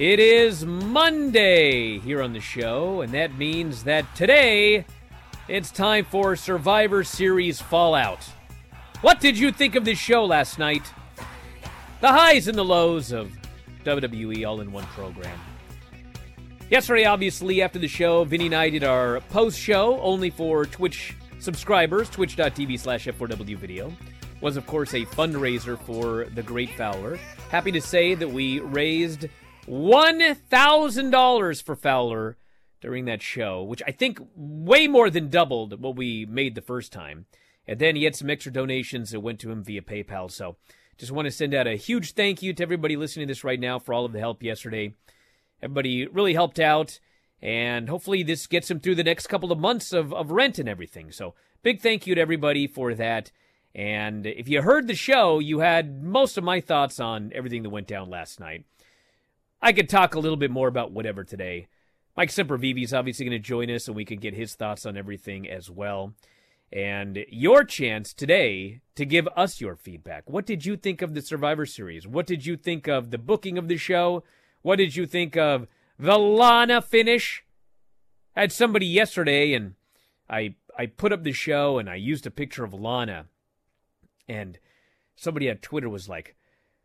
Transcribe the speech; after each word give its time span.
It 0.00 0.18
is 0.18 0.64
Monday 0.64 1.98
here 1.98 2.22
on 2.22 2.32
the 2.32 2.40
show, 2.40 3.02
and 3.02 3.12
that 3.12 3.36
means 3.36 3.84
that 3.84 4.06
today 4.16 4.86
it's 5.46 5.70
time 5.70 6.06
for 6.06 6.36
Survivor 6.36 7.04
Series 7.04 7.60
Fallout. 7.60 8.24
What 9.02 9.20
did 9.20 9.38
you 9.38 9.52
think 9.52 9.74
of 9.74 9.84
this 9.84 9.98
show 9.98 10.24
last 10.24 10.58
night? 10.58 10.90
The 12.00 12.08
highs 12.08 12.48
and 12.48 12.56
the 12.56 12.64
lows 12.64 13.12
of 13.12 13.30
WWE 13.84 14.48
all 14.48 14.62
in 14.62 14.72
one 14.72 14.86
program. 14.86 15.38
Yesterday, 16.70 17.04
obviously, 17.04 17.60
after 17.60 17.78
the 17.78 17.86
show, 17.86 18.24
Vinny 18.24 18.46
and 18.46 18.54
I 18.54 18.70
did 18.70 18.84
our 18.84 19.20
post 19.28 19.58
show 19.58 20.00
only 20.00 20.30
for 20.30 20.64
Twitch 20.64 21.14
subscribers, 21.40 22.08
twitch.tv 22.08 22.80
slash 22.80 23.04
F4W 23.04 23.58
video. 23.58 23.92
Was, 24.40 24.56
of 24.56 24.66
course, 24.66 24.94
a 24.94 25.04
fundraiser 25.04 25.78
for 25.78 26.24
The 26.34 26.42
Great 26.42 26.70
Fowler. 26.70 27.18
Happy 27.50 27.70
to 27.72 27.82
say 27.82 28.14
that 28.14 28.30
we 28.30 28.60
raised 28.60 29.28
$1,000 29.70 31.62
for 31.62 31.76
Fowler 31.76 32.36
during 32.80 33.04
that 33.04 33.22
show, 33.22 33.62
which 33.62 33.82
I 33.86 33.92
think 33.92 34.18
way 34.34 34.88
more 34.88 35.10
than 35.10 35.28
doubled 35.28 35.80
what 35.80 35.96
we 35.96 36.26
made 36.26 36.54
the 36.54 36.60
first 36.60 36.92
time. 36.92 37.26
And 37.66 37.78
then 37.78 37.94
he 37.94 38.04
had 38.04 38.16
some 38.16 38.30
extra 38.30 38.52
donations 38.52 39.10
that 39.10 39.20
went 39.20 39.38
to 39.40 39.50
him 39.50 39.62
via 39.62 39.82
PayPal. 39.82 40.30
So 40.30 40.56
just 40.98 41.12
want 41.12 41.26
to 41.26 41.32
send 41.32 41.54
out 41.54 41.66
a 41.66 41.76
huge 41.76 42.12
thank 42.12 42.42
you 42.42 42.52
to 42.52 42.62
everybody 42.62 42.96
listening 42.96 43.26
to 43.26 43.30
this 43.30 43.44
right 43.44 43.60
now 43.60 43.78
for 43.78 43.94
all 43.94 44.04
of 44.04 44.12
the 44.12 44.18
help 44.18 44.42
yesterday. 44.42 44.94
Everybody 45.62 46.06
really 46.06 46.34
helped 46.34 46.58
out, 46.58 47.00
and 47.40 47.88
hopefully 47.88 48.22
this 48.22 48.46
gets 48.46 48.70
him 48.70 48.80
through 48.80 48.94
the 48.96 49.04
next 49.04 49.26
couple 49.26 49.52
of 49.52 49.58
months 49.58 49.92
of, 49.92 50.12
of 50.12 50.30
rent 50.30 50.58
and 50.58 50.68
everything. 50.68 51.12
So 51.12 51.34
big 51.62 51.80
thank 51.80 52.06
you 52.06 52.14
to 52.14 52.20
everybody 52.20 52.66
for 52.66 52.94
that. 52.94 53.30
And 53.74 54.26
if 54.26 54.48
you 54.48 54.62
heard 54.62 54.88
the 54.88 54.94
show, 54.94 55.38
you 55.38 55.60
had 55.60 56.02
most 56.02 56.36
of 56.36 56.44
my 56.44 56.60
thoughts 56.60 56.98
on 56.98 57.30
everything 57.34 57.62
that 57.62 57.70
went 57.70 57.86
down 57.86 58.10
last 58.10 58.40
night. 58.40 58.64
I 59.62 59.72
could 59.72 59.88
talk 59.88 60.14
a 60.14 60.18
little 60.18 60.38
bit 60.38 60.50
more 60.50 60.68
about 60.68 60.92
whatever 60.92 61.22
today. 61.24 61.68
Mike 62.16 62.30
Sempervive 62.30 62.82
is 62.82 62.94
obviously 62.94 63.26
going 63.26 63.40
to 63.40 63.46
join 63.46 63.70
us, 63.70 63.86
and 63.86 63.96
we 63.96 64.04
can 64.04 64.18
get 64.18 64.34
his 64.34 64.54
thoughts 64.54 64.86
on 64.86 64.96
everything 64.96 65.48
as 65.48 65.70
well. 65.70 66.14
And 66.72 67.24
your 67.28 67.64
chance 67.64 68.14
today 68.14 68.80
to 68.94 69.04
give 69.04 69.28
us 69.36 69.60
your 69.60 69.74
feedback. 69.74 70.28
What 70.30 70.46
did 70.46 70.64
you 70.64 70.76
think 70.76 71.02
of 71.02 71.14
the 71.14 71.22
Survivor 71.22 71.66
Series? 71.66 72.06
What 72.06 72.26
did 72.26 72.46
you 72.46 72.56
think 72.56 72.86
of 72.86 73.10
the 73.10 73.18
booking 73.18 73.58
of 73.58 73.68
the 73.68 73.76
show? 73.76 74.22
What 74.62 74.76
did 74.76 74.96
you 74.96 75.06
think 75.06 75.36
of 75.36 75.66
the 75.98 76.18
Lana 76.18 76.80
finish? 76.80 77.44
I 78.36 78.42
had 78.42 78.52
somebody 78.52 78.86
yesterday, 78.86 79.52
and 79.52 79.74
I 80.28 80.54
I 80.78 80.86
put 80.86 81.12
up 81.12 81.24
the 81.24 81.32
show, 81.32 81.78
and 81.78 81.90
I 81.90 81.96
used 81.96 82.26
a 82.26 82.30
picture 82.30 82.64
of 82.64 82.72
Lana, 82.72 83.26
and 84.28 84.58
somebody 85.16 85.50
on 85.50 85.56
Twitter 85.56 85.88
was 85.88 86.08
like, 86.08 86.36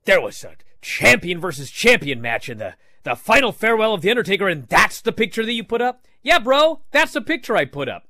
"There 0.06 0.20
was 0.20 0.44
a 0.44 0.56
champion 0.86 1.40
versus 1.40 1.72
champion 1.72 2.22
match 2.22 2.50
in 2.50 2.58
the 2.58 2.76
the 3.04 3.16
final 3.16 3.52
farewell 3.52 3.94
of 3.94 4.02
the 4.02 4.10
Undertaker, 4.10 4.48
and 4.48 4.68
that's 4.68 5.00
the 5.02 5.12
picture 5.12 5.46
that 5.46 5.54
you 5.54 5.64
put 5.64 5.82
up." 5.82 6.06
Yeah, 6.24 6.40
bro, 6.40 6.82
that's 6.92 7.14
the 7.14 7.22
picture 7.22 7.56
I 7.56 7.66
put 7.66 7.88
up. 7.88 8.08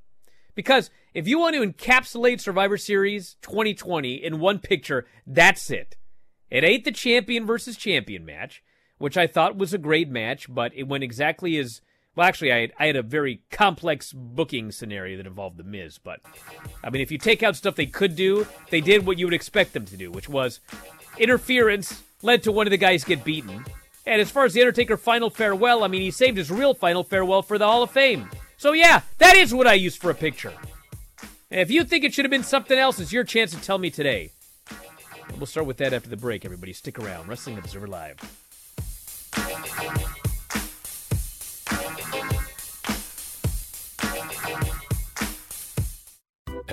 Because 0.54 0.90
if 1.14 1.28
you 1.28 1.38
want 1.40 1.56
to 1.56 1.68
encapsulate 1.68 2.40
Survivor 2.40 2.78
Series 2.78 3.36
2020 3.42 4.14
in 4.14 4.40
one 4.40 4.60
picture, 4.60 5.06
that's 5.28 5.70
it. 5.70 5.98
It 6.50 6.64
ain't 6.64 6.86
the 6.86 6.92
champion 6.92 7.46
versus 7.46 7.76
champion 7.76 8.26
match 8.26 8.64
which 8.98 9.18
I 9.18 9.28
thought 9.28 9.58
was 9.58 9.74
a 9.74 9.78
great 9.78 10.10
match, 10.10 10.54
but 10.54 10.72
it 10.76 10.88
went 10.88 11.04
exactly 11.04 11.58
as 11.58 11.82
well. 12.16 12.28
Actually, 12.28 12.54
I 12.54 12.60
had, 12.62 12.74
I 12.80 12.88
had 12.88 12.96
a 12.96 13.04
very 13.04 13.42
complex 13.52 14.14
booking 14.14 14.72
scenario 14.72 15.18
that 15.18 15.28
involved 15.28 15.58
the 15.58 15.64
Miz, 15.64 15.98
but 15.98 16.22
I 16.84 16.90
mean, 16.90 17.02
if 17.02 17.12
you 17.12 17.18
take 17.18 17.44
out 17.44 17.56
stuff 17.56 17.76
they 17.76 17.86
could 17.86 18.16
do, 18.16 18.48
they 18.70 18.82
did 18.82 19.06
what 19.06 19.18
you 19.18 19.26
would 19.26 19.34
expect 19.34 19.74
them 19.74 19.86
to 19.86 19.98
do, 19.98 20.12
which 20.12 20.30
was 20.30 20.60
interference 21.18 22.04
led 22.22 22.44
to 22.44 22.52
one 22.52 22.68
of 22.68 22.72
the 22.72 22.78
guys 22.78 23.04
get 23.04 23.24
beaten. 23.24 23.66
And 24.06 24.22
as 24.22 24.30
far 24.30 24.46
as 24.46 24.54
the 24.54 24.62
Undertaker 24.62 24.98
final 24.98 25.30
farewell, 25.30 25.84
I 25.84 25.88
mean, 25.88 26.02
he 26.02 26.12
saved 26.12 26.38
his 26.38 26.52
real 26.52 26.74
final 26.74 27.04
farewell 27.04 27.42
for 27.42 27.58
the 27.58 27.66
Hall 27.66 27.84
of 27.84 27.92
Fame. 27.92 28.30
So 28.58 28.74
yeah, 28.74 29.02
that 29.18 29.36
is 29.36 29.54
what 29.54 29.68
I 29.68 29.74
used 29.74 30.00
for 30.00 30.12
a 30.12 30.16
picture. 30.16 30.54
And 31.52 31.60
if 31.60 31.72
you 31.72 31.84
think 31.84 32.04
it 32.04 32.14
should 32.14 32.26
have 32.26 32.32
been 32.32 32.44
something 32.44 32.78
else, 32.78 33.00
it's 33.00 33.14
your 33.14 33.24
chance 33.24 33.52
to 33.52 33.62
tell 33.62 33.78
me 33.78 33.90
today. 33.90 34.32
We'll 35.38 35.46
start 35.46 35.68
with 35.68 35.78
that 35.78 35.94
after 35.94 36.10
the 36.10 36.18
break, 36.18 36.46
everybody. 36.46 36.74
Stick 36.74 37.00
around. 37.00 37.28
Wrestling 37.28 37.58
Observer 37.58 37.88
Live. 37.88 38.20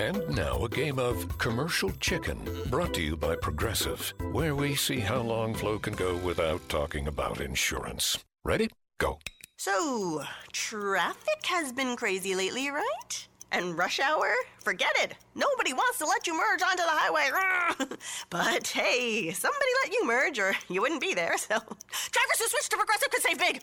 And 0.03 0.35
now 0.35 0.65
a 0.65 0.67
game 0.67 0.99
of 0.99 1.37
commercial 1.37 1.89
chicken 2.01 2.37
brought 2.69 2.93
to 2.95 3.01
you 3.01 3.15
by 3.15 3.37
Progressive, 3.37 4.13
where 4.33 4.53
we 4.53 4.75
see 4.75 4.99
how 4.99 5.21
long 5.21 5.53
Flo 5.53 5.79
can 5.79 5.93
go 5.93 6.17
without 6.17 6.59
talking 6.67 7.07
about 7.07 7.39
insurance. 7.39 8.17
Ready? 8.43 8.69
Go. 8.99 9.19
So, 9.55 10.21
traffic 10.51 11.45
has 11.45 11.71
been 11.71 11.95
crazy 11.95 12.35
lately, 12.35 12.69
right? 12.69 13.27
And 13.53 13.77
rush 13.77 14.01
hour? 14.01 14.35
Forget 14.59 14.91
it. 14.95 15.15
Nobody 15.35 15.71
wants 15.71 15.99
to 15.99 16.05
let 16.05 16.27
you 16.27 16.35
merge 16.35 16.61
onto 16.61 16.83
the 16.83 16.89
highway. 16.89 17.95
but 18.29 18.67
hey, 18.67 19.31
somebody 19.31 19.71
let 19.85 19.93
you 19.93 20.05
merge 20.05 20.37
or 20.37 20.53
you 20.67 20.81
wouldn't 20.81 20.99
be 20.99 21.13
there, 21.13 21.37
so 21.37 21.47
drivers 21.57 22.39
who 22.39 22.47
switch 22.47 22.67
to 22.67 22.75
Progressive 22.75 23.09
could 23.09 23.21
save 23.21 23.39
big. 23.39 23.61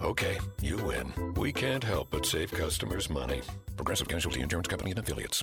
Okay, 0.00 0.38
you 0.62 0.76
win. 0.76 1.12
We 1.34 1.52
can't 1.52 1.82
help 1.82 2.10
but 2.12 2.24
save 2.26 2.52
customers 2.52 3.10
money. 3.10 3.42
Progressive 3.76 4.06
Casualty 4.06 4.40
Insurance 4.40 4.68
Company 4.68 4.92
and 4.92 5.00
Affiliates. 5.00 5.42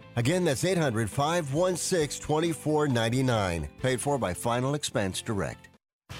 Again, 0.17 0.43
that's 0.43 0.65
800 0.65 1.09
516 1.09 2.21
2499. 2.21 3.69
Paid 3.81 4.01
for 4.01 4.17
by 4.17 4.33
Final 4.33 4.75
Expense 4.75 5.21
Direct. 5.21 5.69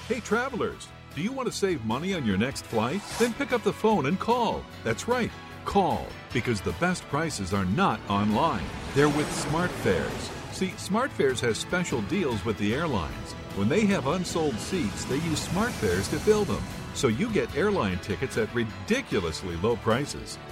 Hey, 0.07 0.21
travelers, 0.21 0.87
do 1.13 1.21
you 1.21 1.33
want 1.33 1.47
to 1.47 1.53
save 1.53 1.83
money 1.83 2.13
on 2.13 2.25
your 2.25 2.37
next 2.37 2.65
flight? 2.65 3.01
Then 3.19 3.33
pick 3.33 3.51
up 3.51 3.63
the 3.63 3.73
phone 3.73 4.05
and 4.05 4.17
call. 4.17 4.63
That's 4.85 5.09
right, 5.09 5.31
call, 5.65 6.07
because 6.31 6.61
the 6.61 6.71
best 6.73 7.03
prices 7.09 7.53
are 7.53 7.65
not 7.65 7.99
online. 8.09 8.63
They're 8.95 9.09
with 9.09 9.27
SmartFares. 9.45 10.53
See, 10.53 10.69
SmartFares 10.69 11.39
has 11.41 11.57
special 11.57 12.01
deals 12.03 12.45
with 12.45 12.57
the 12.57 12.73
airlines. 12.73 13.33
When 13.55 13.67
they 13.67 13.85
have 13.87 14.07
unsold 14.07 14.55
seats, 14.55 15.03
they 15.05 15.15
use 15.15 15.47
SmartFares 15.49 16.09
to 16.11 16.19
fill 16.19 16.45
them. 16.45 16.63
So 16.93 17.09
you 17.09 17.29
get 17.29 17.55
airline 17.57 17.99
tickets 17.99 18.37
at 18.37 18.53
ridiculously 18.55 19.57
low 19.57 19.75
prices. 19.77 20.37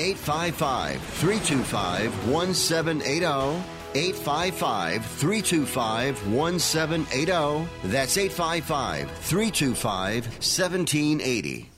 855 0.00 1.02
325 1.02 2.28
1780. 2.28 3.62
855 3.92 5.04
325 5.04 6.32
1780. 6.32 7.68
That's 7.84 8.16
855 8.16 9.10
325 9.10 10.26
1780. 10.26 11.70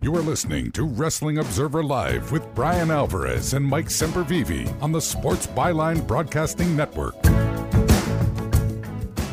You 0.00 0.14
are 0.14 0.20
listening 0.20 0.70
to 0.72 0.84
Wrestling 0.84 1.38
Observer 1.38 1.82
Live 1.82 2.30
with 2.30 2.46
Bryan 2.54 2.90
Alvarez 2.90 3.54
and 3.54 3.64
Mike 3.64 3.86
Sempervive 3.88 4.82
on 4.82 4.92
the 4.92 5.00
Sports 5.00 5.46
Byline 5.46 6.06
Broadcasting 6.06 6.76
Network. 6.76 7.14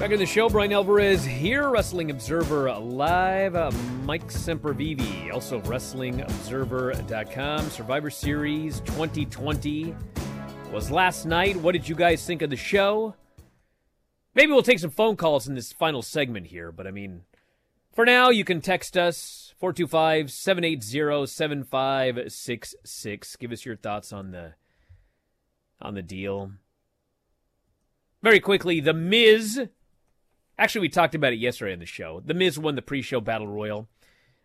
Back 0.01 0.09
in 0.09 0.17
the 0.17 0.25
show, 0.25 0.49
Bryan 0.49 0.73
Alvarez 0.73 1.23
here, 1.23 1.69
Wrestling 1.69 2.09
Observer 2.09 2.73
Live. 2.73 3.53
Uh, 3.53 3.69
Mike 4.03 4.29
Sempervive, 4.29 5.31
also 5.31 5.61
WrestlingObserver.com. 5.61 7.69
Survivor 7.69 8.09
Series 8.09 8.79
2020 8.79 9.95
was 10.71 10.89
last 10.89 11.27
night. 11.27 11.55
What 11.55 11.73
did 11.73 11.87
you 11.87 11.93
guys 11.93 12.25
think 12.25 12.41
of 12.41 12.49
the 12.49 12.55
show? 12.55 13.13
Maybe 14.33 14.51
we'll 14.51 14.63
take 14.63 14.79
some 14.79 14.89
phone 14.89 15.17
calls 15.17 15.47
in 15.47 15.53
this 15.53 15.71
final 15.71 16.01
segment 16.01 16.47
here, 16.47 16.71
but 16.71 16.87
I 16.87 16.91
mean, 16.91 17.21
for 17.93 18.03
now, 18.03 18.31
you 18.31 18.43
can 18.43 18.59
text 18.59 18.97
us 18.97 19.53
425 19.59 20.31
780 20.31 21.27
7566. 21.27 23.35
Give 23.35 23.51
us 23.51 23.63
your 23.63 23.75
thoughts 23.75 24.11
on 24.11 24.31
the 24.31 24.55
on 25.79 25.93
the 25.93 26.01
deal. 26.01 26.53
Very 28.23 28.39
quickly, 28.39 28.79
The 28.79 28.95
Miz. 28.95 29.67
Actually, 30.61 30.81
we 30.81 30.89
talked 30.89 31.15
about 31.15 31.33
it 31.33 31.39
yesterday 31.39 31.73
on 31.73 31.79
the 31.79 31.87
show. 31.87 32.21
The 32.23 32.35
Miz 32.35 32.59
won 32.59 32.75
the 32.75 32.83
pre 32.83 33.01
show 33.01 33.19
battle 33.19 33.47
royal. 33.47 33.87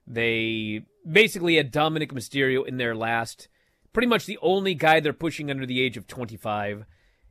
They 0.07 0.87
basically 1.07 1.57
had 1.57 1.71
Dominic 1.71 2.11
Mysterio 2.11 2.67
in 2.67 2.79
their 2.79 2.95
last, 2.97 3.49
pretty 3.93 4.09
much 4.09 4.25
the 4.25 4.39
only 4.41 4.73
guy 4.73 4.99
they're 4.99 5.13
pushing 5.13 5.51
under 5.51 5.67
the 5.67 5.83
age 5.83 5.99
of 5.99 6.07
25. 6.07 6.87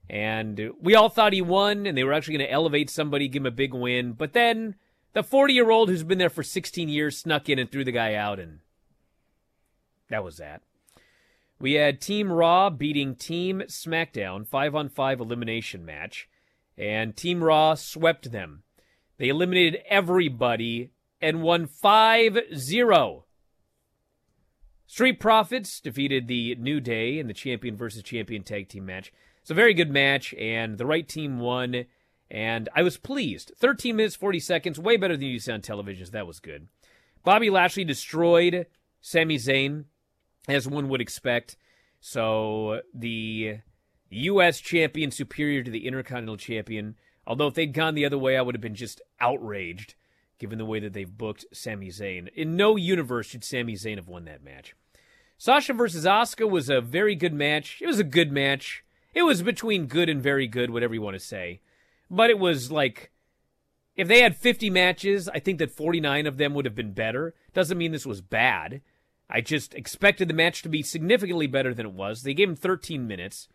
And 0.08 0.70
we 0.80 0.94
all 0.94 1.10
thought 1.10 1.34
he 1.34 1.42
won, 1.42 1.88
and 1.88 1.98
they 1.98 2.04
were 2.04 2.14
actually 2.14 2.38
going 2.38 2.48
to 2.48 2.54
elevate 2.54 2.92
somebody, 2.92 3.28
give 3.28 3.42
him 3.42 3.48
a 3.48 3.52
big 3.52 3.74
win. 3.74 4.14
But 4.14 4.34
then 4.34 4.76
the 5.14 5.24
40 5.24 5.52
year 5.52 5.72
old 5.72 5.90
who's 5.90 6.04
been 6.04 6.20
there 6.20 6.30
for 6.30 6.44
16 6.44 6.88
years 6.88 7.18
snuck 7.18 7.50
in 7.50 7.58
and 7.58 7.72
threw 7.72 7.84
the 7.84 7.92
guy 7.92 8.14
out, 8.14 8.40
and 8.40 8.60
that 10.10 10.24
was 10.24 10.38
that. 10.38 10.62
We 11.58 11.74
had 11.74 12.02
Team 12.02 12.32
Raw 12.32 12.70
beating 12.70 13.16
Team 13.16 13.64
SmackDown, 13.66 14.46
5 14.46 14.76
on 14.76 14.90
5 14.90 15.20
elimination 15.20 15.84
match, 15.84 16.30
and 16.78 17.18
Team 17.18 17.44
Raw 17.44 17.74
swept 17.74 18.32
them. 18.32 18.62
They 19.17 19.29
eliminated 19.29 19.81
everybody 19.89 20.91
and 21.21 21.41
won 21.41 21.67
5 21.67 22.39
0. 22.56 23.25
Street 24.88 25.19
Profits 25.19 25.79
defeated 25.79 26.27
the 26.27 26.56
New 26.56 26.79
Day 26.79 27.17
in 27.17 27.27
the 27.27 27.33
champion 27.33 27.75
versus 27.75 28.03
champion 28.03 28.44
tag 28.44 28.69
team 28.69 28.85
match. 28.85 29.12
It's 29.41 29.51
a 29.51 29.56
very 29.56 29.73
good 29.73 29.91
match, 29.91 30.33
and 30.35 30.77
the 30.77 30.85
right 30.85 31.07
team 31.07 31.39
won, 31.39 31.85
and 32.29 32.69
I 32.75 32.83
was 32.83 32.97
pleased. 32.97 33.51
13 33.57 33.95
minutes, 33.95 34.15
40 34.15 34.39
seconds, 34.39 34.79
way 34.79 34.97
better 34.97 35.17
than 35.17 35.27
you 35.27 35.39
see 35.39 35.51
on 35.51 35.62
television, 35.62 36.06
so 36.06 36.12
that 36.12 36.27
was 36.27 36.39
good. 36.39 36.67
Bobby 37.23 37.50
Lashley 37.50 37.83
destroyed 37.83 38.67
Sami 39.01 39.38
Zayn, 39.38 39.86
as 40.48 40.67
one 40.67 40.89
would 40.89 41.01
expect. 41.01 41.57
So 42.00 42.81
the 42.93 43.60
U.S. 44.10 44.60
champion 44.60 45.12
superior 45.12 45.63
to 45.63 45.72
the 45.72 45.88
Intercontinental 45.88 46.38
champion. 46.38 46.95
Although 47.27 47.48
if 47.48 47.53
they'd 47.55 47.74
gone 47.74 47.96
the 47.96 48.05
other 48.05 48.17
way, 48.17 48.38
I 48.38 48.41
would 48.41 48.55
have 48.55 48.62
been 48.62 48.75
just 48.75 49.01
outraged, 49.20 49.96
given 50.38 50.58
the 50.58 50.65
way 50.65 50.79
that 50.79 50.94
they've 50.94 51.17
booked 51.17 51.46
Sami 51.51 51.89
Zayn. 51.89 52.27
In 52.34 52.55
no 52.55 52.75
universe 52.75 53.27
should 53.27 53.44
Sami 53.44 53.74
Zayn 53.74 53.96
have 53.96 54.08
won 54.08 54.25
that 54.25 54.44
match. 54.44 54.75
Sasha 55.38 55.74
versus 55.74 56.05
Asuka 56.05 56.50
was 56.50 56.70
a 56.70 56.82
very 56.82 57.15
good 57.15 57.34
match. 57.34 57.79
It 57.82 57.88
was 57.88 58.00
a 58.00 58.03
good 58.03 58.32
match. 58.32 58.84
It 59.13 59.24
was 59.24 59.41
between 59.41 59.88
good 59.88 60.10
and 60.10 60.22
very 60.22 60.48
good, 60.48 60.70
whatever 60.70 60.94
you 60.94 61.01
want 61.01 61.15
to 61.15 61.20
say. 61.20 61.62
But 62.10 62.29
it 62.29 62.39
was 62.39 62.72
like, 62.72 63.12
if 63.96 64.08
they 64.08 64.22
had 64.22 64.36
50 64.36 64.70
matches, 64.70 65.27
I 65.29 65.39
think 65.39 65.60
that 65.60 65.72
49 65.72 66.27
of 66.27 66.38
them 66.38 66.53
would 66.53 66.65
have 66.65 66.75
been 66.75 66.94
better. 66.94 67.34
Doesn't 67.53 67.77
mean 67.77 67.91
this 67.91 68.05
was 68.05 68.22
bad. 68.22 68.82
I 69.29 69.41
just 69.41 69.74
expected 69.74 70.27
the 70.27 70.34
match 70.34 70.62
to 70.62 70.70
be 70.70 70.84
significantly 70.84 71.48
better 71.48 71.74
than 71.74 71.86
it 71.86 71.94
was. 71.94 72.22
They 72.22 72.34
gave 72.34 72.50
him 72.50 72.55
13 72.55 73.08
minutes. 73.08 73.48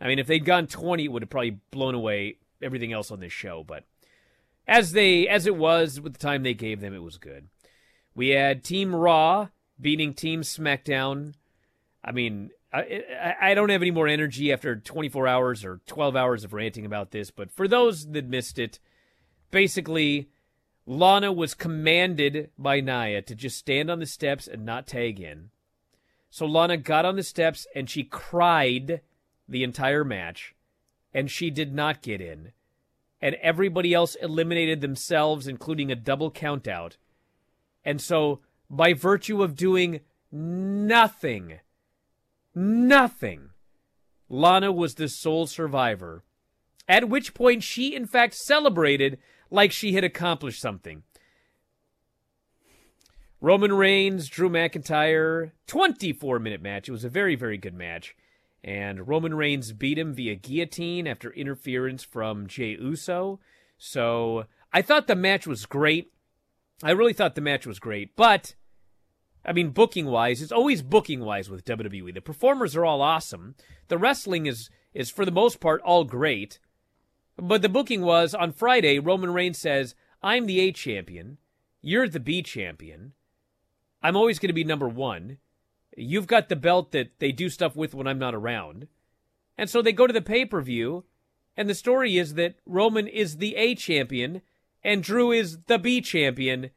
I 0.00 0.06
mean, 0.06 0.18
if 0.18 0.26
they'd 0.26 0.44
gone 0.44 0.66
20, 0.66 1.04
it 1.04 1.08
would 1.08 1.22
have 1.22 1.30
probably 1.30 1.58
blown 1.70 1.94
away 1.94 2.36
everything 2.62 2.92
else 2.92 3.10
on 3.10 3.20
this 3.20 3.32
show. 3.32 3.64
But 3.66 3.84
as 4.66 4.92
they 4.92 5.28
as 5.28 5.46
it 5.46 5.56
was 5.56 6.00
with 6.00 6.14
the 6.14 6.18
time 6.18 6.42
they 6.42 6.54
gave 6.54 6.80
them, 6.80 6.94
it 6.94 7.02
was 7.02 7.18
good. 7.18 7.48
We 8.14 8.30
had 8.30 8.64
Team 8.64 8.94
Raw 8.94 9.48
beating 9.80 10.14
Team 10.14 10.42
SmackDown. 10.42 11.34
I 12.04 12.12
mean, 12.12 12.50
I, 12.72 13.34
I 13.40 13.54
don't 13.54 13.70
have 13.70 13.82
any 13.82 13.90
more 13.90 14.08
energy 14.08 14.52
after 14.52 14.76
24 14.76 15.26
hours 15.26 15.64
or 15.64 15.80
12 15.86 16.16
hours 16.16 16.44
of 16.44 16.52
ranting 16.52 16.84
about 16.84 17.12
this, 17.12 17.30
but 17.30 17.50
for 17.50 17.66
those 17.66 18.08
that 18.08 18.28
missed 18.28 18.58
it, 18.58 18.78
basically, 19.50 20.28
Lana 20.86 21.32
was 21.32 21.54
commanded 21.54 22.50
by 22.58 22.80
Nia 22.80 23.22
to 23.22 23.34
just 23.34 23.58
stand 23.58 23.90
on 23.90 24.00
the 24.00 24.06
steps 24.06 24.46
and 24.46 24.64
not 24.64 24.86
tag 24.86 25.20
in. 25.20 25.50
So 26.30 26.44
Lana 26.44 26.76
got 26.76 27.04
on 27.04 27.16
the 27.16 27.22
steps 27.22 27.66
and 27.74 27.88
she 27.88 28.04
cried 28.04 29.00
the 29.48 29.64
entire 29.64 30.04
match, 30.04 30.54
and 31.18 31.28
she 31.28 31.50
did 31.50 31.74
not 31.74 32.00
get 32.00 32.20
in. 32.20 32.52
And 33.20 33.34
everybody 33.42 33.92
else 33.92 34.14
eliminated 34.22 34.80
themselves, 34.80 35.48
including 35.48 35.90
a 35.90 35.96
double 35.96 36.30
countout. 36.30 36.92
And 37.84 38.00
so, 38.00 38.38
by 38.70 38.92
virtue 38.92 39.42
of 39.42 39.56
doing 39.56 39.98
nothing, 40.30 41.58
nothing, 42.54 43.48
Lana 44.28 44.70
was 44.70 44.94
the 44.94 45.08
sole 45.08 45.48
survivor. 45.48 46.22
At 46.88 47.08
which 47.08 47.34
point, 47.34 47.64
she 47.64 47.96
in 47.96 48.06
fact 48.06 48.34
celebrated 48.34 49.18
like 49.50 49.72
she 49.72 49.94
had 49.94 50.04
accomplished 50.04 50.60
something. 50.60 51.02
Roman 53.40 53.72
Reigns, 53.72 54.28
Drew 54.28 54.48
McIntyre, 54.48 55.50
24 55.66 56.38
minute 56.38 56.62
match. 56.62 56.88
It 56.88 56.92
was 56.92 57.04
a 57.04 57.08
very, 57.08 57.34
very 57.34 57.58
good 57.58 57.74
match. 57.74 58.14
And 58.64 59.06
Roman 59.06 59.34
Reigns 59.34 59.72
beat 59.72 59.98
him 59.98 60.14
via 60.14 60.34
guillotine 60.34 61.06
after 61.06 61.32
interference 61.32 62.02
from 62.02 62.46
Jey 62.46 62.76
Uso. 62.80 63.40
So 63.78 64.46
I 64.72 64.82
thought 64.82 65.06
the 65.06 65.16
match 65.16 65.46
was 65.46 65.66
great. 65.66 66.12
I 66.82 66.90
really 66.90 67.12
thought 67.12 67.34
the 67.34 67.40
match 67.40 67.66
was 67.66 67.78
great. 67.78 68.14
But, 68.16 68.54
I 69.44 69.52
mean, 69.52 69.70
booking 69.70 70.06
wise, 70.06 70.42
it's 70.42 70.52
always 70.52 70.82
booking 70.82 71.20
wise 71.20 71.48
with 71.48 71.64
WWE. 71.64 72.14
The 72.14 72.20
performers 72.20 72.76
are 72.76 72.84
all 72.84 73.00
awesome. 73.00 73.54
The 73.88 73.98
wrestling 73.98 74.46
is, 74.46 74.70
is 74.94 75.10
for 75.10 75.24
the 75.24 75.30
most 75.30 75.60
part, 75.60 75.80
all 75.82 76.04
great. 76.04 76.58
But 77.36 77.62
the 77.62 77.68
booking 77.68 78.02
was 78.02 78.34
on 78.34 78.52
Friday, 78.52 78.98
Roman 78.98 79.32
Reigns 79.32 79.58
says, 79.58 79.94
I'm 80.22 80.46
the 80.46 80.60
A 80.60 80.72
champion. 80.72 81.38
You're 81.80 82.08
the 82.08 82.20
B 82.20 82.42
champion. 82.42 83.12
I'm 84.02 84.16
always 84.16 84.38
going 84.38 84.48
to 84.48 84.54
be 84.54 84.64
number 84.64 84.88
one. 84.88 85.38
You've 85.98 86.26
got 86.26 86.48
the 86.48 86.56
belt 86.56 86.92
that 86.92 87.18
they 87.18 87.32
do 87.32 87.48
stuff 87.48 87.74
with 87.76 87.94
when 87.94 88.06
I'm 88.06 88.18
not 88.18 88.34
around. 88.34 88.88
And 89.56 89.68
so 89.68 89.82
they 89.82 89.92
go 89.92 90.06
to 90.06 90.12
the 90.12 90.22
pay 90.22 90.44
per 90.44 90.60
view, 90.60 91.04
and 91.56 91.68
the 91.68 91.74
story 91.74 92.16
is 92.18 92.34
that 92.34 92.56
Roman 92.64 93.08
is 93.08 93.38
the 93.38 93.56
A 93.56 93.74
champion 93.74 94.42
and 94.84 95.02
Drew 95.02 95.32
is 95.32 95.58
the 95.66 95.78
B 95.78 96.00
champion. 96.00 96.70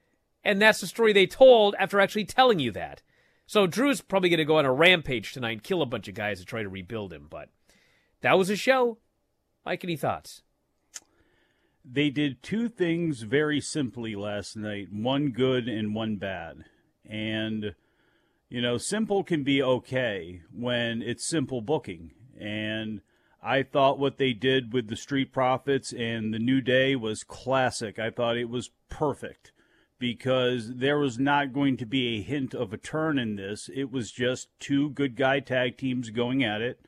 And 0.43 0.61
that's 0.61 0.81
the 0.81 0.87
story 0.87 1.13
they 1.13 1.27
told 1.27 1.75
after 1.77 1.99
actually 1.99 2.25
telling 2.25 2.59
you 2.59 2.71
that. 2.71 3.03
So 3.45 3.67
Drew's 3.67 4.01
probably 4.01 4.29
going 4.29 4.39
to 4.39 4.45
go 4.45 4.57
on 4.57 4.65
a 4.65 4.73
rampage 4.73 5.33
tonight 5.33 5.51
and 5.51 5.63
kill 5.63 5.81
a 5.81 5.85
bunch 5.85 6.07
of 6.07 6.15
guys 6.15 6.39
to 6.39 6.45
try 6.45 6.63
to 6.63 6.69
rebuild 6.69 7.13
him. 7.13 7.27
But 7.29 7.49
that 8.21 8.37
was 8.37 8.49
a 8.49 8.55
show. 8.55 8.97
Mike, 9.65 9.83
any 9.83 9.97
thoughts? 9.97 10.41
They 11.83 12.09
did 12.09 12.41
two 12.41 12.69
things 12.69 13.21
very 13.21 13.59
simply 13.59 14.15
last 14.15 14.55
night 14.55 14.87
one 14.91 15.29
good 15.29 15.67
and 15.67 15.93
one 15.93 16.15
bad. 16.15 16.65
And, 17.07 17.75
you 18.51 18.61
know, 18.61 18.77
simple 18.77 19.23
can 19.23 19.43
be 19.43 19.63
okay 19.63 20.41
when 20.53 21.01
it's 21.01 21.25
simple 21.25 21.61
booking. 21.61 22.11
And 22.37 22.99
I 23.41 23.63
thought 23.63 23.97
what 23.97 24.17
they 24.17 24.33
did 24.33 24.73
with 24.73 24.89
the 24.89 24.97
Street 24.97 25.31
Profits 25.31 25.93
and 25.93 26.33
the 26.33 26.39
New 26.39 26.59
Day 26.59 26.97
was 26.97 27.23
classic. 27.23 27.97
I 27.97 28.09
thought 28.09 28.35
it 28.35 28.49
was 28.49 28.71
perfect 28.89 29.53
because 29.99 30.75
there 30.75 30.99
was 30.99 31.17
not 31.17 31.53
going 31.53 31.77
to 31.77 31.85
be 31.85 32.17
a 32.17 32.21
hint 32.21 32.53
of 32.53 32.73
a 32.73 32.77
turn 32.77 33.17
in 33.17 33.37
this. 33.37 33.69
It 33.73 33.89
was 33.89 34.11
just 34.11 34.49
two 34.59 34.89
good 34.89 35.15
guy 35.15 35.39
tag 35.39 35.77
teams 35.77 36.09
going 36.09 36.43
at 36.43 36.61
it. 36.61 36.81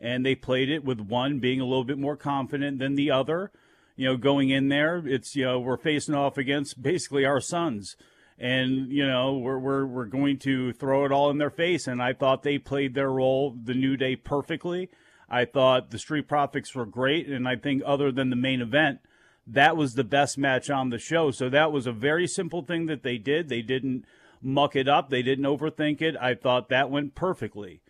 And 0.00 0.24
they 0.24 0.34
played 0.34 0.70
it 0.70 0.86
with 0.86 1.00
one 1.00 1.38
being 1.38 1.60
a 1.60 1.66
little 1.66 1.84
bit 1.84 1.98
more 1.98 2.16
confident 2.16 2.78
than 2.78 2.94
the 2.94 3.10
other. 3.10 3.52
You 3.94 4.06
know, 4.06 4.16
going 4.16 4.48
in 4.48 4.70
there, 4.70 5.02
it's, 5.06 5.36
you 5.36 5.44
know, 5.44 5.60
we're 5.60 5.76
facing 5.76 6.14
off 6.14 6.38
against 6.38 6.80
basically 6.80 7.26
our 7.26 7.42
sons 7.42 7.94
and 8.40 8.90
you 8.90 9.06
know 9.06 9.36
we're 9.36 9.58
we're 9.58 9.86
we're 9.86 10.06
going 10.06 10.38
to 10.38 10.72
throw 10.72 11.04
it 11.04 11.12
all 11.12 11.30
in 11.30 11.38
their 11.38 11.50
face. 11.50 11.86
And 11.86 12.02
I 12.02 12.14
thought 12.14 12.42
they 12.42 12.58
played 12.58 12.94
their 12.94 13.10
role, 13.10 13.54
the 13.62 13.74
New 13.74 13.96
Day, 13.96 14.16
perfectly. 14.16 14.88
I 15.28 15.44
thought 15.44 15.90
the 15.90 15.98
Street 15.98 16.26
Profits 16.26 16.74
were 16.74 16.86
great, 16.86 17.28
and 17.28 17.46
I 17.46 17.54
think 17.54 17.82
other 17.86 18.10
than 18.10 18.30
the 18.30 18.36
main 18.36 18.60
event, 18.60 18.98
that 19.46 19.76
was 19.76 19.94
the 19.94 20.02
best 20.02 20.38
match 20.38 20.70
on 20.70 20.90
the 20.90 20.98
show. 20.98 21.30
So 21.30 21.48
that 21.50 21.70
was 21.70 21.86
a 21.86 21.92
very 21.92 22.26
simple 22.26 22.62
thing 22.62 22.86
that 22.86 23.04
they 23.04 23.18
did. 23.18 23.48
They 23.48 23.62
didn't 23.62 24.06
muck 24.42 24.74
it 24.74 24.88
up. 24.88 25.10
They 25.10 25.22
didn't 25.22 25.44
overthink 25.44 26.02
it. 26.02 26.16
I 26.20 26.34
thought 26.34 26.68
that 26.70 26.90
went 26.90 27.14
perfectly. 27.14 27.82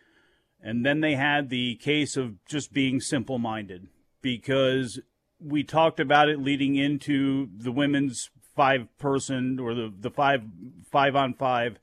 And 0.63 0.85
then 0.85 1.01
they 1.01 1.15
had 1.15 1.49
the 1.49 1.77
case 1.77 2.17
of 2.17 2.45
just 2.45 2.75
being 2.75 3.01
simple 3.01 3.39
minded 3.39 3.87
because 4.21 5.01
we 5.39 5.63
talked 5.63 6.01
about 6.01 6.29
it 6.29 6.39
leading 6.39 6.77
into 6.77 7.49
the 7.57 7.73
women's 7.73 8.29
five 8.55 8.87
person 8.99 9.59
or 9.59 9.75
the, 9.75 9.93
the 10.01 10.11
five 10.11 10.43
five 10.91 11.17
on 11.17 11.35
five 11.35 11.79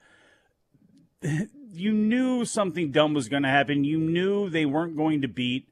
you 1.72 1.92
knew 1.92 2.46
something 2.46 2.92
dumb 2.92 3.14
was 3.14 3.30
going 3.30 3.44
to 3.44 3.50
happen. 3.50 3.84
You 3.84 4.00
knew 4.00 4.50
they 4.50 4.66
weren't 4.66 4.98
going 4.98 5.22
to 5.22 5.28
beat 5.28 5.68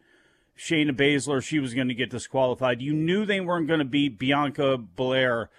Shayna 0.57 0.91
Baszler. 0.91 1.43
She 1.43 1.59
was 1.59 1.73
going 1.73 1.87
to 1.87 1.93
get 1.93 2.09
disqualified. 2.09 2.81
You 2.81 2.93
knew 2.93 3.25
they 3.25 3.41
weren't 3.41 3.67
going 3.67 3.79
to 3.79 3.85
beat 3.85 4.19
Bianca 4.19 4.77
Belair 4.77 5.49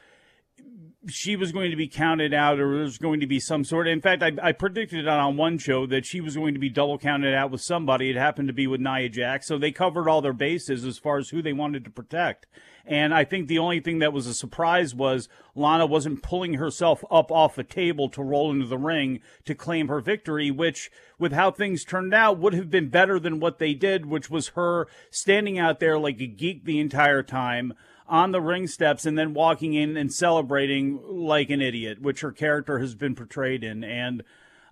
she 1.08 1.36
was 1.36 1.52
going 1.52 1.70
to 1.70 1.76
be 1.76 1.88
counted 1.88 2.34
out 2.34 2.58
or 2.58 2.74
there 2.74 2.82
was 2.84 2.98
going 2.98 3.20
to 3.20 3.26
be 3.26 3.40
some 3.40 3.64
sort. 3.64 3.86
In 3.88 4.00
fact, 4.00 4.22
I, 4.22 4.32
I, 4.42 4.52
predicted 4.52 5.00
it 5.00 5.08
on 5.08 5.36
one 5.36 5.58
show 5.58 5.86
that 5.86 6.04
she 6.04 6.20
was 6.20 6.36
going 6.36 6.54
to 6.54 6.60
be 6.60 6.68
double 6.68 6.98
counted 6.98 7.34
out 7.34 7.50
with 7.50 7.60
somebody. 7.60 8.10
It 8.10 8.16
happened 8.16 8.48
to 8.48 8.54
be 8.54 8.66
with 8.66 8.80
Nia 8.80 9.08
Jax. 9.08 9.46
So 9.46 9.58
they 9.58 9.72
covered 9.72 10.08
all 10.08 10.20
their 10.20 10.32
bases 10.32 10.84
as 10.84 10.98
far 10.98 11.18
as 11.18 11.30
who 11.30 11.42
they 11.42 11.52
wanted 11.52 11.84
to 11.84 11.90
protect. 11.90 12.46
And 12.86 13.12
I 13.12 13.24
think 13.24 13.48
the 13.48 13.58
only 13.58 13.80
thing 13.80 13.98
that 13.98 14.12
was 14.12 14.26
a 14.26 14.34
surprise 14.34 14.94
was 14.94 15.28
Lana 15.56 15.86
wasn't 15.86 16.22
pulling 16.22 16.54
herself 16.54 17.04
up 17.10 17.32
off 17.32 17.58
a 17.58 17.64
table 17.64 18.08
to 18.10 18.22
roll 18.22 18.52
into 18.52 18.66
the 18.66 18.78
ring 18.78 19.20
to 19.44 19.56
claim 19.56 19.88
her 19.88 20.00
victory, 20.00 20.52
which, 20.52 20.90
with 21.18 21.32
how 21.32 21.50
things 21.50 21.84
turned 21.84 22.14
out, 22.14 22.38
would 22.38 22.54
have 22.54 22.70
been 22.70 22.88
better 22.88 23.18
than 23.18 23.40
what 23.40 23.58
they 23.58 23.74
did, 23.74 24.06
which 24.06 24.30
was 24.30 24.48
her 24.48 24.86
standing 25.10 25.58
out 25.58 25.80
there 25.80 25.98
like 25.98 26.20
a 26.20 26.26
geek 26.26 26.64
the 26.64 26.78
entire 26.78 27.24
time 27.24 27.74
on 28.08 28.32
the 28.32 28.40
ring 28.40 28.66
steps 28.66 29.06
and 29.06 29.18
then 29.18 29.34
walking 29.34 29.74
in 29.74 29.96
and 29.96 30.12
celebrating 30.12 31.00
like 31.06 31.50
an 31.50 31.60
idiot, 31.60 32.00
which 32.00 32.20
her 32.20 32.32
character 32.32 32.78
has 32.78 32.94
been 32.94 33.14
portrayed 33.14 33.64
in. 33.64 33.82
And 33.84 34.22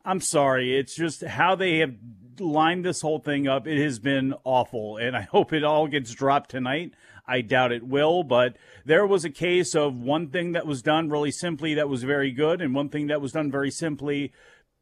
I'm 0.04 0.20
sorry, 0.20 0.78
it's 0.78 0.94
just 0.94 1.22
how 1.22 1.54
they 1.54 1.78
have 1.78 1.94
lined 2.38 2.84
this 2.84 3.00
whole 3.00 3.18
thing 3.18 3.48
up. 3.48 3.66
It 3.66 3.82
has 3.82 3.98
been 3.98 4.34
awful, 4.44 4.96
and 4.96 5.16
I 5.16 5.22
hope 5.30 5.52
it 5.52 5.64
all 5.64 5.86
gets 5.88 6.12
dropped 6.12 6.50
tonight. 6.50 6.92
I 7.26 7.40
doubt 7.40 7.72
it 7.72 7.86
will, 7.86 8.22
but 8.22 8.56
there 8.84 9.06
was 9.06 9.24
a 9.24 9.30
case 9.30 9.74
of 9.74 9.98
one 9.98 10.28
thing 10.28 10.52
that 10.52 10.66
was 10.66 10.82
done 10.82 11.08
really 11.08 11.30
simply 11.30 11.72
that 11.74 11.88
was 11.88 12.02
very 12.02 12.30
good, 12.30 12.60
and 12.60 12.74
one 12.74 12.90
thing 12.90 13.06
that 13.06 13.22
was 13.22 13.32
done 13.32 13.50
very 13.50 13.70
simply, 13.70 14.32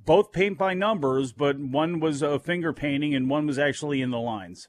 both 0.05 0.33
paint 0.33 0.59
by 0.59 0.75
numbers, 0.75 1.33
but 1.33 1.59
one 1.59 2.01
was 2.01 2.23
a 2.23 2.41
finger 2.41 2.73
painting 2.73 3.15
and 3.15 3.31
one 3.31 3.47
was 3.47 3.59
actually 3.61 4.03
in 4.03 4.11
the 4.11 4.19
lines. 4.19 4.69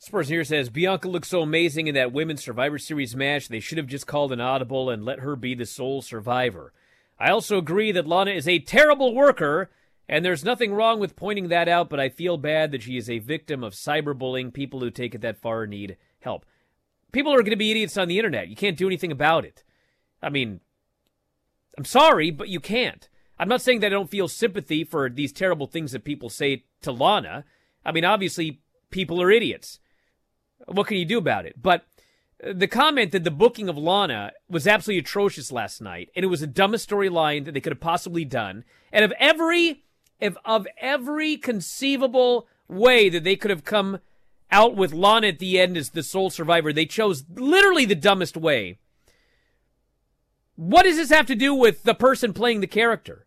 This 0.00 0.28
here 0.28 0.44
says 0.44 0.70
Bianca 0.70 1.08
looks 1.08 1.28
so 1.28 1.42
amazing 1.42 1.86
in 1.86 1.94
that 1.94 2.12
women's 2.12 2.42
Survivor 2.42 2.78
Series 2.78 3.14
match. 3.14 3.48
They 3.48 3.60
should 3.60 3.76
have 3.76 3.86
just 3.86 4.06
called 4.06 4.32
an 4.32 4.40
audible 4.40 4.88
and 4.88 5.04
let 5.04 5.18
her 5.18 5.36
be 5.36 5.54
the 5.54 5.66
sole 5.66 6.00
survivor. 6.00 6.72
I 7.18 7.30
also 7.30 7.58
agree 7.58 7.92
that 7.92 8.06
Lana 8.06 8.30
is 8.30 8.48
a 8.48 8.60
terrible 8.60 9.14
worker, 9.14 9.70
and 10.08 10.24
there's 10.24 10.42
nothing 10.42 10.72
wrong 10.72 11.00
with 11.00 11.16
pointing 11.16 11.48
that 11.48 11.68
out, 11.68 11.90
but 11.90 12.00
I 12.00 12.08
feel 12.08 12.38
bad 12.38 12.72
that 12.72 12.82
she 12.82 12.96
is 12.96 13.10
a 13.10 13.18
victim 13.18 13.62
of 13.62 13.74
cyberbullying. 13.74 14.54
People 14.54 14.80
who 14.80 14.90
take 14.90 15.14
it 15.14 15.20
that 15.20 15.36
far 15.36 15.66
need 15.66 15.98
help. 16.20 16.46
People 17.12 17.34
are 17.34 17.42
going 17.42 17.50
to 17.50 17.56
be 17.56 17.70
idiots 17.70 17.98
on 17.98 18.08
the 18.08 18.18
internet. 18.18 18.48
You 18.48 18.56
can't 18.56 18.78
do 18.78 18.86
anything 18.86 19.12
about 19.12 19.44
it. 19.44 19.64
I 20.22 20.30
mean, 20.30 20.60
I'm 21.76 21.84
sorry, 21.84 22.30
but 22.30 22.48
you 22.48 22.58
can't. 22.58 23.06
I'm 23.38 23.48
not 23.48 23.60
saying 23.60 23.80
that 23.80 23.88
I 23.88 23.90
don't 23.90 24.10
feel 24.10 24.28
sympathy 24.28 24.82
for 24.82 25.10
these 25.10 25.32
terrible 25.32 25.66
things 25.66 25.92
that 25.92 26.04
people 26.04 26.30
say 26.30 26.64
to 26.80 26.90
Lana. 26.90 27.44
I 27.84 27.92
mean, 27.92 28.06
obviously, 28.06 28.62
people 28.90 29.20
are 29.20 29.30
idiots. 29.30 29.78
What 30.66 30.86
can 30.86 30.96
you 30.96 31.04
do 31.04 31.18
about 31.18 31.46
it? 31.46 31.60
But 31.60 31.84
uh, 32.44 32.52
the 32.54 32.68
comment 32.68 33.12
that 33.12 33.24
the 33.24 33.30
booking 33.30 33.68
of 33.68 33.76
Lana 33.76 34.32
was 34.48 34.66
absolutely 34.66 35.00
atrocious 35.00 35.50
last 35.52 35.80
night, 35.80 36.10
and 36.14 36.24
it 36.24 36.28
was 36.28 36.40
the 36.40 36.46
dumbest 36.46 36.88
storyline 36.88 37.44
that 37.44 37.52
they 37.52 37.60
could 37.60 37.72
have 37.72 37.80
possibly 37.80 38.24
done. 38.24 38.64
And 38.92 39.04
of 39.04 39.12
every, 39.18 39.82
if 40.20 40.36
of 40.44 40.66
every 40.78 41.36
conceivable 41.36 42.46
way 42.68 43.08
that 43.08 43.24
they 43.24 43.36
could 43.36 43.50
have 43.50 43.64
come 43.64 43.98
out 44.50 44.76
with 44.76 44.92
Lana 44.92 45.28
at 45.28 45.38
the 45.38 45.60
end 45.60 45.76
as 45.76 45.90
the 45.90 46.02
sole 46.02 46.30
survivor, 46.30 46.72
they 46.72 46.86
chose 46.86 47.24
literally 47.34 47.84
the 47.84 47.94
dumbest 47.94 48.36
way. 48.36 48.78
What 50.56 50.82
does 50.82 50.96
this 50.96 51.10
have 51.10 51.26
to 51.26 51.34
do 51.34 51.54
with 51.54 51.84
the 51.84 51.94
person 51.94 52.32
playing 52.32 52.60
the 52.60 52.66
character? 52.66 53.26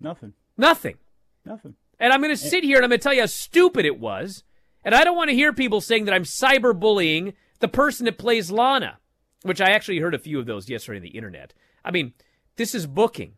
Nothing. 0.00 0.32
Nothing. 0.56 0.96
Nothing. 1.44 1.74
And 2.00 2.12
I'm 2.12 2.20
going 2.22 2.34
to 2.34 2.36
sit 2.36 2.64
here 2.64 2.76
and 2.76 2.84
I'm 2.84 2.90
going 2.90 3.00
to 3.00 3.02
tell 3.02 3.12
you 3.12 3.20
how 3.20 3.26
stupid 3.26 3.84
it 3.84 3.98
was. 3.98 4.44
And 4.84 4.94
I 4.94 5.04
don't 5.04 5.16
want 5.16 5.30
to 5.30 5.36
hear 5.36 5.52
people 5.52 5.80
saying 5.80 6.04
that 6.04 6.14
I'm 6.14 6.24
cyberbullying 6.24 7.34
the 7.60 7.68
person 7.68 8.04
that 8.06 8.18
plays 8.18 8.50
Lana, 8.50 8.98
which 9.42 9.60
I 9.60 9.70
actually 9.70 9.98
heard 9.98 10.14
a 10.14 10.18
few 10.18 10.38
of 10.38 10.46
those 10.46 10.68
yesterday 10.68 10.98
on 10.98 11.02
the 11.02 11.08
internet. 11.08 11.52
I 11.84 11.90
mean, 11.90 12.14
this 12.56 12.74
is 12.74 12.86
booking. 12.86 13.34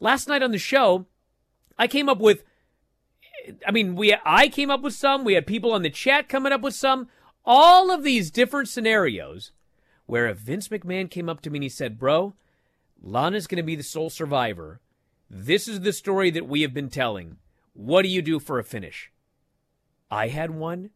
Last 0.00 0.28
night 0.28 0.42
on 0.42 0.50
the 0.50 0.58
show, 0.58 1.06
I 1.78 1.86
came 1.86 2.08
up 2.08 2.18
with 2.18 2.44
I 3.66 3.70
mean, 3.72 3.94
we 3.94 4.16
I 4.24 4.48
came 4.48 4.70
up 4.70 4.82
with 4.82 4.94
some, 4.94 5.24
we 5.24 5.34
had 5.34 5.46
people 5.46 5.72
on 5.72 5.82
the 5.82 5.90
chat 5.90 6.28
coming 6.28 6.52
up 6.52 6.62
with 6.62 6.74
some, 6.74 7.08
all 7.44 7.90
of 7.90 8.02
these 8.02 8.30
different 8.30 8.68
scenarios 8.68 9.52
where 10.06 10.26
if 10.26 10.38
Vince 10.38 10.68
McMahon 10.68 11.10
came 11.10 11.28
up 11.28 11.40
to 11.42 11.50
me 11.50 11.58
and 11.58 11.62
he 11.62 11.68
said, 11.68 11.98
"Bro, 11.98 12.34
Lana's 13.02 13.46
going 13.46 13.56
to 13.56 13.62
be 13.62 13.76
the 13.76 13.82
sole 13.82 14.10
survivor. 14.10 14.80
This 15.30 15.66
is 15.66 15.80
the 15.80 15.92
story 15.92 16.30
that 16.30 16.48
we 16.48 16.62
have 16.62 16.74
been 16.74 16.90
telling. 16.90 17.38
What 17.72 18.02
do 18.02 18.08
you 18.08 18.22
do 18.22 18.38
for 18.38 18.58
a 18.58 18.64
finish?" 18.64 19.10
I 20.14 20.28
had 20.28 20.52
one. 20.52 20.90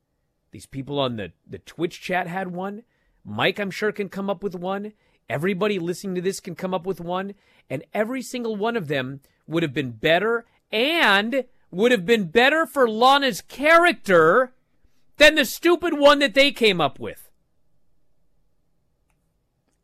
These 0.52 0.66
people 0.66 1.00
on 1.00 1.16
the, 1.16 1.32
the 1.44 1.58
Twitch 1.58 2.00
chat 2.00 2.28
had 2.28 2.52
one. 2.52 2.84
Mike, 3.24 3.58
I'm 3.58 3.72
sure, 3.72 3.90
can 3.90 4.08
come 4.08 4.30
up 4.30 4.44
with 4.44 4.54
one. 4.54 4.92
Everybody 5.28 5.80
listening 5.80 6.14
to 6.14 6.20
this 6.20 6.38
can 6.38 6.54
come 6.54 6.72
up 6.72 6.86
with 6.86 7.00
one. 7.00 7.34
And 7.68 7.82
every 7.92 8.22
single 8.22 8.54
one 8.54 8.76
of 8.76 8.86
them 8.86 9.20
would 9.48 9.64
have 9.64 9.74
been 9.74 9.90
better 9.90 10.46
and 10.70 11.44
would 11.72 11.90
have 11.90 12.06
been 12.06 12.26
better 12.26 12.64
for 12.64 12.88
Lana's 12.88 13.40
character 13.40 14.52
than 15.16 15.34
the 15.34 15.44
stupid 15.44 15.98
one 15.98 16.20
that 16.20 16.34
they 16.34 16.52
came 16.52 16.80
up 16.80 17.00
with. 17.00 17.27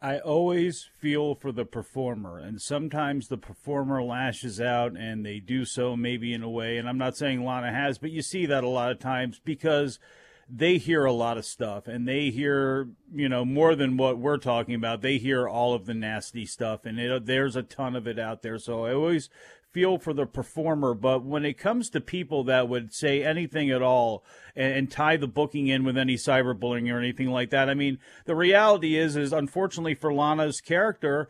I 0.05 0.19
always 0.19 0.87
feel 0.99 1.35
for 1.35 1.51
the 1.51 1.65
performer, 1.65 2.37
and 2.37 2.61
sometimes 2.61 3.29
the 3.29 3.39
performer 3.39 4.03
lashes 4.03 4.61
out 4.61 4.99
and 4.99 5.25
they 5.25 5.41
do 5.41 5.65
so 5.65 5.97
maybe 5.97 6.35
in 6.35 6.43
a 6.43 6.51
way, 6.51 6.77
and 6.77 6.87
I'm 6.87 6.99
not 6.99 7.17
saying 7.17 7.43
Lana 7.43 7.73
has, 7.73 7.97
but 7.97 8.11
you 8.11 8.21
see 8.21 8.45
that 8.45 8.63
a 8.63 8.69
lot 8.69 8.91
of 8.91 8.99
times 8.99 9.41
because 9.43 9.99
they 10.47 10.77
hear 10.77 11.07
a 11.07 11.13
lot 11.13 11.39
of 11.39 11.47
stuff 11.47 11.89
and 11.89 12.07
they 12.07 12.29
hear, 12.29 12.91
you 13.15 13.31
know, 13.31 13.47
more 13.47 13.75
than 13.75 13.97
what 13.97 14.19
we're 14.19 14.37
talking 14.37 14.75
about. 14.75 15.01
They 15.01 15.17
hear 15.17 15.49
all 15.49 15.73
of 15.73 15.87
the 15.87 15.95
nasty 15.95 16.45
stuff, 16.45 16.85
and 16.85 17.01
it, 17.01 17.25
there's 17.25 17.57
a 17.57 17.63
ton 17.63 17.97
of 17.97 18.07
it 18.07 18.19
out 18.19 18.43
there. 18.43 18.59
So 18.59 18.85
I 18.85 18.93
always 18.93 19.31
feel 19.75 19.99
for 19.99 20.15
the 20.15 20.25
performer, 20.25 20.95
but 20.95 21.25
when 21.25 21.45
it 21.45 21.59
comes 21.59 21.91
to 21.91 22.01
people 22.01 22.45
that 22.45 22.69
would 22.69 22.95
say 22.95 23.25
anything 23.25 23.71
at 23.71 23.83
all 23.83 24.25
and, 24.55 24.73
and, 24.73 24.91
tie 24.91 25.17
the 25.17 25.27
booking 25.27 25.67
in 25.67 25.83
with 25.83 25.99
any 25.99 26.15
cyberbullying 26.15 26.91
or 26.91 26.99
anything 26.99 27.29
like 27.29 27.51
that, 27.51 27.69
I 27.69 27.75
mean, 27.75 27.99
the 28.25 28.37
reality 28.37 28.97
is, 28.97 29.17
is 29.17 29.33
unfortunately 29.33 29.97
for 29.97 30.15
Lana's 30.15 30.61
character, 30.61 31.29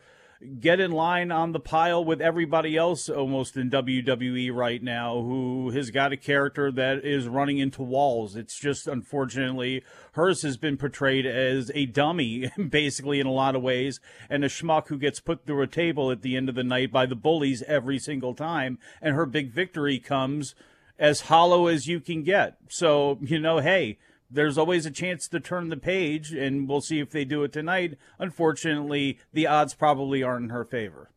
get 0.59 0.79
in 0.79 0.91
line 0.91 1.31
on 1.31 1.51
the 1.51 1.59
pile 1.59 2.03
with 2.03 2.21
everybody 2.21 2.75
else 2.75 3.09
almost 3.09 3.55
in 3.55 3.69
WWE 3.69 4.53
right 4.53 4.83
now 4.83 5.21
who 5.21 5.69
has 5.71 5.91
got 5.91 6.11
a 6.11 6.17
character 6.17 6.71
that 6.71 7.05
is 7.05 7.27
running 7.27 7.57
into 7.57 7.81
walls. 7.81 8.35
It's 8.35 8.59
just 8.59 8.87
unfortunately 8.87 9.83
hers 10.13 10.41
has 10.41 10.57
been 10.57 10.77
portrayed 10.77 11.25
as 11.25 11.71
a 11.73 11.85
dummy, 11.85 12.51
basically 12.69 13.19
in 13.19 13.27
a 13.27 13.31
lot 13.31 13.55
of 13.55 13.61
ways, 13.61 13.99
and 14.29 14.43
a 14.43 14.49
schmuck 14.49 14.87
who 14.87 14.97
gets 14.97 15.19
put 15.19 15.45
through 15.45 15.61
a 15.61 15.67
table 15.67 16.11
at 16.11 16.21
the 16.21 16.35
end 16.35 16.49
of 16.49 16.55
the 16.55 16.63
night 16.63 16.91
by 16.91 17.05
the 17.05 17.15
bullies 17.15 17.63
every 17.63 17.99
single 17.99 18.33
time. 18.33 18.77
And 19.01 19.15
her 19.15 19.25
big 19.25 19.51
victory 19.51 19.99
comes 19.99 20.55
as 20.99 21.21
hollow 21.21 21.67
as 21.67 21.87
you 21.87 21.99
can 21.99 22.23
get. 22.23 22.57
So, 22.69 23.19
you 23.21 23.39
know, 23.39 23.59
hey, 23.59 23.97
there's 24.29 24.57
always 24.57 24.85
a 24.85 24.91
chance 24.91 25.27
to 25.27 25.39
turn 25.39 25.69
the 25.69 25.77
page, 25.77 26.31
and 26.31 26.67
we'll 26.67 26.81
see 26.81 26.99
if 26.99 27.11
they 27.11 27.25
do 27.25 27.43
it 27.43 27.53
tonight. 27.53 27.97
Unfortunately, 28.19 29.19
the 29.33 29.47
odds 29.47 29.73
probably 29.73 30.23
aren't 30.23 30.45
in 30.45 30.49
her 30.49 30.65
favor. 30.65 31.11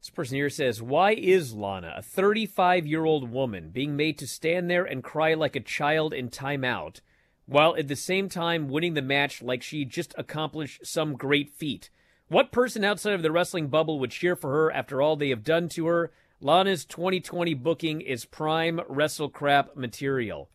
This 0.00 0.10
person 0.10 0.36
here 0.36 0.50
says, 0.50 0.82
Why 0.82 1.12
is 1.12 1.52
Lana, 1.52 1.94
a 1.96 2.02
35 2.02 2.86
year 2.86 3.04
old 3.04 3.30
woman, 3.30 3.68
being 3.70 3.96
made 3.96 4.18
to 4.18 4.26
stand 4.26 4.70
there 4.70 4.84
and 4.84 5.04
cry 5.04 5.34
like 5.34 5.54
a 5.54 5.60
child 5.60 6.14
in 6.14 6.30
timeout, 6.30 7.00
while 7.46 7.76
at 7.76 7.88
the 7.88 7.96
same 7.96 8.28
time 8.28 8.68
winning 8.68 8.94
the 8.94 9.02
match 9.02 9.42
like 9.42 9.62
she 9.62 9.84
just 9.84 10.14
accomplished 10.16 10.86
some 10.86 11.16
great 11.16 11.50
feat? 11.50 11.90
What 12.28 12.52
person 12.52 12.82
outside 12.84 13.14
of 13.14 13.22
the 13.22 13.32
wrestling 13.32 13.68
bubble 13.68 13.98
would 13.98 14.12
cheer 14.12 14.36
for 14.36 14.50
her 14.50 14.72
after 14.72 15.02
all 15.02 15.16
they 15.16 15.28
have 15.28 15.44
done 15.44 15.68
to 15.70 15.86
her? 15.86 16.12
Lana's 16.40 16.86
2020 16.86 17.52
booking 17.54 18.00
is 18.00 18.24
prime 18.24 18.80
wrestle 18.88 19.28
crap 19.28 19.76
material. 19.76 20.48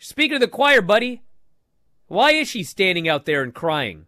Speaking 0.00 0.36
of 0.36 0.40
the 0.40 0.48
choir, 0.48 0.80
buddy, 0.80 1.22
why 2.06 2.30
is 2.30 2.48
she 2.48 2.62
standing 2.62 3.08
out 3.08 3.24
there 3.24 3.42
and 3.42 3.52
crying? 3.52 4.06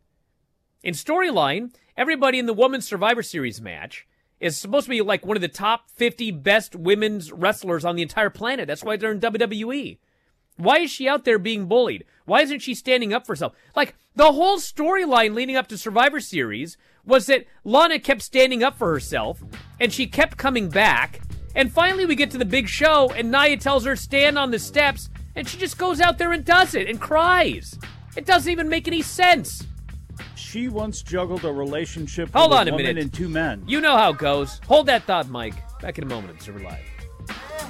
In 0.84 0.94
storyline, 0.94 1.74
everybody 1.96 2.38
in 2.38 2.46
the 2.46 2.54
Women's 2.54 2.86
Survivor 2.86 3.24
Series 3.24 3.60
match 3.60 4.06
is 4.38 4.56
supposed 4.56 4.86
to 4.86 4.90
be 4.90 5.00
like 5.00 5.26
one 5.26 5.36
of 5.36 5.40
the 5.40 5.48
top 5.48 5.90
50 5.90 6.30
best 6.30 6.76
women's 6.76 7.32
wrestlers 7.32 7.84
on 7.84 7.96
the 7.96 8.02
entire 8.02 8.30
planet. 8.30 8.68
That's 8.68 8.84
why 8.84 8.96
they're 8.96 9.10
in 9.10 9.20
WWE. 9.20 9.98
Why 10.56 10.78
is 10.78 10.92
she 10.92 11.08
out 11.08 11.24
there 11.24 11.40
being 11.40 11.66
bullied? 11.66 12.04
Why 12.24 12.42
isn't 12.42 12.60
she 12.60 12.74
standing 12.74 13.12
up 13.12 13.26
for 13.26 13.32
herself? 13.32 13.54
Like, 13.74 13.96
the 14.14 14.30
whole 14.30 14.58
storyline 14.58 15.34
leading 15.34 15.56
up 15.56 15.66
to 15.68 15.78
Survivor 15.78 16.20
Series 16.20 16.76
was 17.04 17.26
that 17.26 17.46
Lana 17.64 17.98
kept 17.98 18.22
standing 18.22 18.62
up 18.62 18.78
for 18.78 18.92
herself 18.92 19.42
and 19.80 19.92
she 19.92 20.06
kept 20.06 20.36
coming 20.36 20.68
back. 20.68 21.20
And 21.56 21.72
finally, 21.72 22.06
we 22.06 22.14
get 22.14 22.30
to 22.30 22.38
the 22.38 22.44
big 22.44 22.68
show, 22.68 23.10
and 23.10 23.32
Nia 23.32 23.56
tells 23.56 23.84
her, 23.84 23.96
stand 23.96 24.38
on 24.38 24.52
the 24.52 24.58
steps 24.60 25.10
and 25.36 25.48
she 25.48 25.58
just 25.58 25.78
goes 25.78 26.00
out 26.00 26.18
there 26.18 26.32
and 26.32 26.44
does 26.44 26.74
it 26.74 26.88
and 26.88 27.00
cries. 27.00 27.78
It 28.16 28.26
doesn't 28.26 28.50
even 28.50 28.68
make 28.68 28.86
any 28.88 29.02
sense. 29.02 29.66
She 30.34 30.68
once 30.68 31.02
juggled 31.02 31.44
a 31.44 31.52
relationship 31.52 32.30
Hold 32.34 32.50
with 32.50 32.58
on 32.60 32.68
a, 32.68 32.70
a 32.70 32.72
woman 32.72 32.86
minute. 32.86 33.02
and 33.02 33.12
two 33.12 33.28
men. 33.28 33.62
You 33.66 33.80
know 33.80 33.96
how 33.96 34.10
it 34.10 34.18
goes. 34.18 34.60
Hold 34.66 34.86
that 34.86 35.04
thought, 35.04 35.28
Mike. 35.28 35.54
Back 35.80 35.96
in 35.98 36.04
a 36.04 36.06
moment, 36.08 36.32
Observer 36.34 36.60
Live. 36.60 37.69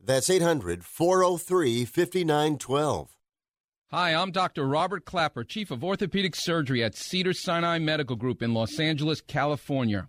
That's 0.00 0.30
800 0.30 0.84
403 0.84 1.84
5912. 1.84 3.16
Hi, 3.90 4.14
I'm 4.14 4.30
Dr. 4.32 4.66
Robert 4.66 5.04
Klapper, 5.06 5.44
Chief 5.44 5.70
of 5.70 5.82
Orthopedic 5.82 6.36
Surgery 6.36 6.84
at 6.84 6.94
Cedars-Sinai 6.94 7.78
Medical 7.78 8.16
Group 8.16 8.42
in 8.42 8.52
Los 8.52 8.78
Angeles, 8.78 9.22
California. 9.22 10.08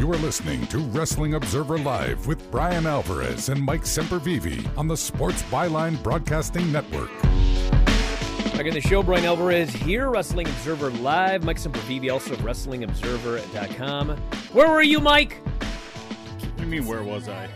You 0.00 0.10
are 0.14 0.16
listening 0.16 0.66
to 0.68 0.78
Wrestling 0.78 1.34
Observer 1.34 1.76
Live 1.76 2.26
with 2.26 2.50
Bryan 2.50 2.86
Alvarez 2.86 3.50
and 3.50 3.62
Mike 3.62 3.82
Sempervive 3.82 4.66
on 4.78 4.88
the 4.88 4.96
Sports 4.96 5.42
Byline 5.42 6.02
Broadcasting 6.02 6.72
Network. 6.72 7.10
Back 7.20 8.64
in 8.64 8.72
the 8.72 8.80
show, 8.80 9.02
Bryan 9.02 9.26
Alvarez 9.26 9.68
here, 9.68 10.08
Wrestling 10.08 10.46
Observer 10.46 10.88
Live. 10.88 11.44
Mike 11.44 11.58
Sempervive, 11.58 12.10
also 12.10 12.34
WrestlingObserver.com. 12.36 14.16
Where 14.54 14.70
were 14.70 14.80
you, 14.80 15.00
Mike? 15.00 15.34
What 15.34 16.56
do 16.56 16.62
you 16.62 16.68
mean, 16.70 16.86
where 16.86 17.02
was 17.02 17.28
I? 17.28 17.50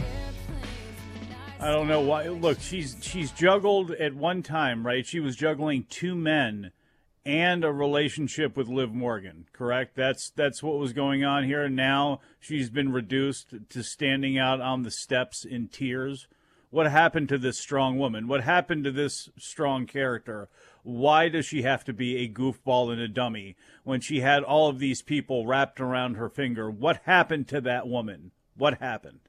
I 1.60 1.68
don't 1.68 1.88
know 1.88 2.02
why. 2.02 2.28
Look, 2.28 2.60
she's 2.60 2.98
she's 3.00 3.30
juggled 3.30 3.92
at 3.92 4.14
one 4.14 4.42
time, 4.42 4.86
right? 4.86 5.06
She 5.06 5.18
was 5.18 5.34
juggling 5.34 5.86
two 5.88 6.14
men 6.14 6.72
and 7.26 7.64
a 7.64 7.72
relationship 7.72 8.56
with 8.56 8.68
Liv 8.68 8.92
Morgan, 8.92 9.46
correct? 9.52 9.96
That's 9.96 10.30
that's 10.30 10.62
what 10.62 10.78
was 10.78 10.92
going 10.92 11.24
on 11.24 11.44
here. 11.44 11.68
Now 11.68 12.20
she's 12.38 12.70
been 12.70 12.92
reduced 12.92 13.54
to 13.70 13.82
standing 13.82 14.38
out 14.38 14.60
on 14.60 14.82
the 14.82 14.90
steps 14.90 15.44
in 15.44 15.68
tears. 15.68 16.26
What 16.70 16.90
happened 16.90 17.28
to 17.28 17.38
this 17.38 17.58
strong 17.58 17.98
woman? 17.98 18.26
What 18.26 18.42
happened 18.42 18.84
to 18.84 18.90
this 18.90 19.30
strong 19.38 19.86
character? 19.86 20.48
Why 20.82 21.28
does 21.28 21.46
she 21.46 21.62
have 21.62 21.84
to 21.84 21.92
be 21.92 22.16
a 22.16 22.28
goofball 22.28 22.92
and 22.92 23.00
a 23.00 23.08
dummy 23.08 23.56
when 23.84 24.00
she 24.00 24.20
had 24.20 24.42
all 24.42 24.68
of 24.68 24.80
these 24.80 25.00
people 25.00 25.46
wrapped 25.46 25.80
around 25.80 26.16
her 26.16 26.28
finger? 26.28 26.70
What 26.70 27.02
happened 27.04 27.48
to 27.48 27.60
that 27.62 27.86
woman? 27.86 28.32
What 28.56 28.78
happened? 28.80 29.20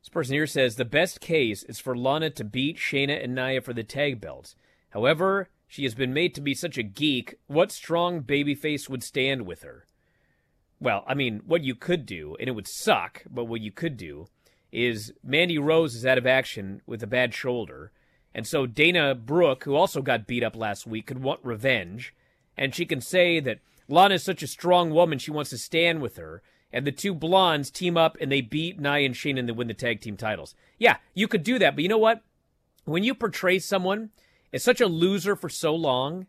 This 0.00 0.08
person 0.08 0.34
here 0.34 0.46
says 0.46 0.76
the 0.76 0.84
best 0.84 1.20
case 1.20 1.62
is 1.62 1.78
for 1.78 1.96
Lana 1.96 2.30
to 2.30 2.44
beat 2.44 2.76
Shayna 2.76 3.22
and 3.22 3.34
Nia 3.34 3.60
for 3.60 3.72
the 3.72 3.84
tag 3.84 4.20
belts. 4.20 4.56
However, 4.90 5.48
she 5.68 5.84
has 5.84 5.94
been 5.94 6.14
made 6.14 6.34
to 6.34 6.40
be 6.40 6.54
such 6.54 6.78
a 6.78 6.82
geek. 6.82 7.34
What 7.46 7.70
strong 7.70 8.22
babyface 8.22 8.88
would 8.88 9.04
stand 9.04 9.46
with 9.46 9.62
her? 9.62 9.84
Well, 10.80 11.04
I 11.06 11.14
mean, 11.14 11.42
what 11.46 11.62
you 11.62 11.74
could 11.74 12.06
do, 12.06 12.36
and 12.40 12.48
it 12.48 12.52
would 12.52 12.66
suck, 12.66 13.24
but 13.30 13.44
what 13.44 13.60
you 13.60 13.70
could 13.70 13.96
do 13.96 14.28
is 14.72 15.12
Mandy 15.22 15.58
Rose 15.58 15.94
is 15.94 16.06
out 16.06 16.18
of 16.18 16.26
action 16.26 16.80
with 16.86 17.02
a 17.02 17.06
bad 17.06 17.34
shoulder. 17.34 17.92
And 18.34 18.46
so 18.46 18.66
Dana 18.66 19.14
Brooke, 19.14 19.64
who 19.64 19.74
also 19.74 20.02
got 20.02 20.26
beat 20.26 20.42
up 20.42 20.56
last 20.56 20.86
week, 20.86 21.06
could 21.06 21.22
want 21.22 21.40
revenge. 21.42 22.14
And 22.56 22.74
she 22.74 22.86
can 22.86 23.00
say 23.00 23.40
that 23.40 23.60
Lana 23.88 24.14
is 24.14 24.22
such 24.22 24.42
a 24.42 24.46
strong 24.46 24.90
woman, 24.90 25.18
she 25.18 25.30
wants 25.30 25.50
to 25.50 25.58
stand 25.58 26.00
with 26.00 26.16
her. 26.16 26.42
And 26.72 26.86
the 26.86 26.92
two 26.92 27.14
blondes 27.14 27.70
team 27.70 27.96
up 27.96 28.16
and 28.20 28.30
they 28.30 28.42
beat 28.42 28.78
Nia 28.78 29.06
and 29.06 29.16
Shane 29.16 29.38
and 29.38 29.48
they 29.48 29.52
win 29.52 29.68
the 29.68 29.74
tag 29.74 30.00
team 30.00 30.16
titles. 30.16 30.54
Yeah, 30.78 30.98
you 31.14 31.26
could 31.26 31.42
do 31.42 31.58
that. 31.58 31.74
But 31.74 31.82
you 31.82 31.88
know 31.88 31.98
what? 31.98 32.22
When 32.84 33.04
you 33.04 33.14
portray 33.14 33.58
someone 33.58 34.10
as 34.52 34.62
such 34.62 34.80
a 34.80 34.86
loser 34.86 35.36
for 35.36 35.48
so 35.48 35.74
long, 35.74 36.26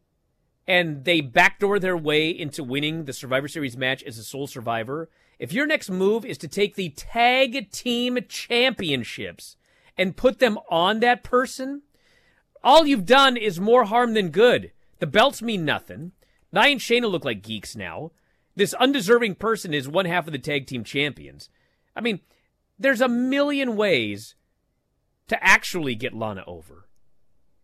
and 0.67 1.03
they 1.05 1.21
backdoor 1.21 1.79
their 1.79 1.97
way 1.97 2.29
into 2.29 2.63
winning 2.63 3.05
the 3.05 3.13
Survivor 3.13 3.47
Series 3.47 3.77
match 3.77 4.03
as 4.03 4.17
a 4.17 4.23
sole 4.23 4.47
survivor, 4.47 5.09
if 5.39 5.53
your 5.53 5.65
next 5.65 5.89
move 5.89 6.25
is 6.25 6.37
to 6.39 6.47
take 6.47 6.75
the 6.75 6.89
tag 6.89 7.71
team 7.71 8.19
championships 8.27 9.55
and 9.97 10.17
put 10.17 10.39
them 10.39 10.59
on 10.69 10.99
that 10.99 11.23
person, 11.23 11.81
all 12.63 12.85
you've 12.85 13.05
done 13.05 13.37
is 13.37 13.59
more 13.59 13.85
harm 13.85 14.13
than 14.13 14.29
good. 14.29 14.71
The 14.99 15.07
belts 15.07 15.41
mean 15.41 15.63
nothing. 15.63 16.11
Nia 16.51 16.63
and 16.63 16.79
Shayna 16.79 17.09
look 17.09 17.23
like 17.23 17.41
geeks 17.41 17.75
now. 17.75 18.11
This 18.55 18.73
undeserving 18.73 19.35
person 19.35 19.73
is 19.73 19.87
one 19.87 20.05
half 20.05 20.27
of 20.27 20.33
the 20.33 20.39
tag 20.39 20.67
team 20.67 20.83
champions. 20.83 21.49
I 21.95 22.01
mean, 22.01 22.19
there's 22.77 23.01
a 23.01 23.07
million 23.07 23.77
ways 23.77 24.35
to 25.29 25.41
actually 25.41 25.95
get 25.95 26.13
Lana 26.13 26.43
over. 26.45 26.88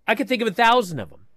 I 0.08 0.16
could 0.16 0.28
think 0.28 0.42
of 0.42 0.48
a 0.48 0.54
thousand 0.54 1.00
of 1.00 1.10
them. 1.10 1.28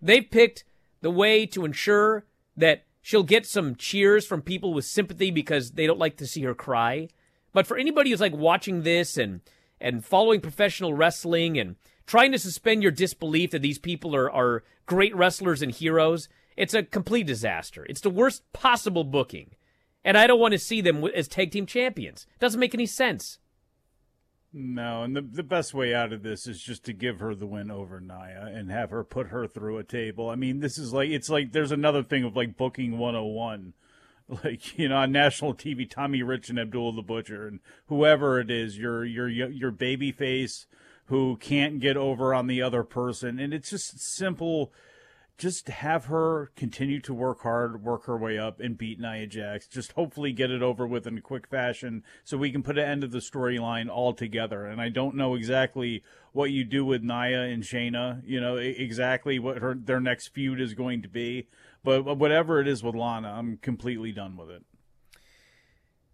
They've 0.00 0.28
picked 0.28 0.64
the 1.00 1.10
way 1.10 1.46
to 1.46 1.64
ensure 1.64 2.24
that 2.56 2.84
she'll 3.00 3.22
get 3.22 3.46
some 3.46 3.76
cheers 3.76 4.26
from 4.26 4.42
people 4.42 4.74
with 4.74 4.84
sympathy 4.84 5.30
because 5.30 5.72
they 5.72 5.86
don't 5.86 5.98
like 5.98 6.16
to 6.18 6.26
see 6.26 6.42
her 6.42 6.54
cry. 6.54 7.08
But 7.52 7.66
for 7.66 7.76
anybody 7.76 8.10
who's 8.10 8.20
like 8.20 8.34
watching 8.34 8.82
this 8.82 9.16
and 9.16 9.40
and 9.80 10.04
following 10.04 10.40
professional 10.40 10.94
wrestling 10.94 11.58
and 11.58 11.74
trying 12.06 12.30
to 12.32 12.38
suspend 12.38 12.82
your 12.82 12.92
disbelief 12.92 13.50
that 13.50 13.62
these 13.62 13.78
people 13.78 14.14
are, 14.14 14.30
are 14.30 14.62
great 14.86 15.14
wrestlers 15.14 15.60
and 15.60 15.72
heroes, 15.72 16.28
it's 16.56 16.72
a 16.72 16.84
complete 16.84 17.26
disaster. 17.26 17.84
It's 17.88 18.00
the 18.00 18.10
worst 18.10 18.42
possible 18.52 19.02
booking. 19.02 19.56
And 20.04 20.16
I 20.16 20.26
don't 20.26 20.40
want 20.40 20.52
to 20.52 20.58
see 20.58 20.80
them 20.80 21.04
as 21.04 21.26
tag 21.28 21.50
team 21.50 21.66
champions. 21.66 22.26
Doesn't 22.38 22.60
make 22.60 22.74
any 22.74 22.86
sense. 22.86 23.38
No, 24.54 25.02
and 25.02 25.16
the 25.16 25.22
the 25.22 25.42
best 25.42 25.72
way 25.72 25.94
out 25.94 26.12
of 26.12 26.22
this 26.22 26.46
is 26.46 26.60
just 26.60 26.84
to 26.84 26.92
give 26.92 27.20
her 27.20 27.34
the 27.34 27.46
win 27.46 27.70
over 27.70 28.00
Nia 28.00 28.50
and 28.54 28.70
have 28.70 28.90
her 28.90 29.02
put 29.02 29.28
her 29.28 29.46
through 29.46 29.78
a 29.78 29.84
table. 29.84 30.28
I 30.28 30.34
mean, 30.34 30.60
this 30.60 30.76
is 30.76 30.92
like 30.92 31.08
it's 31.08 31.30
like 31.30 31.52
there's 31.52 31.72
another 31.72 32.02
thing 32.02 32.24
of 32.24 32.36
like 32.36 32.56
booking 32.56 32.98
101. 32.98 33.74
Like, 34.44 34.78
you 34.78 34.88
know, 34.88 34.96
on 34.96 35.12
national 35.12 35.52
TV, 35.52 35.90
Tommy 35.90 36.22
Rich 36.22 36.48
and 36.48 36.58
Abdullah 36.58 36.94
the 36.94 37.02
Butcher 37.02 37.46
and 37.46 37.60
whoever 37.88 38.40
it 38.40 38.50
is, 38.50 38.78
your 38.78 39.04
your 39.04 39.28
your 39.28 39.70
baby 39.70 40.10
face 40.10 40.66
who 41.06 41.36
can't 41.36 41.80
get 41.80 41.98
over 41.98 42.32
on 42.32 42.46
the 42.46 42.62
other 42.62 42.82
person 42.82 43.38
and 43.38 43.52
it's 43.52 43.70
just 43.70 44.00
simple 44.00 44.72
just 45.38 45.68
have 45.68 46.06
her 46.06 46.52
continue 46.56 47.00
to 47.00 47.14
work 47.14 47.42
hard, 47.42 47.82
work 47.82 48.04
her 48.06 48.16
way 48.16 48.38
up, 48.38 48.60
and 48.60 48.78
beat 48.78 49.00
Nia 49.00 49.26
Jax. 49.26 49.66
Just 49.66 49.92
hopefully 49.92 50.32
get 50.32 50.50
it 50.50 50.62
over 50.62 50.86
with 50.86 51.06
in 51.06 51.18
a 51.18 51.20
quick 51.20 51.48
fashion 51.48 52.04
so 52.24 52.36
we 52.36 52.52
can 52.52 52.62
put 52.62 52.78
an 52.78 52.84
end 52.84 53.02
to 53.02 53.08
the 53.08 53.18
storyline 53.18 53.88
altogether. 53.88 54.66
And 54.66 54.80
I 54.80 54.88
don't 54.88 55.16
know 55.16 55.34
exactly 55.34 56.02
what 56.32 56.50
you 56.50 56.64
do 56.64 56.84
with 56.84 57.02
Nia 57.02 57.42
and 57.42 57.62
Shayna, 57.62 58.22
you 58.24 58.40
know, 58.40 58.56
exactly 58.56 59.38
what 59.38 59.58
her 59.58 59.74
their 59.74 60.00
next 60.00 60.28
feud 60.28 60.60
is 60.60 60.74
going 60.74 61.02
to 61.02 61.08
be. 61.08 61.48
But 61.84 62.04
whatever 62.16 62.60
it 62.60 62.68
is 62.68 62.82
with 62.82 62.94
Lana, 62.94 63.32
I'm 63.32 63.56
completely 63.56 64.12
done 64.12 64.36
with 64.36 64.50
it. 64.50 64.62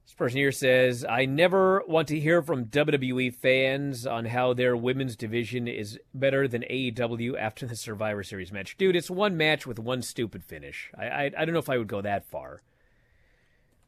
This 0.08 0.14
person 0.14 0.38
here 0.38 0.52
says, 0.52 1.04
I 1.06 1.26
never 1.26 1.82
want 1.86 2.08
to 2.08 2.18
hear 2.18 2.40
from 2.40 2.64
WWE 2.64 3.34
fans 3.34 4.06
on 4.06 4.24
how 4.24 4.54
their 4.54 4.74
women's 4.74 5.16
division 5.16 5.68
is 5.68 6.00
better 6.14 6.48
than 6.48 6.62
AEW 6.62 7.38
after 7.38 7.66
the 7.66 7.76
Survivor 7.76 8.22
Series 8.22 8.50
match. 8.50 8.78
Dude, 8.78 8.96
it's 8.96 9.10
one 9.10 9.36
match 9.36 9.66
with 9.66 9.78
one 9.78 10.00
stupid 10.00 10.42
finish. 10.42 10.90
I, 10.98 11.08
I, 11.08 11.24
I 11.36 11.44
don't 11.44 11.52
know 11.52 11.58
if 11.58 11.68
I 11.68 11.76
would 11.76 11.88
go 11.88 12.00
that 12.00 12.24
far. 12.24 12.62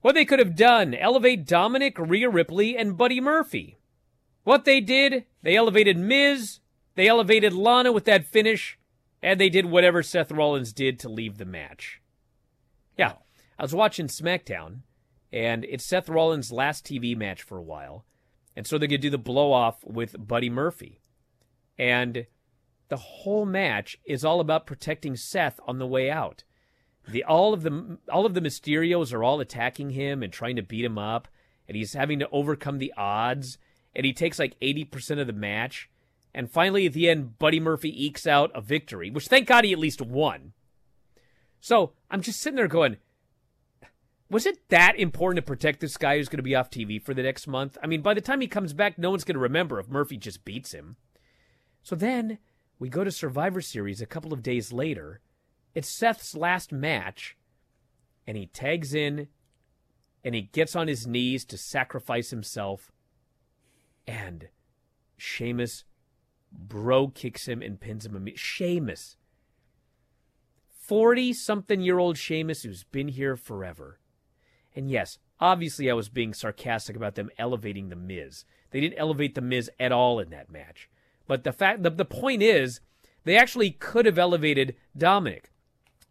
What 0.03 0.15
they 0.15 0.27
could 0.27 0.41
have 0.41 0.57
done 0.57 0.93
elevate 0.93 1.47
Dominic, 1.47 1.99
Rhea 1.99 2.29
Ripley, 2.29 2.77
and 2.77 2.99
Buddy 2.99 3.19
Murphy. 3.19 3.79
What 4.45 4.67
they 4.67 4.83
did, 4.83 5.25
they 5.43 5.57
elevated 5.57 5.97
Miz, 5.97 6.61
they 6.97 7.09
elevated 7.09 7.55
Lana 7.55 7.93
with 7.93 8.05
that 8.05 8.27
finish, 8.27 8.79
and 9.23 9.41
they 9.41 9.49
did 9.49 9.65
whatever 9.65 10.03
Seth 10.03 10.31
Rollins 10.31 10.75
did 10.75 10.99
to 10.99 11.09
leave 11.09 11.39
the 11.39 11.47
match. 11.47 12.03
Yeah, 12.99 13.15
I 13.59 13.63
was 13.63 13.75
watching 13.75 14.09
SmackDown 14.09 14.81
and 15.33 15.65
it's 15.65 15.85
Seth 15.85 16.09
Rollins' 16.09 16.53
last 16.53 16.85
TV 16.85 17.17
match 17.17 17.43
for 17.43 17.59
a 17.59 17.63
while. 17.63 18.05
And 18.57 18.67
so 18.67 18.79
they're 18.79 18.89
going 18.89 19.01
to 19.01 19.07
do 19.07 19.11
the 19.11 19.19
blow 19.19 19.53
off 19.53 19.85
with 19.85 20.27
Buddy 20.27 20.51
Murphy. 20.51 21.01
And 21.79 22.27
the 22.89 22.97
whole 22.97 23.47
match 23.47 23.97
is 24.05 24.25
all 24.25 24.41
about 24.41 24.67
protecting 24.67 25.17
Seth 25.17 25.61
on 25.67 25.79
the 25.79 25.87
way 25.87 26.11
out. 26.11 26.45
The 27.09 27.25
all 27.25 27.55
of 27.55 27.63
the 27.63 27.99
all 28.13 28.27
of 28.27 28.35
the 28.35 28.43
Mysterios 28.43 29.13
are 29.13 29.25
all 29.25 29.41
attacking 29.41 29.91
him 29.91 30.23
and 30.23 30.33
trying 30.33 30.57
to 30.57 30.63
beat 30.63 30.85
him 30.85 30.99
up, 30.99 31.29
and 31.67 31.77
he's 31.77 31.95
having 31.95 32.19
to 32.19 32.29
overcome 32.31 32.79
the 32.79 32.93
odds. 32.97 33.59
And 33.95 34.05
he 34.05 34.13
takes 34.13 34.39
like 34.39 34.57
eighty 34.61 34.85
percent 34.85 35.19
of 35.19 35.27
the 35.27 35.33
match, 35.33 35.89
and 36.35 36.51
finally 36.51 36.87
at 36.87 36.93
the 36.93 37.09
end, 37.09 37.39
Buddy 37.39 37.59
Murphy 37.59 38.07
ekes 38.07 38.27
out 38.27 38.51
a 38.55 38.61
victory, 38.61 39.11
which 39.11 39.29
thank 39.29 39.49
God 39.49 39.65
he 39.65 39.73
at 39.73 39.79
least 39.79 40.03
won. 40.03 40.53
So 41.61 41.93
I'm 42.11 42.21
just 42.21 42.41
sitting 42.41 42.57
there 42.57 42.69
going, 42.69 42.99
was 44.31 44.47
it 44.47 44.69
that 44.69 44.99
important 44.99 45.45
to 45.45 45.49
protect 45.49 45.81
this 45.81 45.97
guy 45.97 46.17
who's 46.17 46.29
going 46.29 46.39
to 46.39 46.43
be 46.43 46.55
off 46.55 46.71
TV 46.71 47.03
for 47.03 47.13
the 47.13 47.23
next 47.23 47.47
month? 47.47 47.77
I 47.83 47.87
mean, 47.87 48.01
by 48.01 48.15
the 48.15 48.21
time 48.21 48.41
he 48.41 48.47
comes 48.47 48.73
back, 48.73 48.97
no 48.97 49.11
one's 49.11 49.25
going 49.25 49.35
to 49.35 49.41
remember 49.41 49.81
if 49.81 49.89
Murphy 49.89 50.17
just 50.17 50.45
beats 50.45 50.73
him. 50.73 50.97
So 51.83 51.97
then 51.97 52.39
we 52.79 52.89
go 52.89 53.03
to 53.03 53.11
Survivor 53.11 53.61
Series 53.61 54.01
a 54.01 54.07
couple 54.07 54.33
of 54.33 54.43
days 54.43 54.73
later. 54.73 55.21
It's 55.75 55.89
Seth's 55.89 56.35
last 56.35 56.73
match, 56.73 57.37
and 58.27 58.37
he 58.37 58.47
tags 58.47 58.95
in 58.95 59.29
and 60.23 60.35
he 60.35 60.43
gets 60.43 60.77
on 60.77 60.89
his 60.89 61.07
knees 61.07 61.45
to 61.47 61.57
sacrifice 61.57 62.31
himself. 62.31 62.93
And 64.07 64.49
Sheamus 65.17 65.85
bro 66.53 67.09
kicks 67.09 67.47
him 67.47 67.63
and 67.63 67.81
pins 67.81 68.07
him. 68.07 68.29
Sheamus. 68.35 69.17
40 70.69 71.33
something 71.33 71.81
year 71.81 71.99
old 71.99 72.19
Sheamus 72.19 72.63
who's 72.65 72.85
been 72.85 73.09
here 73.09 73.37
forever. 73.37 74.00
And 74.81 74.91
yes, 74.91 75.19
Obviously, 75.41 75.91
I 75.91 75.95
was 75.95 76.11
being 76.11 76.35
sarcastic 76.35 76.95
about 76.95 77.15
them 77.15 77.31
elevating 77.39 77.89
the 77.89 77.97
Miz. 77.97 78.45
They 78.73 78.81
didn't 78.81 78.99
elevate 78.99 79.35
the 79.35 79.41
Miz 79.41 79.71
at 79.81 79.91
all 79.91 80.21
in 80.21 80.29
that 80.31 80.51
match. 80.51 80.91
But 81.27 81.45
the 81.45 81.53
fact, 81.53 81.83
the, 81.83 81.91
the 81.91 82.05
point 82.05 82.43
is, 82.43 82.81
they 83.25 83.37
actually 83.37 83.71
could 83.71 84.05
have 84.05 84.19
elevated 84.19 84.77
Dominic 84.97 85.51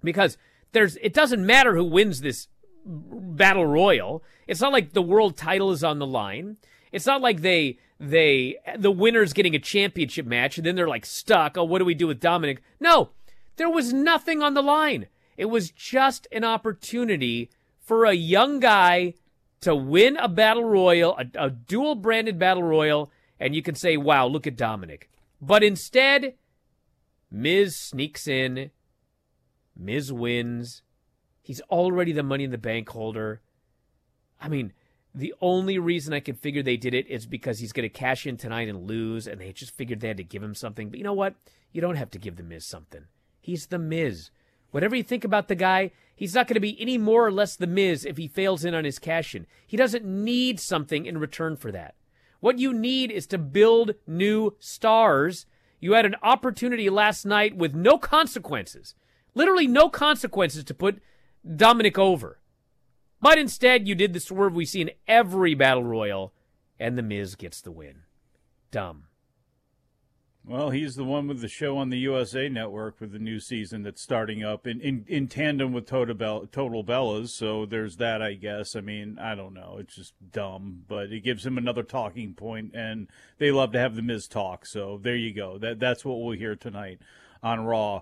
because 0.04 0.38
there's. 0.72 0.98
It 0.98 1.14
doesn't 1.14 1.46
matter 1.46 1.76
who 1.76 1.84
wins 1.84 2.22
this 2.22 2.48
battle 2.86 3.68
royal. 3.68 4.24
It's 4.48 4.62
not 4.62 4.74
like 4.74 4.94
the 4.94 5.02
world 5.02 5.38
title 5.38 5.72
is 5.72 5.84
on 5.84 6.00
the 6.00 6.08
line. 6.08 6.58
It's 6.92 7.06
not 7.06 7.22
like 7.22 7.42
they 7.42 7.78
they 8.00 8.56
the 8.78 8.92
winner's 8.92 9.34
getting 9.34 9.54
a 9.54 9.60
championship 9.60 10.26
match 10.26 10.58
and 10.58 10.66
then 10.66 10.76
they're 10.76 10.88
like 10.88 11.06
stuck. 11.06 11.56
Oh, 11.56 11.64
what 11.64 11.80
do 11.80 11.86
we 11.86 11.94
do 11.94 12.08
with 12.08 12.20
Dominic? 12.20 12.62
No, 12.80 13.10
there 13.58 13.70
was 13.70 13.94
nothing 13.94 14.42
on 14.42 14.56
the 14.56 14.64
line. 14.64 15.08
It 15.38 15.46
was 15.46 15.70
just 15.70 16.28
an 16.32 16.44
opportunity 16.44 17.50
for 17.90 18.06
a 18.06 18.14
young 18.14 18.60
guy 18.60 19.16
to 19.62 19.76
win 19.76 20.16
a 20.18 20.30
battle 20.30 20.64
royal, 20.64 21.18
a, 21.18 21.26
a 21.46 21.50
dual 21.50 21.96
branded 21.96 22.38
battle 22.38 22.62
royal, 22.62 23.12
and 23.40 23.56
you 23.56 23.64
can 23.64 23.74
say, 23.74 23.98
wow, 23.98 24.28
look 24.28 24.46
at 24.46 24.56
Dominic. 24.56 25.10
But 25.42 25.64
instead, 25.64 26.36
Miz 27.32 27.76
sneaks 27.76 28.28
in, 28.28 28.70
Miz 29.76 30.14
wins. 30.14 30.84
He's 31.42 31.62
already 31.62 32.12
the 32.12 32.22
money 32.22 32.44
in 32.44 32.52
the 32.52 32.60
bank 32.60 32.88
holder. 32.90 33.42
I 34.40 34.50
mean, 34.50 34.72
the 35.16 35.34
only 35.42 35.80
reason 35.80 36.14
I 36.14 36.20
can 36.20 36.36
figure 36.36 36.62
they 36.62 36.78
did 36.78 36.94
it 36.94 37.08
is 37.08 37.26
because 37.26 37.58
he's 37.58 37.74
going 37.74 37.90
to 37.90 37.90
cash 37.90 38.28
in 38.28 38.38
tonight 38.38 38.70
and 38.70 38.88
lose, 38.88 39.26
and 39.26 39.42
they 39.42 39.52
just 39.52 39.76
figured 39.76 40.00
they 40.00 40.10
had 40.10 40.18
to 40.18 40.24
give 40.24 40.44
him 40.44 40.54
something. 40.54 40.92
But 40.92 41.00
you 41.00 41.04
know 41.04 41.14
what? 41.14 41.34
You 41.72 41.82
don't 41.82 41.96
have 41.96 42.12
to 42.12 42.20
give 42.20 42.36
the 42.36 42.44
Miz 42.44 42.68
something. 42.68 43.06
He's 43.42 43.66
the 43.66 43.80
Miz. 43.80 44.30
Whatever 44.72 44.96
you 44.96 45.04
think 45.04 45.24
about 45.24 45.48
the 45.48 45.56
guy, 45.56 45.92
he's 46.16 46.36
not 46.36 46.48
going 46.48 46.56
to 46.56 46.60
be 46.60 46.80
any 46.80 46.98
more 46.98 47.26
or 47.26 47.32
less 47.32 47.56
the 47.56 47.68
Miz 47.68 48.06
if 48.06 48.18
he 48.18 48.28
fails 48.28 48.64
in 48.64 48.74
on 48.74 48.86
his 48.86 49.00
cash 49.00 49.34
in. 49.34 49.48
He 49.66 49.78
doesn't 49.78 50.06
need 50.06 50.60
something 50.60 51.06
in 51.06 51.18
return 51.18 51.56
for 51.56 51.72
that. 51.72 51.96
What 52.40 52.60
you 52.60 52.74
need 52.74 53.12
is 53.12 53.28
to 53.28 53.38
build 53.38 53.96
new 54.08 54.56
stars. 54.60 55.46
You 55.80 55.94
had 55.94 56.06
an 56.06 56.16
opportunity 56.22 56.90
last 56.90 57.26
night 57.26 57.58
with 57.58 57.74
no 57.74 57.98
consequences, 57.98 58.96
literally 59.34 59.68
no 59.68 59.90
consequences 59.90 60.64
to 60.66 60.74
put 60.74 61.02
Dominic 61.56 61.98
over. 61.98 62.40
But 63.22 63.38
instead, 63.38 63.88
you 63.88 63.96
did 63.96 64.14
the 64.14 64.20
swerve 64.20 64.56
we 64.56 64.66
see 64.66 64.82
in 64.82 64.92
every 65.08 65.54
battle 65.54 65.84
royal, 65.84 66.34
and 66.80 66.98
The 66.98 67.04
Miz 67.04 67.36
gets 67.36 67.60
the 67.60 67.72
win. 67.72 68.04
Dumb. 68.72 69.09
Well, 70.46 70.72
he's 70.72 70.96
the 70.96 71.04
one 71.04 71.28
with 71.28 71.42
the 71.42 71.48
show 71.48 71.78
on 71.78 71.90
the 71.90 72.00
USA 72.00 72.50
Network 72.50 73.00
with 73.00 73.12
the 73.12 73.20
new 73.20 73.40
season 73.40 73.84
that's 73.84 74.02
starting 74.02 74.44
up 74.44 74.66
in, 74.66 74.82
in, 74.82 75.06
in 75.08 75.28
tandem 75.28 75.74
with 75.74 75.86
Total, 75.86 76.16
Bell, 76.16 76.48
Total 76.52 76.84
Bellas. 76.84 77.30
So 77.30 77.66
there's 77.66 77.98
that, 77.98 78.22
I 78.22 78.34
guess. 78.34 78.76
I 78.76 78.82
mean, 78.82 79.20
I 79.20 79.36
don't 79.36 79.54
know. 79.54 79.78
It's 79.80 79.96
just 79.96 80.14
dumb, 80.32 80.86
but 80.88 81.12
it 81.12 81.24
gives 81.24 81.46
him 81.46 81.58
another 81.58 81.84
talking 81.84 82.34
point, 82.34 82.74
and 82.74 83.08
they 83.38 83.52
love 83.52 83.74
to 83.74 83.80
have 83.80 83.96
the 83.96 84.02
Miz 84.02 84.28
talk. 84.28 84.66
So 84.66 85.00
there 85.02 85.16
you 85.16 85.34
go. 85.34 85.58
That 85.58 85.80
That's 85.80 86.04
what 86.04 86.20
we'll 86.20 86.38
hear 86.38 86.56
tonight 86.56 87.00
on 87.44 87.66
Raw. 87.66 88.02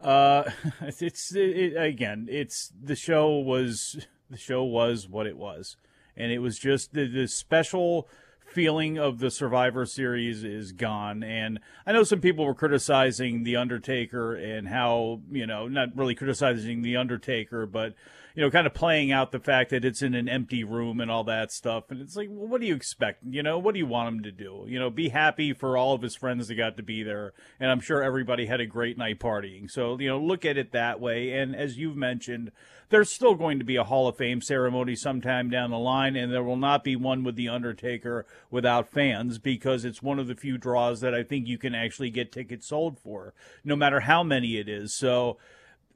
Uh, 0.00 0.44
it's 0.80 1.34
it, 1.34 1.74
again, 1.76 2.26
it's 2.30 2.72
the 2.80 2.96
show 2.96 3.36
was 3.38 4.06
the 4.30 4.38
show 4.38 4.64
was 4.64 5.08
what 5.08 5.26
it 5.26 5.36
was, 5.36 5.76
and 6.16 6.32
it 6.32 6.38
was 6.38 6.58
just 6.58 6.94
the, 6.94 7.06
the 7.06 7.28
special 7.28 8.08
feeling 8.52 8.98
of 8.98 9.18
the 9.18 9.30
Survivor 9.30 9.86
Series 9.86 10.44
is 10.44 10.72
gone. 10.72 11.22
And 11.22 11.58
I 11.86 11.92
know 11.92 12.04
some 12.04 12.20
people 12.20 12.44
were 12.44 12.54
criticizing 12.54 13.42
The 13.42 13.56
Undertaker 13.56 14.34
and 14.34 14.68
how, 14.68 15.20
you 15.30 15.46
know, 15.46 15.68
not 15.68 15.96
really 15.96 16.14
criticizing 16.14 16.82
The 16.82 16.96
Undertaker, 16.96 17.66
but, 17.66 17.94
you 18.34 18.42
know, 18.42 18.50
kind 18.50 18.66
of 18.66 18.74
playing 18.74 19.12
out 19.12 19.32
the 19.32 19.38
fact 19.38 19.70
that 19.70 19.84
it's 19.84 20.02
in 20.02 20.14
an 20.14 20.28
empty 20.28 20.64
room 20.64 21.00
and 21.00 21.10
all 21.10 21.24
that 21.24 21.52
stuff. 21.52 21.90
And 21.90 22.00
it's 22.00 22.16
like, 22.16 22.28
well, 22.30 22.46
what 22.46 22.60
do 22.60 22.66
you 22.66 22.74
expect? 22.74 23.22
You 23.28 23.42
know, 23.42 23.58
what 23.58 23.74
do 23.74 23.78
you 23.78 23.86
want 23.86 24.08
him 24.08 24.22
to 24.22 24.32
do? 24.32 24.64
You 24.66 24.78
know, 24.78 24.90
be 24.90 25.10
happy 25.10 25.52
for 25.52 25.76
all 25.76 25.94
of 25.94 26.02
his 26.02 26.16
friends 26.16 26.48
that 26.48 26.54
got 26.54 26.76
to 26.76 26.82
be 26.82 27.02
there. 27.02 27.32
And 27.60 27.70
I'm 27.70 27.80
sure 27.80 28.02
everybody 28.02 28.46
had 28.46 28.60
a 28.60 28.66
great 28.66 28.96
night 28.96 29.18
partying. 29.18 29.70
So, 29.70 29.98
you 29.98 30.08
know, 30.08 30.18
look 30.18 30.44
at 30.44 30.56
it 30.56 30.72
that 30.72 31.00
way. 31.00 31.32
And 31.32 31.54
as 31.54 31.76
you've 31.76 31.96
mentioned, 31.96 32.52
there's 32.92 33.10
still 33.10 33.34
going 33.34 33.58
to 33.58 33.64
be 33.64 33.76
a 33.76 33.84
Hall 33.84 34.06
of 34.06 34.18
Fame 34.18 34.42
ceremony 34.42 34.94
sometime 34.94 35.48
down 35.48 35.70
the 35.70 35.78
line, 35.78 36.14
and 36.14 36.30
there 36.30 36.42
will 36.42 36.58
not 36.58 36.84
be 36.84 36.94
one 36.94 37.24
with 37.24 37.36
The 37.36 37.48
Undertaker 37.48 38.26
without 38.50 38.90
fans 38.90 39.38
because 39.38 39.86
it's 39.86 40.02
one 40.02 40.18
of 40.18 40.26
the 40.26 40.34
few 40.34 40.58
draws 40.58 41.00
that 41.00 41.14
I 41.14 41.22
think 41.22 41.48
you 41.48 41.56
can 41.56 41.74
actually 41.74 42.10
get 42.10 42.30
tickets 42.30 42.68
sold 42.68 42.98
for, 42.98 43.32
no 43.64 43.76
matter 43.76 44.00
how 44.00 44.22
many 44.22 44.58
it 44.58 44.68
is. 44.68 44.94
So 44.94 45.38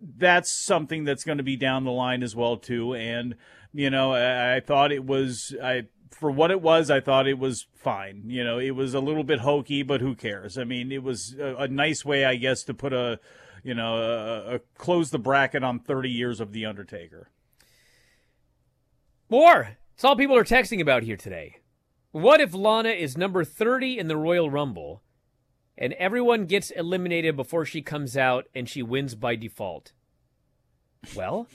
that's 0.01 0.53
something 0.53 1.05
that's 1.05 1.25
going 1.25 1.39
to 1.39 1.45
be 1.45 1.57
down 1.57 1.85
the 1.85 1.91
line 1.91 2.23
as 2.23 2.37
well 2.37 2.57
too. 2.57 2.95
And 2.95 3.35
you 3.73 3.91
know, 3.91 4.13
I, 4.13 4.57
I 4.57 4.61
thought 4.61 4.93
it 4.93 5.05
was 5.05 5.55
I 5.63 5.85
for 6.11 6.31
what 6.31 6.51
it 6.51 6.63
was, 6.63 6.91
I 6.91 7.01
thought 7.01 7.29
it 7.29 7.39
was 7.39 7.67
fine. 7.75 8.25
You 8.27 8.43
know, 8.45 8.59
it 8.59 8.71
was 8.71 8.95
a 8.95 9.01
little 9.01 9.25
bit 9.25 9.41
hokey, 9.41 9.83
but 9.83 10.01
who 10.01 10.15
cares? 10.15 10.57
I 10.57 10.65
mean, 10.65 10.91
it 10.91 11.03
was 11.03 11.37
a, 11.39 11.57
a 11.57 11.69
nice 11.69 12.05
way, 12.05 12.25
I 12.25 12.37
guess, 12.37 12.63
to 12.65 12.75
put 12.75 12.93
a 12.93 13.21
you 13.67 13.75
know, 13.75 13.97
uh, 13.97 14.55
uh, 14.55 14.59
close 14.79 15.11
the 15.11 15.19
bracket 15.19 15.65
on 15.65 15.81
30 15.81 16.09
years 16.09 16.41
of 16.41 16.53
The 16.53 16.65
Undertaker. 16.65 17.31
More. 19.29 19.77
It's 19.95 20.05
all 20.05 20.15
people 20.15 20.37
are 20.37 20.45
texting 20.45 20.81
about 20.81 21.03
here 21.03 21.17
today. 21.17 21.57
What 22.13 22.41
if 22.41 22.55
Lana 22.55 22.91
is 22.91 23.17
number 23.17 23.43
30 23.43 23.99
in 23.99 24.07
the 24.07 24.17
Royal 24.17 24.49
Rumble 24.49 25.03
and 25.79 25.93
everyone 25.95 26.47
gets 26.47 26.71
eliminated 26.71 27.37
before 27.37 27.65
she 27.65 27.83
comes 27.83 28.17
out 28.17 28.47
and 28.55 28.69
she 28.69 28.83
wins 28.83 29.15
by 29.15 29.37
default? 29.37 29.93
Well, 31.15 31.47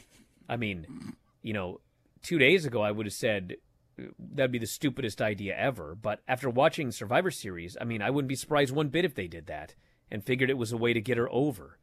I 0.48 0.58
mean, 0.58 1.16
you 1.42 1.54
know, 1.54 1.82
two 2.22 2.38
days 2.38 2.66
ago 2.66 2.82
I 2.82 2.92
would 2.92 3.06
have 3.06 3.14
said 3.14 3.56
uh, 4.00 4.06
that'd 4.20 4.52
be 4.52 4.60
the 4.60 4.68
stupidest 4.68 5.22
idea 5.22 5.56
ever. 5.58 5.96
But 5.96 6.22
after 6.28 6.50
watching 6.50 6.92
Survivor 6.92 7.32
Series, 7.32 7.76
I 7.80 7.84
mean, 7.84 8.02
I 8.02 8.10
wouldn't 8.10 8.30
be 8.30 8.36
surprised 8.36 8.74
one 8.74 8.90
bit 8.90 9.06
if 9.06 9.16
they 9.16 9.28
did 9.28 9.48
that 9.48 9.76
and 10.10 10.24
figured 10.24 10.50
it 10.50 10.58
was 10.58 10.72
a 10.72 10.78
way 10.78 10.94
to 10.94 11.02
get 11.02 11.18
her 11.18 11.32
over. 11.32 11.80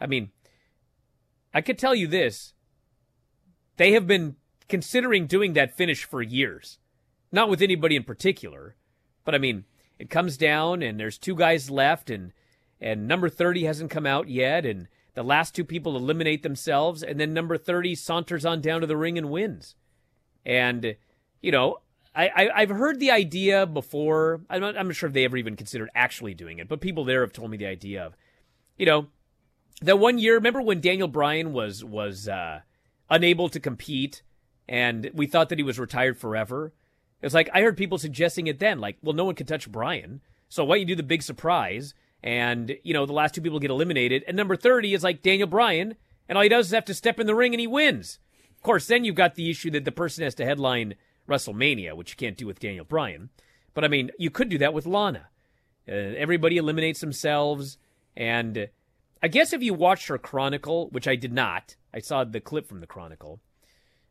I 0.00 0.06
mean, 0.06 0.30
I 1.52 1.60
could 1.60 1.78
tell 1.78 1.94
you 1.94 2.06
this. 2.06 2.54
They 3.76 3.92
have 3.92 4.06
been 4.06 4.36
considering 4.68 5.26
doing 5.26 5.54
that 5.54 5.76
finish 5.76 6.04
for 6.04 6.22
years. 6.22 6.78
Not 7.32 7.48
with 7.48 7.62
anybody 7.62 7.96
in 7.96 8.04
particular, 8.04 8.76
but 9.24 9.34
I 9.34 9.38
mean, 9.38 9.64
it 10.00 10.08
comes 10.10 10.36
down 10.36 10.82
and 10.82 10.98
there's 10.98 11.18
two 11.18 11.34
guys 11.34 11.70
left 11.70 12.10
and 12.10 12.32
and 12.80 13.06
number 13.06 13.28
30 13.28 13.64
hasn't 13.64 13.90
come 13.90 14.06
out 14.06 14.28
yet 14.28 14.64
and 14.64 14.88
the 15.12 15.22
last 15.22 15.54
two 15.54 15.64
people 15.64 15.96
eliminate 15.96 16.42
themselves 16.42 17.02
and 17.02 17.20
then 17.20 17.34
number 17.34 17.58
30 17.58 17.94
saunters 17.94 18.46
on 18.46 18.62
down 18.62 18.80
to 18.80 18.86
the 18.86 18.96
ring 18.96 19.18
and 19.18 19.30
wins. 19.30 19.74
And 20.46 20.96
you 21.42 21.52
know, 21.52 21.80
I, 22.14 22.50
I 22.54 22.60
have 22.60 22.70
heard 22.70 22.98
the 22.98 23.10
idea 23.10 23.66
before. 23.66 24.40
I'm 24.50 24.60
not, 24.60 24.76
I'm 24.76 24.88
not 24.88 24.96
sure 24.96 25.06
if 25.06 25.12
they 25.12 25.24
ever 25.24 25.36
even 25.36 25.56
considered 25.56 25.90
actually 25.94 26.34
doing 26.34 26.58
it, 26.58 26.68
but 26.68 26.80
people 26.80 27.04
there 27.04 27.20
have 27.20 27.32
told 27.32 27.50
me 27.50 27.56
the 27.56 27.66
idea 27.66 28.04
of, 28.04 28.16
you 28.76 28.86
know, 28.86 29.06
that 29.82 29.98
one 29.98 30.18
year, 30.18 30.34
remember 30.34 30.60
when 30.60 30.80
Daniel 30.80 31.08
Bryan 31.08 31.52
was 31.52 31.84
was 31.84 32.28
uh, 32.28 32.60
unable 33.08 33.48
to 33.48 33.60
compete, 33.60 34.22
and 34.68 35.10
we 35.14 35.26
thought 35.26 35.50
that 35.50 35.58
he 35.58 35.62
was 35.62 35.78
retired 35.78 36.18
forever. 36.18 36.72
It's 37.22 37.34
like 37.34 37.50
I 37.52 37.60
heard 37.60 37.76
people 37.76 37.98
suggesting 37.98 38.46
it 38.46 38.58
then, 38.58 38.78
like, 38.78 38.96
well, 39.02 39.14
no 39.14 39.24
one 39.24 39.34
can 39.34 39.46
touch 39.46 39.70
Bryan, 39.70 40.20
so 40.48 40.64
why 40.64 40.76
don't 40.76 40.80
you 40.80 40.86
do 40.86 40.96
the 40.96 41.02
big 41.02 41.22
surprise? 41.22 41.94
And 42.22 42.76
you 42.82 42.92
know, 42.92 43.06
the 43.06 43.12
last 43.12 43.34
two 43.34 43.40
people 43.40 43.58
get 43.58 43.70
eliminated, 43.70 44.24
and 44.26 44.36
number 44.36 44.56
thirty 44.56 44.94
is 44.94 45.04
like 45.04 45.22
Daniel 45.22 45.48
Bryan, 45.48 45.96
and 46.28 46.36
all 46.36 46.42
he 46.42 46.48
does 46.48 46.66
is 46.66 46.72
have 46.72 46.84
to 46.86 46.94
step 46.94 47.20
in 47.20 47.26
the 47.26 47.34
ring 47.34 47.54
and 47.54 47.60
he 47.60 47.66
wins. 47.66 48.18
Of 48.56 48.62
course, 48.62 48.86
then 48.86 49.04
you've 49.04 49.14
got 49.14 49.34
the 49.34 49.50
issue 49.50 49.70
that 49.70 49.84
the 49.84 49.92
person 49.92 50.24
has 50.24 50.34
to 50.36 50.44
headline 50.44 50.94
WrestleMania, 51.28 51.94
which 51.94 52.10
you 52.10 52.16
can't 52.16 52.36
do 52.36 52.46
with 52.46 52.60
Daniel 52.60 52.84
Bryan. 52.84 53.30
But 53.72 53.84
I 53.84 53.88
mean, 53.88 54.10
you 54.18 54.30
could 54.30 54.48
do 54.48 54.58
that 54.58 54.74
with 54.74 54.86
Lana. 54.86 55.28
Uh, 55.88 55.92
everybody 55.92 56.56
eliminates 56.56 57.00
themselves, 57.00 57.78
and 58.16 58.68
I 59.22 59.28
guess 59.28 59.52
if 59.52 59.62
you 59.62 59.72
watched 59.74 60.08
her 60.08 60.18
Chronicle, 60.18 60.88
which 60.90 61.08
I 61.08 61.16
did 61.16 61.32
not, 61.32 61.76
I 61.94 62.00
saw 62.00 62.24
the 62.24 62.40
clip 62.40 62.68
from 62.68 62.80
the 62.80 62.86
Chronicle, 62.86 63.40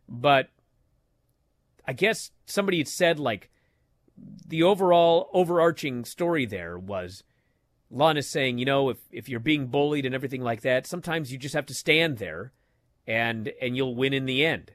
but 0.07 0.49
I 1.89 1.93
guess 1.93 2.29
somebody 2.45 2.77
had 2.77 2.87
said 2.87 3.19
like 3.19 3.49
the 4.47 4.61
overall 4.61 5.27
overarching 5.33 6.05
story 6.05 6.45
there 6.45 6.77
was 6.77 7.23
Lana 7.89 8.21
saying, 8.21 8.59
you 8.59 8.65
know, 8.65 8.89
if 8.89 8.97
if 9.11 9.27
you're 9.27 9.39
being 9.39 9.65
bullied 9.65 10.05
and 10.05 10.13
everything 10.13 10.43
like 10.43 10.61
that, 10.61 10.85
sometimes 10.85 11.31
you 11.31 11.39
just 11.39 11.55
have 11.55 11.65
to 11.65 11.73
stand 11.73 12.19
there 12.19 12.51
and 13.07 13.51
and 13.59 13.75
you'll 13.75 13.95
win 13.95 14.13
in 14.13 14.27
the 14.27 14.45
end. 14.45 14.73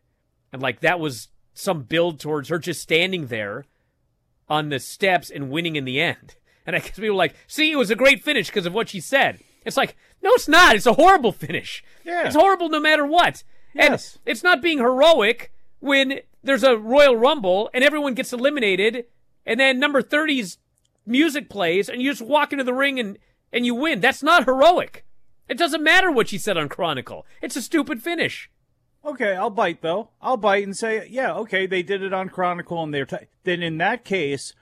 And 0.52 0.60
like 0.60 0.80
that 0.80 0.98
was 0.98 1.28
some 1.52 1.84
build 1.84 2.18
towards 2.18 2.48
her 2.48 2.58
just 2.58 2.80
standing 2.80 3.28
there 3.28 3.66
on 4.48 4.70
the 4.70 4.80
steps 4.80 5.30
and 5.30 5.50
winning 5.50 5.76
in 5.76 5.84
the 5.84 6.00
end. 6.00 6.34
And 6.66 6.74
I 6.74 6.78
guess 6.78 6.92
people 6.92 7.10
were 7.10 7.14
like, 7.14 7.34
see, 7.46 7.70
it 7.70 7.76
was 7.76 7.90
a 7.90 7.94
great 7.94 8.24
finish 8.24 8.46
because 8.46 8.64
of 8.64 8.72
what 8.72 8.88
she 8.88 8.98
said. 8.98 9.38
It's 9.66 9.76
like, 9.76 9.98
no, 10.22 10.30
it's 10.32 10.48
not. 10.48 10.74
It's 10.74 10.86
a 10.86 10.94
horrible 10.94 11.30
finish. 11.30 11.84
Yeah. 12.04 12.26
It's 12.26 12.34
horrible 12.34 12.70
no 12.70 12.80
matter 12.80 13.04
what. 13.04 13.44
Yes. 13.74 14.14
And 14.14 14.22
it's 14.24 14.42
not 14.42 14.62
being 14.62 14.78
heroic 14.78 15.52
when 15.80 16.20
there's 16.44 16.62
a 16.62 16.76
Royal 16.76 17.16
Rumble 17.16 17.70
and 17.74 17.82
everyone 17.82 18.14
gets 18.14 18.32
eliminated 18.32 19.06
and 19.46 19.58
then 19.58 19.78
number 19.78 20.02
30's 20.02 20.58
music 21.06 21.48
plays 21.48 21.88
and 21.88 22.00
you 22.00 22.10
just 22.10 22.22
walk 22.22 22.52
into 22.52 22.64
the 22.64 22.74
ring 22.74 23.00
and, 23.00 23.18
and 23.52 23.66
you 23.66 23.74
win. 23.74 24.00
That's 24.00 24.22
not 24.22 24.44
heroic. 24.44 25.04
It 25.48 25.58
doesn't 25.58 25.82
matter 25.82 26.10
what 26.10 26.28
she 26.28 26.38
said 26.38 26.56
on 26.56 26.68
Chronicle. 26.68 27.26
It's 27.42 27.56
a 27.56 27.62
stupid 27.62 28.02
finish. 28.02 28.50
Okay, 29.04 29.34
I'll 29.34 29.50
bite 29.50 29.82
though. 29.82 30.10
I'll 30.22 30.36
bite 30.36 30.64
and 30.64 30.76
say, 30.76 31.06
yeah, 31.10 31.34
okay, 31.34 31.66
they 31.66 31.82
did 31.82 32.02
it 32.02 32.14
on 32.14 32.28
Chronicle 32.28 32.82
and 32.82 32.92
they're 32.92 33.06
t-. 33.06 33.16
then 33.44 33.62
in 33.62 33.78
that 33.78 34.04
case, 34.04 34.54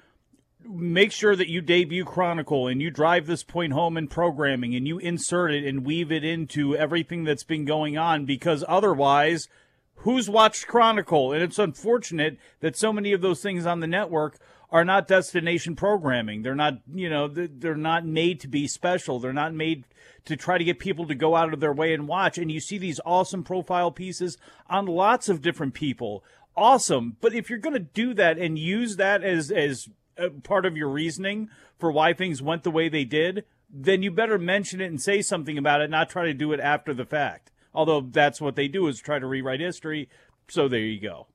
make 0.65 1.13
sure 1.13 1.37
that 1.37 1.49
you 1.49 1.61
debut 1.61 2.05
Chronicle 2.05 2.67
and 2.67 2.81
you 2.81 2.91
drive 2.91 3.27
this 3.27 3.43
point 3.43 3.73
home 3.73 3.97
in 3.97 4.09
programming 4.09 4.75
and 4.75 4.87
you 4.87 4.99
insert 4.99 5.53
it 5.53 5.65
and 5.65 5.85
weave 5.85 6.11
it 6.11 6.25
into 6.25 6.77
everything 6.77 7.25
that's 7.25 7.45
been 7.45 7.65
going 7.65 7.97
on 7.97 8.25
because 8.25 8.65
otherwise, 8.67 9.49
who's 9.97 10.29
watched 10.29 10.67
Chronicle? 10.67 11.33
And 11.33 11.43
it's 11.43 11.59
unfortunate 11.59 12.39
that 12.61 12.77
so 12.77 12.93
many 12.93 13.13
of 13.13 13.21
those 13.21 13.43
things 13.43 13.67
on 13.67 13.81
the 13.81 13.87
network 13.87 14.39
are 14.71 14.85
not 14.85 15.07
destination 15.07 15.77
programming. 15.77 16.43
They're 16.43 16.55
not, 16.55 16.79
you 16.93 17.11
know, 17.11 17.29
they're 17.29 17.75
not 17.75 18.07
made 18.07 18.41
to 18.41 18.49
be 18.49 18.67
special. 18.67 19.19
They're 19.19 19.33
not 19.33 19.53
made 19.53 19.85
to 20.25 20.37
try 20.37 20.57
to 20.57 20.65
get 20.65 20.79
people 20.79 21.07
to 21.07 21.15
go 21.15 21.37
out 21.37 21.53
of 21.53 21.61
their 21.61 21.73
way 21.73 21.93
and 21.93 22.09
watch. 22.09 22.39
And 22.39 22.51
you 22.51 22.59
see 22.59 22.79
these 22.79 23.01
awesome 23.05 23.45
profile 23.45 23.91
pieces 23.91 24.39
on 24.71 24.87
lots 24.87 25.29
of 25.29 25.43
different 25.43 25.75
people. 25.75 26.25
Awesome. 26.57 27.17
But 27.21 27.35
if 27.35 27.51
you're 27.51 27.59
going 27.59 27.75
to 27.75 27.81
do 27.81 28.15
that 28.15 28.39
and 28.39 28.59
use 28.59 28.97
that 28.97 29.23
as, 29.23 29.51
as 29.51 29.89
uh, 30.17 30.29
part 30.43 30.65
of 30.65 30.77
your 30.77 30.89
reasoning 30.89 31.51
for 31.79 31.93
why 31.93 32.15
things 32.15 32.43
went 32.43 32.63
the 32.63 32.71
way 32.71 32.89
they 32.89 33.05
did, 33.05 33.45
then 33.71 34.03
you 34.03 34.11
better 34.11 34.39
mention 34.39 34.81
it 34.81 34.87
and 34.87 35.01
say 35.01 35.23
something 35.23 35.59
about 35.59 35.81
it, 35.81 35.91
not 35.91 36.09
try 36.11 36.25
to 36.25 36.35
do 36.35 36.53
it 36.53 36.61
after 36.61 36.93
the 36.95 37.07
fact. 37.07 37.51
Although 37.75 38.03
that's 38.11 38.41
what 38.41 38.57
they 38.57 38.69
do 38.69 38.87
is 38.87 39.01
try 39.01 39.19
to 39.19 39.27
rewrite 39.27 39.61
history. 39.61 40.09
So 40.49 40.69
there 40.69 40.81
you 40.81 41.01
go. 41.01 41.27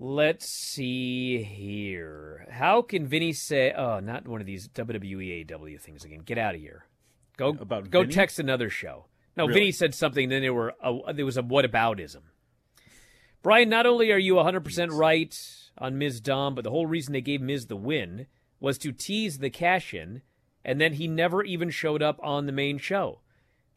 Let's 0.00 0.48
see 0.48 1.42
here. 1.42 2.46
How 2.50 2.82
can 2.82 3.06
Vinny 3.06 3.32
say? 3.32 3.72
Oh, 3.72 3.98
not 3.98 4.28
one 4.28 4.40
of 4.40 4.46
these 4.46 4.68
WWEAW 4.68 5.80
things 5.80 6.04
again. 6.04 6.20
Get 6.20 6.38
out 6.38 6.54
of 6.54 6.60
here. 6.60 6.86
Go 7.36 7.48
about 7.60 7.90
go 7.90 8.02
Vinny? 8.02 8.14
text 8.14 8.38
another 8.38 8.70
show. 8.70 9.06
No, 9.36 9.46
Really? 9.46 9.60
Vinny 9.60 9.72
said 9.72 9.94
something. 9.94 10.28
Then 10.28 10.42
there 10.42 10.54
were 10.54 10.74
a, 10.82 11.12
there 11.12 11.24
was 11.26 11.36
a 11.36 11.42
whataboutism. 11.42 12.22
Bryan, 13.42 13.68
not 13.68 13.86
only 13.86 14.10
are 14.12 14.18
you 14.18 14.34
100% 14.34 14.90
right 14.92 15.36
on 15.78 15.98
Miz, 15.98 16.20
Dom, 16.20 16.54
but 16.54 16.64
the 16.64 16.70
whole 16.70 16.86
reason 16.86 17.12
they 17.12 17.20
gave 17.20 17.40
Miz 17.40 17.66
the 17.66 17.76
win 17.76 18.26
was 18.60 18.78
to 18.78 18.92
tease 18.92 19.38
the 19.38 19.50
cash 19.50 19.94
in, 19.94 20.22
and 20.64 20.80
then 20.80 20.94
he 20.94 21.06
never 21.06 21.44
even 21.44 21.70
showed 21.70 22.02
up 22.02 22.18
on 22.22 22.46
the 22.46 22.52
main 22.52 22.78
show. 22.78 23.20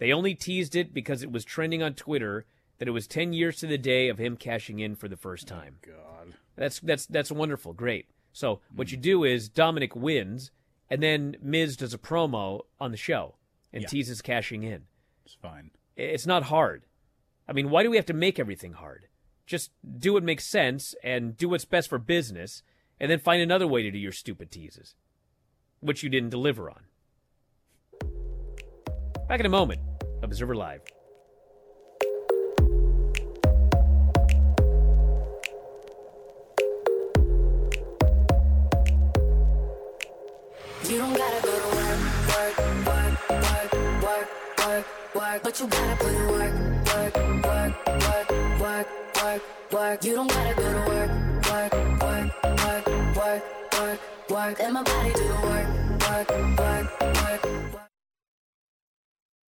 They 0.01 0.11
only 0.13 0.33
teased 0.33 0.75
it 0.75 0.95
because 0.95 1.21
it 1.21 1.31
was 1.31 1.45
trending 1.45 1.83
on 1.83 1.93
Twitter 1.93 2.47
that 2.79 2.87
it 2.87 2.91
was 2.91 3.05
10 3.05 3.33
years 3.33 3.57
to 3.57 3.67
the 3.67 3.77
day 3.77 4.09
of 4.09 4.17
him 4.17 4.35
cashing 4.35 4.79
in 4.79 4.95
for 4.95 5.07
the 5.07 5.15
first 5.15 5.51
oh 5.51 5.55
time. 5.55 5.75
God. 5.85 6.33
That's 6.55 6.79
that's 6.79 7.05
that's 7.05 7.31
wonderful. 7.31 7.73
Great. 7.73 8.07
So 8.33 8.61
what 8.75 8.91
you 8.91 8.97
hmm. 8.97 9.03
do 9.03 9.23
is 9.23 9.47
Dominik 9.47 9.95
wins, 9.95 10.49
and 10.89 11.03
then 11.03 11.35
Miz 11.39 11.77
does 11.77 11.93
a 11.93 11.99
promo 11.99 12.61
on 12.79 12.89
the 12.89 12.97
show 12.97 13.35
and 13.71 13.83
Yeah. 13.83 13.89
teases 13.89 14.23
cashing 14.23 14.63
in. 14.63 14.87
It's 15.23 15.35
fine. 15.35 15.69
It's 15.95 16.25
not 16.25 16.43
hard. 16.45 16.87
I 17.47 17.53
mean, 17.53 17.69
why 17.69 17.83
do 17.83 17.91
we 17.91 17.97
have 17.97 18.07
to 18.07 18.13
make 18.13 18.39
everything 18.39 18.73
hard? 18.73 19.05
Just 19.45 19.69
do 19.99 20.13
what 20.13 20.23
makes 20.23 20.47
sense 20.47 20.95
and 21.03 21.37
do 21.37 21.47
what's 21.47 21.65
best 21.65 21.89
for 21.89 21.99
business, 21.99 22.63
and 22.99 23.11
then 23.11 23.19
find 23.19 23.39
another 23.39 23.67
way 23.67 23.83
to 23.83 23.91
do 23.91 23.99
your 23.99 24.13
stupid 24.13 24.49
teases, 24.49 24.95
which 25.79 26.01
you 26.01 26.09
didn't 26.09 26.31
deliver 26.31 26.71
on. 26.71 26.85
Back 29.27 29.39
in 29.39 29.45
a 29.45 29.49
moment. 29.49 29.79
Observer 30.21 30.55
Live. 30.55 30.81
You 40.83 40.97
don't 40.97 41.15
gotta 41.15 41.41
go 41.41 41.51
to 41.51 41.75
work, 41.75 41.99
work, 42.27 42.57
work, 42.85 43.15
work, 43.29 43.73
work, 44.03 44.29
work, 44.67 44.85
work, 45.15 45.43
but 45.43 45.59
you 45.59 45.67
gotta 45.67 45.95
put 45.95 46.13
in 46.13 46.27
work, 46.27 46.53
work, 46.87 47.15
work, 47.45 47.87
work, 47.87 48.59
work, 48.59 48.87
work, 49.23 49.41
work. 49.71 50.03
You 50.03 50.15
don't 50.15 50.29
gotta 50.29 50.53
go 50.55 50.61
to 50.61 50.89
work, 50.89 51.11
work, 51.49 51.73
work, 52.01 52.43
work, 52.43 52.87
work, 53.15 53.43
work, 53.73 53.99
work. 54.29 54.59
Let 54.59 54.73
my 54.73 54.83
body 54.83 55.13
do 55.13 55.27
the 55.27 55.33
work, 55.43 55.67
work, 56.09 56.29
work, 56.59 57.01
work, 57.01 57.73
work. 57.73 57.90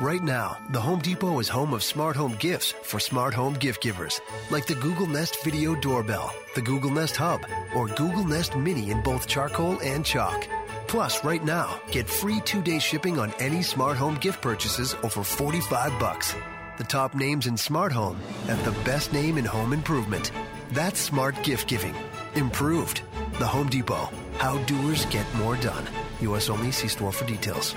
Right 0.00 0.24
now, 0.24 0.58
the 0.70 0.80
Home 0.80 0.98
Depot 0.98 1.38
is 1.38 1.48
home 1.48 1.72
of 1.72 1.84
smart 1.84 2.16
home 2.16 2.34
gifts 2.40 2.72
for 2.82 2.98
smart 2.98 3.32
home 3.32 3.54
gift 3.54 3.80
givers, 3.80 4.20
like 4.50 4.66
the 4.66 4.74
Google 4.74 5.06
Nest 5.06 5.44
Video 5.44 5.76
Doorbell, 5.76 6.34
the 6.56 6.62
Google 6.62 6.90
Nest 6.90 7.14
Hub, 7.14 7.46
or 7.76 7.86
Google 7.86 8.24
Nest 8.24 8.56
Mini 8.56 8.90
in 8.90 9.00
both 9.02 9.28
charcoal 9.28 9.78
and 9.84 10.04
chalk. 10.04 10.48
Plus, 10.88 11.22
right 11.22 11.44
now, 11.44 11.80
get 11.92 12.08
free 12.08 12.40
two-day 12.40 12.80
shipping 12.80 13.20
on 13.20 13.32
any 13.38 13.62
smart 13.62 13.96
home 13.96 14.16
gift 14.16 14.42
purchases 14.42 14.96
over 15.04 15.22
45 15.22 15.96
bucks. 16.00 16.34
The 16.76 16.84
top 16.84 17.14
names 17.14 17.46
in 17.46 17.56
smart 17.56 17.92
home 17.92 18.18
at 18.48 18.62
the 18.64 18.72
best 18.82 19.12
name 19.12 19.38
in 19.38 19.44
home 19.44 19.72
improvement. 19.72 20.32
That's 20.72 20.98
smart 20.98 21.40
gift 21.44 21.68
giving. 21.68 21.94
Improved. 22.34 23.02
The 23.38 23.46
Home 23.46 23.68
Depot. 23.68 24.10
How 24.38 24.58
doers 24.64 25.06
get 25.06 25.32
more 25.36 25.54
done. 25.56 25.84
U.S. 26.20 26.50
only. 26.50 26.72
See 26.72 26.88
store 26.88 27.12
for 27.12 27.24
details. 27.26 27.76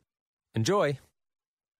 Enjoy. 0.55 0.99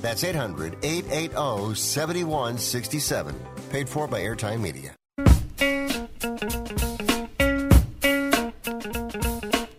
That's 0.00 0.24
800 0.24 0.76
880 0.82 1.74
7167. 1.74 3.34
Paid 3.70 3.88
for 3.88 4.08
by 4.08 4.20
Airtime 4.20 4.60
Media. 4.60 4.94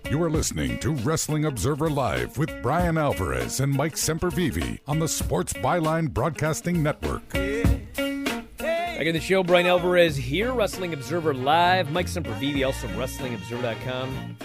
You 0.09 0.22
are 0.22 0.30
listening 0.30 0.78
to 0.80 0.91
Wrestling 0.91 1.45
Observer 1.45 1.89
Live 1.89 2.38
with 2.38 2.61
Bryan 2.61 2.97
Alvarez 2.97 3.59
and 3.59 3.72
Mike 3.72 3.95
Sempervive 3.95 4.80
on 4.88 4.99
the 4.99 5.07
Sports 5.07 5.53
Byline 5.53 6.11
Broadcasting 6.11 6.84
Network. 6.84 7.28
Back 7.32 9.07
in 9.07 9.13
the 9.13 9.19
show, 9.19 9.41
Bryan 9.41 9.65
Alvarez 9.65 10.15
here, 10.15 10.53
Wrestling 10.53 10.93
Observer 10.93 11.34
Live. 11.34 11.91
Mike 11.91 12.05
Sempervive, 12.05 12.63
also 12.65 12.88
WrestlingObserver.com. 12.89 14.38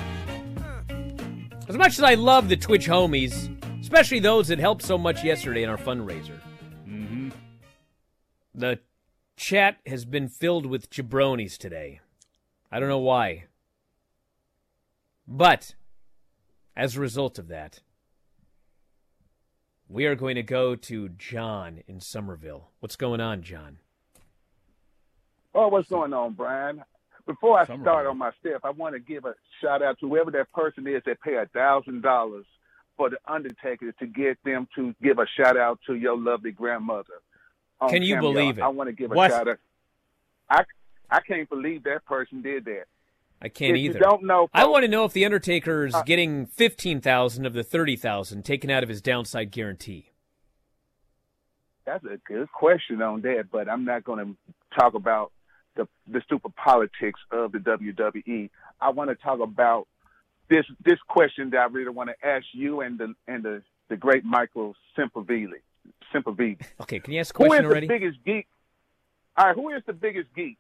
As 1.69 1.77
much 1.77 1.99
as 1.99 2.03
I 2.03 2.15
love 2.15 2.49
the 2.49 2.57
Twitch 2.57 2.87
homies, 2.87 3.56
especially 3.87 4.19
those 4.19 4.49
that 4.49 4.59
helped 4.59 4.83
so 4.83 4.99
much 4.99 5.23
yesterday 5.23 5.63
in 5.63 5.71
our 5.71 5.77
fundraiser, 5.77 6.41
mm-hmm. 6.89 7.29
the 8.53 8.81
chat 9.37 9.77
has 9.87 10.05
been 10.05 10.29
filled 10.29 10.67
with 10.67 10.91
jabronis 10.91 11.57
today. 11.57 12.01
I 12.73 12.81
don't 12.81 12.89
know 12.89 12.99
why. 12.99 13.45
But 15.29 15.77
as 16.77 16.97
a 16.97 17.01
result 17.01 17.39
of 17.39 17.47
that, 17.47 17.79
we 19.89 20.07
are 20.07 20.17
going 20.17 20.35
to 20.35 20.43
go 20.43 20.75
to 20.75 21.09
John 21.11 21.85
in 21.87 22.01
Somerville. 22.01 22.71
What's 22.81 22.97
going 22.97 23.21
on, 23.21 23.43
John? 23.43 23.79
Oh, 25.55 25.69
what's 25.69 25.89
going 25.89 26.13
on, 26.13 26.33
Bryan? 26.33 26.83
Before 27.25 27.57
I 27.57 27.65
start 27.67 28.09
on 28.09 28.19
my 28.19 28.33
step, 28.41 28.63
I 28.65 28.71
want 28.71 28.97
to 28.97 28.99
give 28.99 29.27
a 29.27 29.35
shout 29.61 29.81
out 29.81 30.01
to 30.01 30.09
whoever 30.09 30.33
that 30.33 30.53
person 30.53 30.89
is 30.89 31.03
that 31.07 31.21
paid 31.21 31.35
a 31.35 31.47
thousand 31.47 32.03
dollars 32.03 32.47
for 32.97 33.11
the 33.11 33.19
Undertaker 33.27 33.93
to 33.93 34.07
get 34.07 34.39
them 34.45 34.69
to 34.77 34.95
give 35.03 35.19
a 35.19 35.27
shout 35.37 35.57
out 35.57 35.79
to 35.87 35.95
your 35.95 36.17
lovely 36.19 36.53
grandmother. 36.53 37.15
on 37.81 37.91
Can 37.91 38.03
you 38.03 38.15
Cameo. 38.15 38.33
believe 38.33 38.59
it? 38.59 38.63
I 38.63 38.69
want 38.69 38.89
to 38.89 38.93
give 38.95 39.13
a 39.13 39.15
What? 39.15 39.31
shout 39.31 39.49
out. 39.49 39.59
I 40.49 40.65
I 41.11 41.21
can't 41.21 41.49
believe 41.49 41.85
that 41.85 42.05
person 42.07 42.43
did 42.43 42.65
that. 42.65 42.85
I 43.43 43.49
can't 43.51 43.77
If 43.77 43.83
you 43.83 43.91
either. 43.91 43.99
don't 43.99 44.25
know, 44.25 44.49
I 44.55 44.65
want 44.67 44.85
to 44.85 44.89
know 44.89 45.05
if 45.05 45.13
the 45.13 45.25
Undertaker's 45.27 45.95
Uh, 45.95 46.03
getting 46.03 46.47
fifteen 46.47 47.01
thousand 47.03 47.45
of 47.47 47.53
the 47.53 47.63
thirty 47.63 47.95
thousand 47.97 48.45
taken 48.45 48.71
out 48.71 48.83
of 48.83 48.89
his 48.89 49.03
downside 49.03 49.51
guarantee. 49.51 50.11
That's 51.85 52.05
a 52.05 52.17
good 52.27 52.51
question 52.51 53.01
on 53.03 53.21
that, 53.23 53.45
but 53.53 53.69
I'm 53.69 53.85
not 53.85 54.03
going 54.05 54.25
to 54.27 54.79
talk 54.79 54.95
about 54.95 55.33
the 55.77 55.87
the 56.09 56.21
stupid 56.23 56.57
politics 56.57 57.21
of 57.31 57.53
the 57.53 57.59
WWE. 57.59 58.51
I 58.81 58.91
want 58.91 59.11
to 59.11 59.17
talk 59.17 59.41
about 59.41 59.87
this 60.49 60.65
this 60.85 60.99
question 61.09 61.51
that 61.51 61.59
I 61.61 61.65
really 61.67 61.91
want 61.91 62.11
to 62.11 62.27
ask 62.27 62.45
you 62.53 62.81
and 62.81 62.99
the 62.99 63.15
and 63.27 63.43
the 63.43 63.63
the 63.89 63.97
great 63.97 64.25
Michael 64.25 64.75
Semperville. 64.97 65.53
Semperville. 66.13 66.61
Okay, 66.83 67.01
can 67.01 67.13
you 67.13 67.21
ask 67.21 67.35
a 67.35 67.39
Who 67.39 67.45
is 67.45 67.49
question 67.51 67.67
already? 67.67 67.87
the 67.87 67.95
biggest 67.95 68.19
geek? 68.25 68.47
All 69.37 69.47
right, 69.47 69.55
who 69.55 69.71
is 69.71 69.83
the 69.87 69.93
biggest 69.93 70.29
geek? 70.35 70.59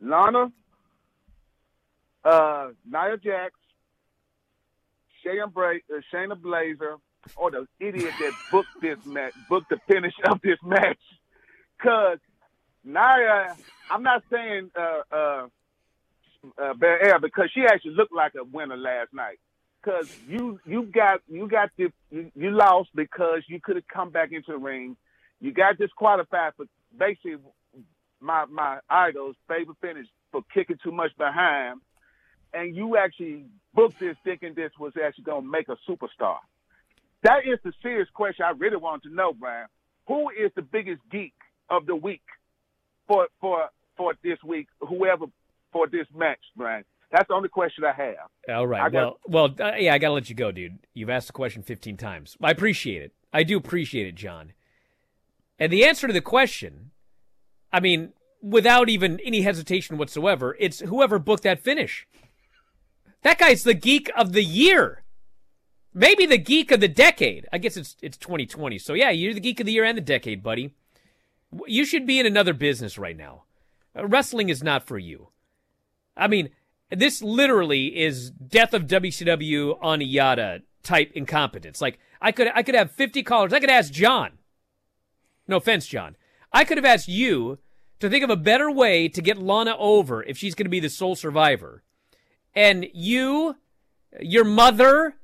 Lana, 0.00 0.52
uh, 2.24 2.68
Nia 2.84 3.16
Jax, 3.16 3.54
Shayna, 5.24 5.52
Bra- 5.52 5.70
uh, 5.70 6.00
Shayna 6.12 6.34
Baszler, 6.40 6.98
or 7.36 7.50
the 7.50 7.66
idiot 7.80 8.12
that 8.20 8.32
booked 8.52 8.68
this 8.82 8.98
match, 9.06 9.32
booked 9.48 9.70
the 9.70 9.78
finish 9.88 10.14
of 10.28 10.40
this 10.42 10.58
match. 10.62 10.98
Cause 11.82 12.18
Nia, 12.84 13.56
I'm 13.90 14.02
not 14.02 14.22
saying 14.30 14.70
uh, 14.78 15.14
uh, 15.16 15.46
uh, 16.62 16.74
Belair 16.74 17.18
because 17.20 17.50
she 17.54 17.62
actually 17.62 17.92
looked 17.92 18.14
like 18.14 18.34
a 18.34 18.44
winner 18.44 18.76
last 18.76 19.12
night. 19.12 19.38
Cause 19.84 20.10
you 20.28 20.58
you 20.66 20.82
got 20.82 21.20
you 21.28 21.48
got 21.48 21.70
the 21.76 21.92
you, 22.10 22.32
you 22.34 22.50
lost 22.50 22.88
because 22.94 23.42
you 23.46 23.60
could 23.60 23.76
have 23.76 23.86
come 23.86 24.10
back 24.10 24.32
into 24.32 24.50
the 24.50 24.58
ring. 24.58 24.96
You 25.40 25.52
got 25.52 25.78
disqualified 25.78 26.54
for 26.56 26.66
basically 26.98 27.36
my 28.20 28.46
my 28.46 28.80
idol's 28.90 29.36
favorite 29.46 29.76
finish 29.80 30.06
for 30.32 30.42
kicking 30.52 30.78
too 30.82 30.90
much 30.90 31.16
behind, 31.16 31.80
and 32.52 32.74
you 32.74 32.96
actually 32.96 33.44
booked 33.74 34.00
this 34.00 34.16
thinking 34.24 34.54
this 34.54 34.72
was 34.78 34.92
actually 35.02 35.24
going 35.24 35.44
to 35.44 35.50
make 35.50 35.68
a 35.68 35.76
superstar. 35.88 36.38
That 37.22 37.46
is 37.46 37.58
the 37.62 37.72
serious 37.82 38.08
question 38.12 38.44
I 38.44 38.50
really 38.50 38.76
want 38.76 39.04
to 39.04 39.14
know, 39.14 39.32
Bryan. 39.32 39.68
Who 40.08 40.30
is 40.30 40.50
the 40.56 40.62
biggest 40.62 41.00
geek 41.10 41.34
of 41.70 41.86
the 41.86 41.94
week 41.94 42.22
for 43.06 43.28
for 43.40 43.68
for 43.96 44.14
this 44.24 44.38
week? 44.44 44.68
Whoever 44.80 45.26
for 45.76 45.86
this 45.88 46.06
match, 46.14 46.38
Bryan. 46.56 46.84
That's 47.12 47.28
the 47.28 47.34
only 47.34 47.48
question 47.48 47.84
I 47.84 47.92
have. 47.92 48.56
All 48.56 48.66
right. 48.66 48.82
I 48.82 48.88
well, 48.88 49.18
got- 49.28 49.58
well, 49.58 49.68
uh, 49.68 49.76
yeah, 49.76 49.94
I 49.94 49.98
gotta 49.98 50.14
let 50.14 50.28
you 50.28 50.34
go, 50.34 50.50
dude. 50.50 50.78
You've 50.94 51.10
asked 51.10 51.28
the 51.28 51.32
question 51.32 51.62
fifteen 51.62 51.96
times. 51.96 52.36
I 52.42 52.50
appreciate 52.50 53.02
it. 53.02 53.12
I 53.32 53.42
do 53.42 53.56
appreciate 53.56 54.06
it, 54.06 54.14
John. 54.14 54.52
And 55.58 55.72
the 55.72 55.84
answer 55.84 56.06
to 56.06 56.12
the 56.12 56.20
question, 56.20 56.90
I 57.72 57.80
mean, 57.80 58.12
without 58.42 58.88
even 58.88 59.20
any 59.20 59.42
hesitation 59.42 59.98
whatsoever, 59.98 60.56
it's 60.58 60.80
whoever 60.80 61.18
booked 61.18 61.44
that 61.44 61.62
finish. 61.62 62.06
That 63.22 63.38
guy's 63.38 63.64
the 63.64 63.74
geek 63.74 64.10
of 64.16 64.32
the 64.32 64.44
year. 64.44 65.02
Maybe 65.94 66.26
the 66.26 66.38
geek 66.38 66.70
of 66.70 66.80
the 66.80 66.88
decade. 66.88 67.46
I 67.52 67.58
guess 67.58 67.76
it's 67.76 67.96
it's 68.02 68.18
2020. 68.18 68.78
So 68.78 68.94
yeah, 68.94 69.10
you're 69.10 69.34
the 69.34 69.40
geek 69.40 69.60
of 69.60 69.66
the 69.66 69.72
year 69.72 69.84
and 69.84 69.96
the 69.96 70.02
decade, 70.02 70.42
buddy. 70.42 70.74
You 71.66 71.84
should 71.84 72.06
be 72.06 72.18
in 72.18 72.26
another 72.26 72.52
business 72.52 72.98
right 72.98 73.16
now. 73.16 73.44
Uh, 73.96 74.06
wrestling 74.06 74.48
is 74.48 74.62
not 74.62 74.86
for 74.86 74.98
you. 74.98 75.28
I 76.16 76.28
mean, 76.28 76.50
this 76.90 77.22
literally 77.22 77.96
is 77.98 78.30
death 78.30 78.72
of 78.74 78.86
WCW 78.86 79.78
on 79.82 80.00
Yada 80.00 80.62
type 80.82 81.12
incompetence. 81.14 81.80
Like 81.80 81.98
I 82.20 82.32
could 82.32 82.48
I 82.54 82.62
could 82.62 82.74
have 82.74 82.90
50 82.92 83.22
callers. 83.22 83.52
I 83.52 83.60
could 83.60 83.70
ask 83.70 83.92
John. 83.92 84.32
No 85.48 85.56
offense, 85.56 85.86
John. 85.86 86.16
I 86.52 86.64
could 86.64 86.78
have 86.78 86.84
asked 86.84 87.08
you 87.08 87.58
to 88.00 88.08
think 88.08 88.24
of 88.24 88.30
a 88.30 88.36
better 88.36 88.70
way 88.70 89.08
to 89.08 89.22
get 89.22 89.38
Lana 89.38 89.76
over 89.78 90.22
if 90.22 90.38
she's 90.38 90.54
going 90.54 90.66
to 90.66 90.70
be 90.70 90.80
the 90.80 90.88
sole 90.88 91.14
survivor. 91.14 91.82
And 92.54 92.86
you, 92.92 93.56
your 94.20 94.44
mother, 94.44 95.16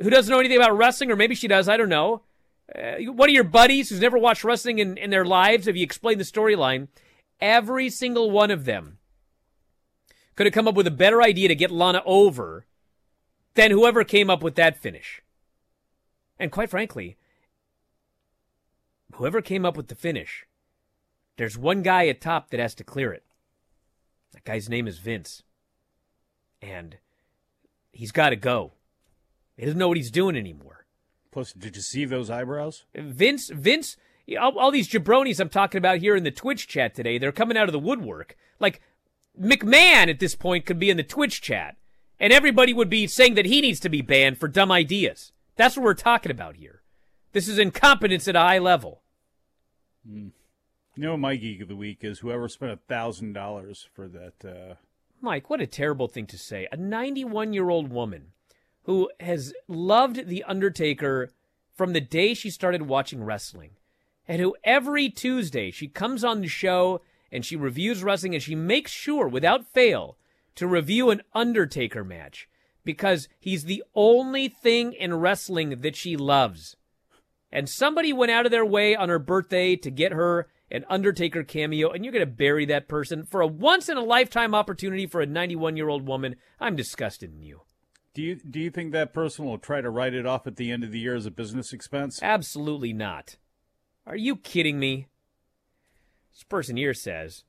who 0.00 0.10
doesn't 0.10 0.30
know 0.30 0.40
anything 0.40 0.58
about 0.58 0.76
wrestling, 0.76 1.10
or 1.10 1.16
maybe 1.16 1.34
she 1.34 1.48
does, 1.48 1.68
I 1.68 1.76
don't 1.76 1.88
know. 1.88 2.22
Uh, 2.74 3.12
one 3.12 3.28
of 3.28 3.34
your 3.34 3.44
buddies 3.44 3.88
who's 3.88 4.00
never 4.00 4.18
watched 4.18 4.44
wrestling 4.44 4.78
in, 4.78 4.96
in 4.96 5.10
their 5.10 5.24
lives, 5.24 5.66
if 5.66 5.76
you 5.76 5.82
explain 5.82 6.18
the 6.18 6.24
storyline, 6.24 6.88
every 7.40 7.88
single 7.90 8.30
one 8.30 8.50
of 8.50 8.64
them 8.64 8.97
could 10.38 10.46
have 10.46 10.54
come 10.54 10.68
up 10.68 10.76
with 10.76 10.86
a 10.86 10.92
better 10.92 11.20
idea 11.20 11.48
to 11.48 11.54
get 11.56 11.72
Lana 11.72 12.00
over 12.06 12.64
than 13.54 13.72
whoever 13.72 14.04
came 14.04 14.30
up 14.30 14.40
with 14.40 14.54
that 14.54 14.78
finish. 14.78 15.20
And 16.38 16.52
quite 16.52 16.70
frankly, 16.70 17.16
whoever 19.14 19.42
came 19.42 19.64
up 19.64 19.76
with 19.76 19.88
the 19.88 19.96
finish, 19.96 20.46
there's 21.38 21.58
one 21.58 21.82
guy 21.82 22.06
at 22.06 22.20
top 22.20 22.50
that 22.50 22.60
has 22.60 22.76
to 22.76 22.84
clear 22.84 23.12
it. 23.12 23.24
That 24.32 24.44
guy's 24.44 24.68
name 24.68 24.86
is 24.86 25.00
Vince. 25.00 25.42
And 26.62 26.98
he's 27.90 28.12
got 28.12 28.30
to 28.30 28.36
go. 28.36 28.74
He 29.56 29.64
doesn't 29.64 29.76
know 29.76 29.88
what 29.88 29.96
he's 29.96 30.12
doing 30.12 30.36
anymore. 30.36 30.86
Plus, 31.32 31.52
did 31.52 31.74
you 31.74 31.82
see 31.82 32.04
those 32.04 32.30
eyebrows? 32.30 32.84
Vince, 32.94 33.50
Vince, 33.52 33.96
all, 34.40 34.56
all 34.56 34.70
these 34.70 34.88
jabronis 34.88 35.40
I'm 35.40 35.48
talking 35.48 35.78
about 35.78 35.98
here 35.98 36.14
in 36.14 36.22
the 36.22 36.30
Twitch 36.30 36.68
chat 36.68 36.94
today, 36.94 37.18
they're 37.18 37.32
coming 37.32 37.56
out 37.56 37.68
of 37.68 37.72
the 37.72 37.80
woodwork. 37.80 38.36
Like 38.60 38.80
McMahon 39.40 40.08
at 40.08 40.18
this 40.18 40.34
point 40.34 40.66
could 40.66 40.78
be 40.78 40.90
in 40.90 40.96
the 40.96 41.02
Twitch 41.02 41.40
chat, 41.40 41.76
and 42.18 42.32
everybody 42.32 42.72
would 42.72 42.90
be 42.90 43.06
saying 43.06 43.34
that 43.34 43.46
he 43.46 43.60
needs 43.60 43.80
to 43.80 43.88
be 43.88 44.02
banned 44.02 44.38
for 44.38 44.48
dumb 44.48 44.72
ideas. 44.72 45.32
That's 45.56 45.76
what 45.76 45.84
we're 45.84 45.94
talking 45.94 46.32
about 46.32 46.56
here. 46.56 46.82
This 47.32 47.48
is 47.48 47.58
incompetence 47.58 48.26
at 48.28 48.36
a 48.36 48.40
high 48.40 48.58
level. 48.58 49.02
Mm. 50.08 50.30
You 50.96 51.02
know, 51.02 51.16
my 51.16 51.36
geek 51.36 51.60
of 51.60 51.68
the 51.68 51.76
week 51.76 51.98
is 52.02 52.18
whoever 52.18 52.48
spent 52.48 52.72
a 52.72 52.80
thousand 52.88 53.32
dollars 53.32 53.88
for 53.92 54.08
that. 54.08 54.44
Uh, 54.44 54.74
Mike, 55.20 55.48
what 55.48 55.60
a 55.60 55.66
terrible 55.66 56.08
thing 56.08 56.26
to 56.26 56.38
say. 56.38 56.66
A 56.72 56.76
91 56.76 57.52
year 57.52 57.70
old 57.70 57.92
woman 57.92 58.32
who 58.82 59.10
has 59.20 59.52
loved 59.68 60.26
The 60.26 60.42
Undertaker 60.44 61.30
from 61.72 61.92
the 61.92 62.00
day 62.00 62.34
she 62.34 62.50
started 62.50 62.82
watching 62.82 63.22
wrestling, 63.22 63.72
and 64.26 64.40
who 64.40 64.56
every 64.64 65.08
Tuesday 65.08 65.70
she 65.70 65.86
comes 65.86 66.24
on 66.24 66.40
the 66.40 66.48
show 66.48 67.00
and 67.30 67.44
she 67.44 67.56
reviews 67.56 68.02
wrestling 68.02 68.34
and 68.34 68.42
she 68.42 68.54
makes 68.54 68.90
sure, 68.90 69.28
without 69.28 69.66
fail, 69.66 70.16
to 70.54 70.66
review 70.66 71.10
an 71.10 71.22
Undertaker 71.34 72.04
match 72.04 72.48
because 72.84 73.28
he's 73.38 73.64
the 73.64 73.84
only 73.94 74.48
thing 74.48 74.92
in 74.92 75.14
wrestling 75.14 75.80
that 75.80 75.94
she 75.94 76.16
loves. 76.16 76.76
And 77.52 77.68
somebody 77.68 78.12
went 78.12 78.32
out 78.32 78.46
of 78.46 78.50
their 78.50 78.64
way 78.64 78.94
on 78.96 79.08
her 79.08 79.18
birthday 79.18 79.76
to 79.76 79.90
get 79.90 80.12
her 80.12 80.48
an 80.70 80.84
Undertaker 80.88 81.44
cameo, 81.44 81.90
and 81.90 82.04
you're 82.04 82.12
going 82.12 82.26
to 82.26 82.30
bury 82.30 82.66
that 82.66 82.88
person 82.88 83.24
for 83.24 83.40
a 83.40 83.46
once 83.46 83.88
in 83.88 83.96
a 83.96 84.04
lifetime 84.04 84.54
opportunity 84.54 85.06
for 85.06 85.20
a 85.20 85.26
91 85.26 85.76
year 85.76 85.88
old 85.88 86.06
woman. 86.06 86.36
I'm 86.60 86.76
disgusted 86.76 87.32
in 87.34 87.42
you. 87.42 87.62
do 88.14 88.22
you 88.22 88.36
do 88.36 88.60
you 88.60 88.70
think 88.70 88.92
that 88.92 89.14
person 89.14 89.44
will 89.44 89.58
try 89.58 89.80
to 89.80 89.90
write 89.90 90.14
it 90.14 90.26
off 90.26 90.46
at 90.46 90.56
the 90.56 90.70
end 90.70 90.84
of 90.84 90.92
the 90.92 90.98
year 90.98 91.14
as 91.14 91.26
a 91.26 91.30
business 91.30 91.72
expense? 91.72 92.20
Absolutely 92.22 92.92
not. 92.92 93.36
Are 94.06 94.16
you 94.16 94.36
kidding 94.36 94.78
me? 94.78 95.06
This 96.38 96.44
person 96.44 96.76
here 96.76 96.94
says, 96.94 97.42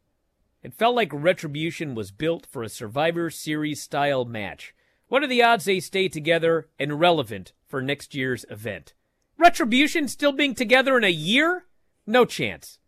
It 0.63 0.73
felt 0.73 0.95
like 0.95 1.13
Retribution 1.13 1.93
was 1.93 2.09
built 2.09 2.47
for 2.47 2.63
a 2.63 2.69
Survivor 2.69 3.29
Series 3.29 3.83
style 3.83 4.25
match. 4.25 4.73
What 5.09 5.21
are 5.21 5.27
the 5.27 5.43
odds 5.43 5.65
they 5.65 5.79
stay 5.79 6.09
together 6.09 6.69
and 6.79 6.99
relevant 6.99 7.53
for 7.67 7.83
next 7.83 8.15
year's 8.15 8.47
event? 8.49 8.95
Retribution 9.37 10.07
still 10.07 10.31
being 10.31 10.55
together 10.55 10.97
in 10.97 11.03
a 11.03 11.09
year? 11.09 11.65
No 12.07 12.25
chance. 12.25 12.79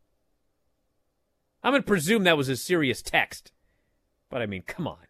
I'm 1.61 1.71
going 1.71 1.83
to 1.83 1.87
presume 1.87 2.23
that 2.23 2.35
was 2.35 2.49
a 2.49 2.57
serious 2.57 3.03
text. 3.03 3.51
But 4.31 4.41
I 4.41 4.47
mean, 4.47 4.63
come 4.63 4.87
on. 4.87 5.05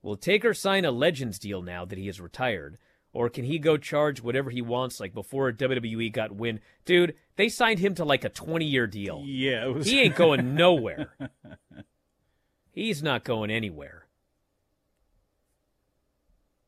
Will 0.00 0.16
Taker 0.16 0.54
sign 0.54 0.86
a 0.86 0.90
Legends 0.90 1.38
deal 1.38 1.60
now 1.60 1.84
that 1.84 1.98
he 1.98 2.08
is 2.08 2.22
retired? 2.22 2.78
Or 3.14 3.30
can 3.30 3.44
he 3.44 3.60
go 3.60 3.76
charge 3.76 4.20
whatever 4.20 4.50
he 4.50 4.60
wants 4.60 4.98
like 4.98 5.14
before 5.14 5.52
WWE 5.52 6.12
got 6.12 6.34
win? 6.34 6.58
Dude, 6.84 7.14
they 7.36 7.48
signed 7.48 7.78
him 7.78 7.94
to 7.94 8.04
like 8.04 8.24
a 8.24 8.28
20 8.28 8.64
year 8.66 8.88
deal. 8.88 9.22
Yeah, 9.24 9.66
was... 9.66 9.86
he 9.86 10.00
ain't 10.00 10.16
going 10.16 10.54
nowhere. 10.56 11.14
He's 12.72 13.04
not 13.04 13.22
going 13.22 13.50
anywhere. 13.50 14.08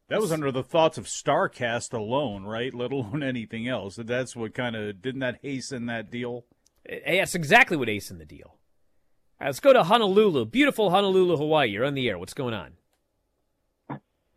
That 0.09 0.21
was 0.21 0.31
under 0.31 0.53
the 0.53 0.63
thoughts 0.63 0.99
of 0.99 1.07
Starcast 1.07 1.93
alone, 1.93 2.45
right? 2.45 2.73
Let 2.73 2.93
alone 2.93 3.25
anything 3.25 3.67
else. 3.67 3.97
That's 3.97 4.37
what 4.37 4.55
kind 4.55 4.77
of 4.77 5.03
didn't 5.03 5.21
that 5.21 5.41
hasten 5.43 5.87
that 5.87 6.13
deal? 6.13 6.45
Eh, 6.89 7.01
eh, 7.05 7.19
that's 7.19 7.35
exactly 7.35 7.77
what 7.77 7.89
hastened 7.89 8.21
the 8.21 8.25
deal. 8.25 8.57
Right, 9.41 9.47
let's 9.47 9.59
go 9.59 9.73
to 9.73 9.83
Honolulu, 9.83 10.45
beautiful 10.45 10.91
Honolulu, 10.91 11.37
Hawaii. 11.37 11.71
You're 11.71 11.85
on 11.85 11.95
the 11.95 12.09
air. 12.09 12.21
What's 12.21 12.35
going 12.35 12.55
on? 12.55 12.75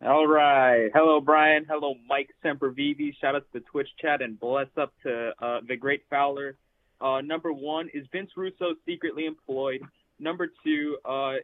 All 0.02 0.26
right. 0.26 0.88
Hello, 0.94 1.20
Bryan. 1.20 1.66
Hello, 1.68 1.94
Mike 2.08 2.30
Sempervive. 2.42 3.14
Shout 3.20 3.34
out 3.34 3.42
to 3.52 3.60
the 3.60 3.60
Twitch 3.60 3.88
chat 4.00 4.22
and 4.22 4.40
bless 4.40 4.68
up 4.78 4.94
to 5.02 5.32
uh, 5.42 5.60
the 5.68 5.76
great 5.76 6.04
Fowler. 6.08 6.56
Uh, 7.02 7.20
number 7.20 7.52
one, 7.52 7.90
is 7.92 8.06
Vince 8.10 8.30
Russo 8.34 8.74
secretly 8.86 9.26
employed? 9.26 9.82
Number 10.18 10.48
two, 10.64 10.96
uh, 11.04 11.34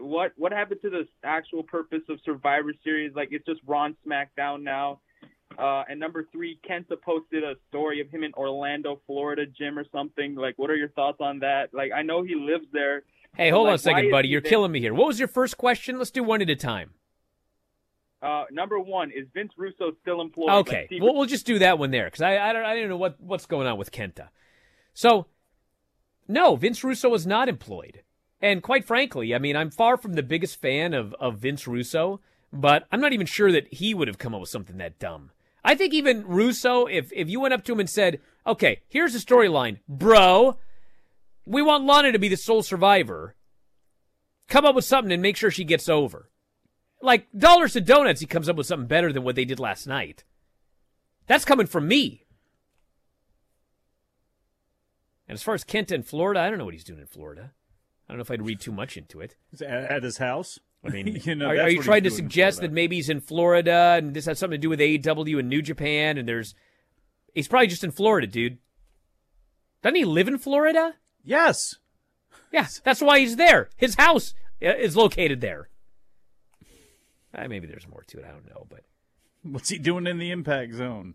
what 0.00 0.32
what 0.36 0.52
happened 0.52 0.80
to 0.82 0.90
the 0.90 1.06
actual 1.24 1.62
purpose 1.62 2.02
of 2.08 2.18
Survivor 2.24 2.72
Series? 2.82 3.14
Like 3.14 3.28
it's 3.32 3.44
just 3.44 3.60
Raw 3.66 3.84
and 3.84 3.96
SmackDown 4.06 4.62
now. 4.62 5.00
Uh, 5.58 5.84
and 5.88 6.00
number 6.00 6.26
three, 6.32 6.58
Kenta 6.68 7.00
posted 7.02 7.44
a 7.44 7.54
story 7.68 8.00
of 8.00 8.10
him 8.10 8.24
in 8.24 8.32
Orlando, 8.34 9.00
Florida 9.06 9.44
gym 9.46 9.78
or 9.78 9.84
something. 9.92 10.34
Like, 10.34 10.54
what 10.58 10.70
are 10.70 10.76
your 10.76 10.88
thoughts 10.90 11.18
on 11.20 11.38
that? 11.40 11.72
Like, 11.72 11.92
I 11.94 12.02
know 12.02 12.22
he 12.22 12.34
lives 12.34 12.66
there. 12.72 13.04
Hey, 13.36 13.50
hold 13.50 13.64
like, 13.64 13.72
on 13.72 13.74
a 13.74 13.78
second, 13.78 14.10
buddy. 14.10 14.28
You're 14.28 14.40
there? 14.40 14.50
killing 14.50 14.72
me 14.72 14.80
here. 14.80 14.92
What 14.92 15.06
was 15.06 15.18
your 15.18 15.28
first 15.28 15.56
question? 15.56 15.98
Let's 15.98 16.10
do 16.10 16.22
one 16.22 16.42
at 16.42 16.50
a 16.50 16.56
time. 16.56 16.90
Uh, 18.22 18.44
number 18.50 18.80
one 18.80 19.10
is 19.10 19.26
Vince 19.34 19.52
Russo 19.56 19.92
still 20.00 20.20
employed? 20.20 20.50
Okay, 20.50 20.88
like, 20.90 21.02
we'll, 21.02 21.14
we'll 21.14 21.26
just 21.26 21.46
do 21.46 21.58
that 21.58 21.78
one 21.78 21.90
there 21.90 22.06
because 22.06 22.22
I 22.22 22.38
I 22.38 22.52
don't 22.52 22.64
I 22.64 22.74
don't 22.74 22.88
know 22.88 22.96
what 22.96 23.20
what's 23.20 23.46
going 23.46 23.66
on 23.66 23.78
with 23.78 23.92
Kenta. 23.92 24.28
So, 24.94 25.26
no, 26.26 26.56
Vince 26.56 26.82
Russo 26.82 27.08
was 27.08 27.26
not 27.26 27.48
employed. 27.48 28.02
And 28.40 28.62
quite 28.62 28.84
frankly, 28.84 29.34
I 29.34 29.38
mean, 29.38 29.56
I'm 29.56 29.70
far 29.70 29.96
from 29.96 30.14
the 30.14 30.22
biggest 30.22 30.60
fan 30.60 30.94
of, 30.94 31.14
of 31.14 31.38
Vince 31.38 31.66
Russo, 31.66 32.20
but 32.52 32.86
I'm 32.92 33.00
not 33.00 33.12
even 33.12 33.26
sure 33.26 33.50
that 33.52 33.72
he 33.72 33.94
would 33.94 34.08
have 34.08 34.18
come 34.18 34.34
up 34.34 34.40
with 34.40 34.50
something 34.50 34.76
that 34.78 34.98
dumb. 34.98 35.30
I 35.64 35.74
think 35.74 35.92
even 35.94 36.26
Russo, 36.26 36.86
if 36.86 37.12
if 37.12 37.28
you 37.28 37.40
went 37.40 37.54
up 37.54 37.64
to 37.64 37.72
him 37.72 37.80
and 37.80 37.90
said, 37.90 38.20
"Okay, 38.46 38.82
here's 38.88 39.12
the 39.12 39.18
storyline, 39.18 39.78
bro. 39.88 40.58
We 41.44 41.60
want 41.60 41.84
Lana 41.84 42.12
to 42.12 42.18
be 42.18 42.28
the 42.28 42.36
sole 42.36 42.62
survivor. 42.62 43.34
Come 44.48 44.64
up 44.64 44.74
with 44.74 44.84
something 44.84 45.12
and 45.12 45.22
make 45.22 45.36
sure 45.36 45.50
she 45.50 45.64
gets 45.64 45.88
over." 45.88 46.30
Like 47.02 47.26
dollars 47.36 47.74
to 47.74 47.80
donuts, 47.80 48.20
he 48.20 48.26
comes 48.26 48.48
up 48.48 48.56
with 48.56 48.66
something 48.66 48.88
better 48.88 49.12
than 49.12 49.22
what 49.22 49.36
they 49.36 49.44
did 49.44 49.60
last 49.60 49.86
night. 49.86 50.24
That's 51.26 51.44
coming 51.44 51.66
from 51.66 51.88
me. 51.88 52.24
And 55.28 55.34
as 55.34 55.42
far 55.42 55.54
as 55.54 55.64
Kent 55.64 55.90
in 55.90 56.02
Florida, 56.02 56.40
I 56.40 56.48
don't 56.48 56.58
know 56.58 56.64
what 56.64 56.74
he's 56.74 56.84
doing 56.84 57.00
in 57.00 57.06
Florida. 57.06 57.52
I 58.08 58.12
don't 58.12 58.18
know 58.18 58.22
if 58.22 58.30
I'd 58.30 58.46
read 58.46 58.60
too 58.60 58.72
much 58.72 58.96
into 58.96 59.20
it. 59.20 59.36
At 59.60 60.04
his 60.04 60.18
house? 60.18 60.60
I 60.84 60.90
mean, 60.90 61.20
you 61.24 61.34
know, 61.34 61.48
are, 61.48 61.62
are 61.62 61.68
you 61.68 61.82
trying 61.82 62.04
to 62.04 62.10
suggest 62.10 62.60
that 62.60 62.72
maybe 62.72 62.96
he's 62.96 63.10
in 63.10 63.20
Florida 63.20 63.94
and 63.98 64.14
this 64.14 64.26
has 64.26 64.38
something 64.38 64.60
to 64.60 64.62
do 64.62 64.68
with 64.70 64.80
AEW 64.80 65.40
and 65.40 65.48
New 65.48 65.62
Japan 65.62 66.16
and 66.16 66.28
there's 66.28 66.54
he's 67.34 67.48
probably 67.48 67.66
just 67.66 67.84
in 67.84 67.90
Florida, 67.90 68.26
dude. 68.26 68.58
Doesn't 69.82 69.96
he 69.96 70.04
live 70.04 70.28
in 70.28 70.38
Florida? 70.38 70.94
Yes. 71.24 71.76
Yes, 72.52 72.80
that's 72.84 73.00
why 73.00 73.18
he's 73.18 73.36
there. 73.36 73.68
His 73.76 73.96
house 73.96 74.34
uh, 74.64 74.74
is 74.76 74.96
located 74.96 75.40
there. 75.40 75.68
Uh, 77.36 77.48
maybe 77.48 77.66
there's 77.66 77.88
more 77.88 78.02
to 78.08 78.18
it. 78.18 78.24
I 78.24 78.32
don't 78.32 78.48
know, 78.48 78.66
but 78.68 78.84
what's 79.42 79.68
he 79.68 79.78
doing 79.78 80.06
in 80.06 80.18
the 80.18 80.30
impact 80.30 80.74
zone? 80.74 81.14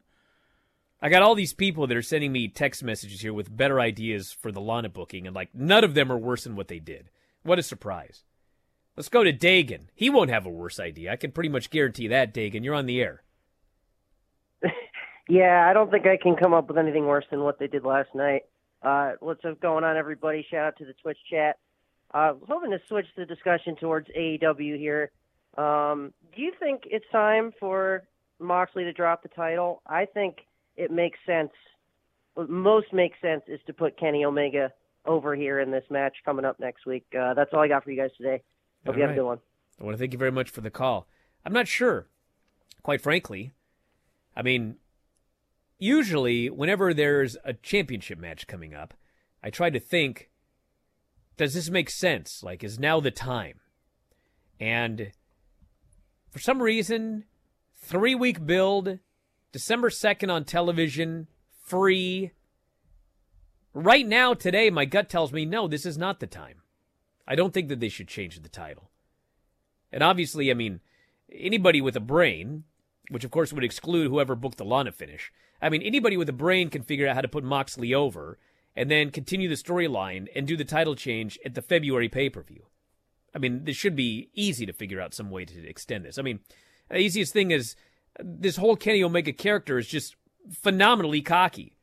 I 1.02 1.10
got 1.10 1.24
all 1.24 1.34
these 1.34 1.54
people 1.54 1.88
that 1.88 1.98
are 1.98 2.04
sending 2.04 2.32
me 2.32 2.48
text 2.48 2.84
messages 2.84 3.22
here 3.22 3.34
with 3.34 3.56
better 3.56 3.80
ideas 3.80 4.32
for 4.32 4.52
the 4.52 4.62
Lana 4.62 4.90
booking, 4.90 5.26
and 5.26 5.36
like 5.36 5.50
none 5.54 5.84
of 5.84 5.96
them 5.96 6.12
are 6.12 6.18
worse 6.18 6.44
than 6.44 6.56
what 6.56 6.68
they 6.68 6.80
did. 6.80 7.10
What 7.44 7.58
a 7.58 7.64
surprise! 7.64 8.24
Let's 8.96 9.10
go 9.10 9.24
to 9.24 9.34
Dagan. 9.34 9.88
He 9.96 10.10
won't 10.12 10.30
have 10.30 10.46
a 10.46 10.50
worse 10.50 10.80
idea. 10.80 11.12
I 11.12 11.16
can 11.16 11.32
pretty 11.32 11.50
much 11.50 11.72
guarantee 11.72 12.10
that, 12.10 12.34
Dagan. 12.34 12.64
You're 12.64 12.76
on 12.76 12.86
the 12.86 13.02
air. 13.02 13.24
yeah, 15.30 15.66
I 15.68 15.74
don't 15.74 15.90
think 15.90 16.06
I 16.06 16.18
can 16.18 16.36
come 16.36 16.54
up 16.54 16.68
with 16.68 16.78
anything 16.78 17.08
worse 17.08 17.26
than 17.32 17.42
what 17.42 17.58
they 17.58 17.68
did 17.68 17.84
last 17.84 18.14
night. 18.14 18.44
Uh, 18.84 19.14
what's 19.20 19.42
going 19.62 19.84
on, 19.84 19.98
everybody? 19.98 20.46
Shout 20.52 20.68
out 20.68 20.78
to 20.78 20.86
the 20.86 20.94
Twitch 21.02 21.18
chat. 21.30 21.58
Uh, 22.14 22.18
I 22.18 22.32
was 22.32 22.44
hoping 22.48 22.72
to 22.72 22.80
switch 22.88 23.08
the 23.16 23.26
discussion 23.26 23.76
towards 23.76 24.08
AEW 24.10 24.78
here. 24.78 25.12
Um, 25.58 26.14
do 26.36 26.42
you 26.42 26.54
think 26.60 26.84
it's 26.86 27.06
time 27.12 27.52
for 27.60 28.04
Moxley 28.40 28.84
to 28.84 28.94
drop 28.94 29.24
the 29.24 29.30
title? 29.30 29.82
I 29.86 30.06
think 30.06 30.38
it 30.78 30.92
makes 30.92 31.20
sense. 31.26 31.52
What 32.34 32.50
most 32.50 32.94
makes 32.94 33.20
sense 33.22 33.44
is 33.48 33.60
to 33.68 33.74
put 33.74 34.00
Kenny 34.00 34.24
Omega 34.24 34.72
over 35.06 35.36
here 35.36 35.60
in 35.60 35.72
this 35.72 35.84
match 35.90 36.16
coming 36.24 36.46
up 36.46 36.60
next 36.60 36.86
week. 36.86 37.06
Uh, 37.18 37.34
that's 37.34 37.52
all 37.54 37.60
I 37.60 37.68
got 37.68 37.84
for 37.84 37.92
you 37.92 37.98
guys 37.98 38.12
today. 38.18 38.42
Hope 38.86 38.94
all 38.94 38.96
you 38.96 39.02
right. 39.02 39.10
have 39.10 39.18
a 39.18 39.20
good 39.20 39.26
one. 39.26 39.40
I 39.80 39.84
want 39.84 39.96
to 39.96 40.00
thank 40.00 40.14
you 40.14 40.20
very 40.20 40.32
much 40.32 40.50
for 40.50 40.62
the 40.62 40.70
call. 40.70 41.08
I'm 41.46 41.54
not 41.54 41.68
sure, 41.68 42.08
quite 42.84 43.02
frankly. 43.02 43.52
I 44.36 44.44
mean, 44.44 44.76
usually, 45.80 46.50
whenever 46.50 46.94
there's 46.94 47.36
a 47.44 47.54
championship 47.54 48.20
match 48.20 48.48
coming 48.48 48.74
up, 48.74 48.94
I 49.44 49.50
try 49.50 49.70
to 49.70 49.80
think, 49.80 50.30
does 51.36 51.56
this 51.56 51.70
make 51.70 51.90
sense? 51.90 52.44
Like, 52.44 52.64
is 52.64 52.80
now 52.80 53.00
the 53.00 53.12
time? 53.12 53.60
And 54.60 55.12
for 56.32 56.40
some 56.40 56.62
reason, 56.62 57.26
three 57.76 58.16
week 58.16 58.46
build, 58.46 59.00
December 59.52 59.90
2nd 59.90 60.32
on 60.32 60.46
television, 60.46 61.28
free. 61.66 62.32
Right 63.74 64.08
now, 64.08 64.34
today, 64.34 64.70
my 64.70 64.86
gut 64.86 65.10
tells 65.10 65.32
me 65.32 65.46
no, 65.46 65.68
this 65.68 65.86
is 65.86 65.98
not 65.98 66.20
the 66.20 66.28
time. 66.28 66.62
I 67.28 67.36
don't 67.36 67.54
think 67.54 67.68
that 67.70 67.80
they 67.80 67.90
should 67.90 68.08
change 68.08 68.42
the 68.42 68.50
title. 68.50 68.90
And 69.92 70.02
obviously, 70.02 70.50
I 70.50 70.54
mean, 70.54 70.80
anybody 71.32 71.82
with 71.82 71.96
a 71.96 72.02
brain, 72.02 72.64
which 73.10 73.26
of 73.26 73.32
course 73.32 73.52
would 73.52 73.64
exclude 73.64 74.08
whoever 74.08 74.36
booked 74.36 74.58
the 74.58 74.66
Lana 74.66 74.92
finish, 74.92 75.32
I 75.62 75.70
mean, 75.70 75.82
anybody 75.82 76.18
with 76.18 76.30
a 76.30 76.34
brain 76.34 76.70
can 76.70 76.82
figure 76.82 77.08
out 77.08 77.16
how 77.16 77.22
to 77.22 77.28
put 77.28 77.44
Moxley 77.44 77.94
over 77.94 78.40
and 78.76 78.90
then 78.90 79.12
continue 79.12 79.50
the 79.50 79.56
storyline 79.56 80.28
and 80.34 80.48
do 80.48 80.56
the 80.56 80.64
title 80.64 80.96
change 80.96 81.38
at 81.46 81.56
the 81.56 81.62
February 81.62 82.08
pay 82.08 82.30
per 82.30 82.42
view. 82.42 82.68
I 83.34 83.40
mean, 83.40 83.64
this 83.64 83.78
should 83.78 83.96
be 83.96 84.30
easy 84.34 84.66
to 84.66 84.74
figure 84.74 85.02
out 85.02 85.14
some 85.14 85.30
way 85.30 85.46
to 85.46 85.68
extend 85.68 86.06
this. 86.06 86.18
I 86.18 86.22
mean, 86.22 86.40
the 86.90 86.98
easiest 86.98 87.34
thing 87.34 87.52
is 87.52 87.76
this 88.20 88.58
whole 88.58 88.76
Kenny 88.76 89.04
Omega 89.04 89.34
character 89.34 89.78
is 89.78 89.88
just 89.88 90.16
phenomenally 90.52 91.22
cocky. 91.22 91.78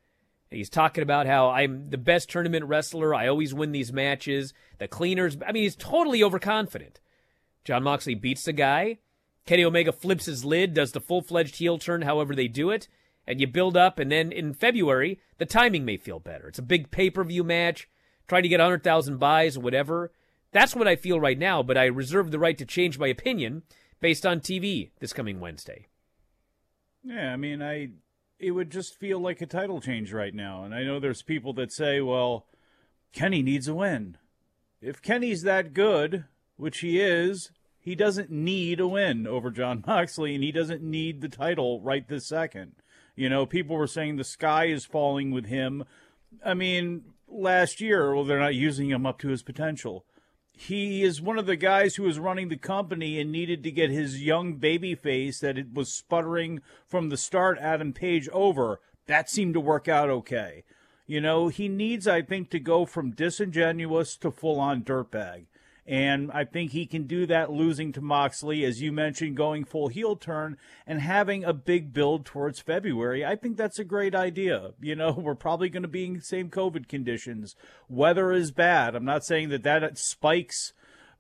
He's 0.51 0.71
talking 0.71 1.03
about 1.03 1.27
how 1.27 1.51
I'm 1.51 1.91
the 1.91 1.99
best 1.99 2.31
tournament 2.31 2.65
wrestler. 2.65 3.15
I 3.15 3.29
always 3.29 3.53
win 3.53 3.73
these 3.73 3.93
matches. 3.93 4.55
The 4.79 4.89
cleaners. 4.89 5.37
I 5.47 5.53
mean, 5.53 5.65
he's 5.65 5.77
totally 5.77 6.23
overconfident. 6.23 7.01
Jon 7.65 7.83
Moxley 7.83 8.15
beats 8.15 8.45
the 8.45 8.53
guy. 8.53 8.99
Kenny 9.45 9.65
Omega 9.65 9.93
flips 9.93 10.27
his 10.27 10.45
lid, 10.45 10.75
does 10.75 10.93
the 10.93 11.01
full 11.01 11.23
fledged 11.23 11.57
heel 11.57 11.79
turn, 11.79 12.03
however 12.03 12.35
they 12.35 12.49
do 12.49 12.71
it. 12.71 12.89
And 13.27 13.41
you 13.41 13.47
build 13.47 13.77
up, 13.77 13.99
and 13.99 14.11
then 14.11 14.33
in 14.33 14.55
February, 14.55 15.21
the 15.37 15.47
timing 15.47 15.85
may 15.85 15.99
feel 15.99 16.19
better. 16.19 16.49
It's 16.49 16.59
a 16.59 16.63
big 16.63 16.91
pay 16.91 17.11
per 17.11 17.25
view 17.25 17.45
match, 17.45 17.89
trying 18.27 18.43
to 18.43 18.49
get 18.49 18.61
100,000 18.61 19.19
buys 19.19 19.57
or 19.57 19.61
whatever. 19.61 20.13
That's 20.53 20.75
what 20.75 20.89
I 20.89 20.97
feel 20.97 21.21
right 21.21 21.39
now, 21.39 21.63
but 21.63 21.77
I 21.77 21.85
reserve 21.87 22.31
the 22.31 22.39
right 22.39 22.57
to 22.59 22.65
change 22.65 22.99
my 22.99 23.09
opinion 23.09 23.63
based 24.01 24.25
on 24.25 24.41
TV 24.41 24.91
this 24.99 25.13
coming 25.13 25.41
Wednesday. 25.41 25.87
Yeah, 27.05 27.33
I 27.33 27.37
mean, 27.37 27.63
I 27.63 27.91
it 28.39 28.53
would 28.53 28.71
just 28.71 28.99
feel 28.99 29.21
like 29.21 29.41
a 29.41 29.47
title 29.47 29.81
change 29.81 30.13
right 30.13 30.35
now. 30.35 30.63
And 30.63 30.75
I 30.75 30.85
know 30.85 31.01
there's 31.01 31.23
people 31.23 31.53
that 31.55 31.73
say, 31.73 32.01
well, 32.01 32.47
Kenny 33.13 33.43
needs 33.43 33.67
a 33.67 33.75
win. 33.75 34.17
If 34.81 35.03
Kenny's 35.03 35.43
that 35.43 35.75
good, 35.75 36.25
which 36.57 36.79
he 36.79 37.01
is, 37.01 37.51
he 37.81 37.95
doesn't 37.95 38.31
need 38.31 38.79
a 38.79 38.87
win 38.87 39.27
over 39.27 39.51
Jon 39.51 39.83
Moxley, 39.87 40.35
and 40.35 40.45
he 40.45 40.53
doesn't 40.53 40.83
need 40.83 41.21
the 41.21 41.29
title 41.29 41.81
right 41.81 42.07
this 42.07 42.27
second. 42.27 42.73
You 43.17 43.29
know, 43.29 43.45
people 43.45 43.77
were 43.77 43.89
saying 43.89 44.17
the 44.17 44.25
sky 44.25 44.67
is 44.67 44.85
falling 44.85 45.33
with 45.33 45.47
him. 45.47 45.85
I 46.45 46.55
mean, 46.55 47.03
last 47.27 47.81
year, 47.81 48.15
well, 48.15 48.25
they're 48.25 48.39
not 48.39 48.55
using 48.55 48.91
him 48.91 49.05
up 49.05 49.19
to 49.21 49.29
his 49.29 49.43
potential 49.43 50.05
he 50.61 51.05
is 51.05 51.23
one 51.23 51.39
of 51.39 51.47
the 51.47 51.55
guys 51.55 51.95
who 51.95 52.03
was 52.03 52.19
running 52.19 52.49
the 52.49 52.57
company 52.57 53.21
and 53.21 53.31
needed 53.31 53.63
to 53.63 53.71
get 53.71 53.91
his 53.91 54.25
young 54.25 54.55
baby 54.55 54.97
face 54.97 55.39
that 55.39 55.57
it 55.57 55.73
was 55.73 55.93
sputtering 55.93 56.63
from 56.85 57.11
the 57.11 57.17
start, 57.17 57.59
Adam 57.61 57.93
Page, 57.93 58.29
over. 58.31 58.81
That 59.07 59.31
seemed 59.31 59.55
to 59.55 59.61
work 59.61 59.87
out 59.87 60.11
okay. 60.11 60.65
You 61.07 61.21
know, 61.21 61.47
he 61.47 61.69
needs, 61.69 62.09
I 62.09 62.23
think, 62.23 62.51
to 62.51 62.59
go 62.59 62.87
from 62.87 63.13
disingenuous 63.13 64.17
to 64.17 64.33
full 64.33 64.59
on 64.59 64.83
dirtbag. 64.83 65.47
And 65.89 66.31
I 66.33 66.45
think 66.45 66.73
he 66.73 66.85
can 66.85 67.05
do 67.05 67.25
that 67.27 67.51
losing 67.51 67.93
to 67.93 68.03
Moxley, 68.03 68.63
as 68.63 68.83
you 68.83 68.93
mentioned, 68.93 69.39
going 69.39 69.65
full 69.65 69.89
heel 69.89 70.17
turn 70.17 70.59
and 70.87 71.01
having 71.01 71.45
a 71.45 71.55
big 71.55 71.95
build 71.95 72.27
towards 72.27 72.61
February. 72.61 73.25
I 73.25 73.37
think 73.37 73.57
that's 73.57 73.79
a 73.79 73.85
great 73.85 74.15
idea. 74.15 74.73
You 74.83 74.95
know, 74.95 75.13
we're 75.19 75.35
probably 75.35 75.71
going 75.71 75.85
to 75.85 75.89
be 75.89 76.05
in 76.05 76.15
the 76.19 76.21
same 76.21 76.51
COVID 76.51 76.89
conditions. 76.89 77.57
Weather 77.89 78.33
is 78.33 78.51
bad. 78.51 78.95
I'm 78.95 79.07
not 79.07 79.25
saying 79.25 79.49
that 79.49 79.63
that 79.63 79.97
spikes 79.97 80.75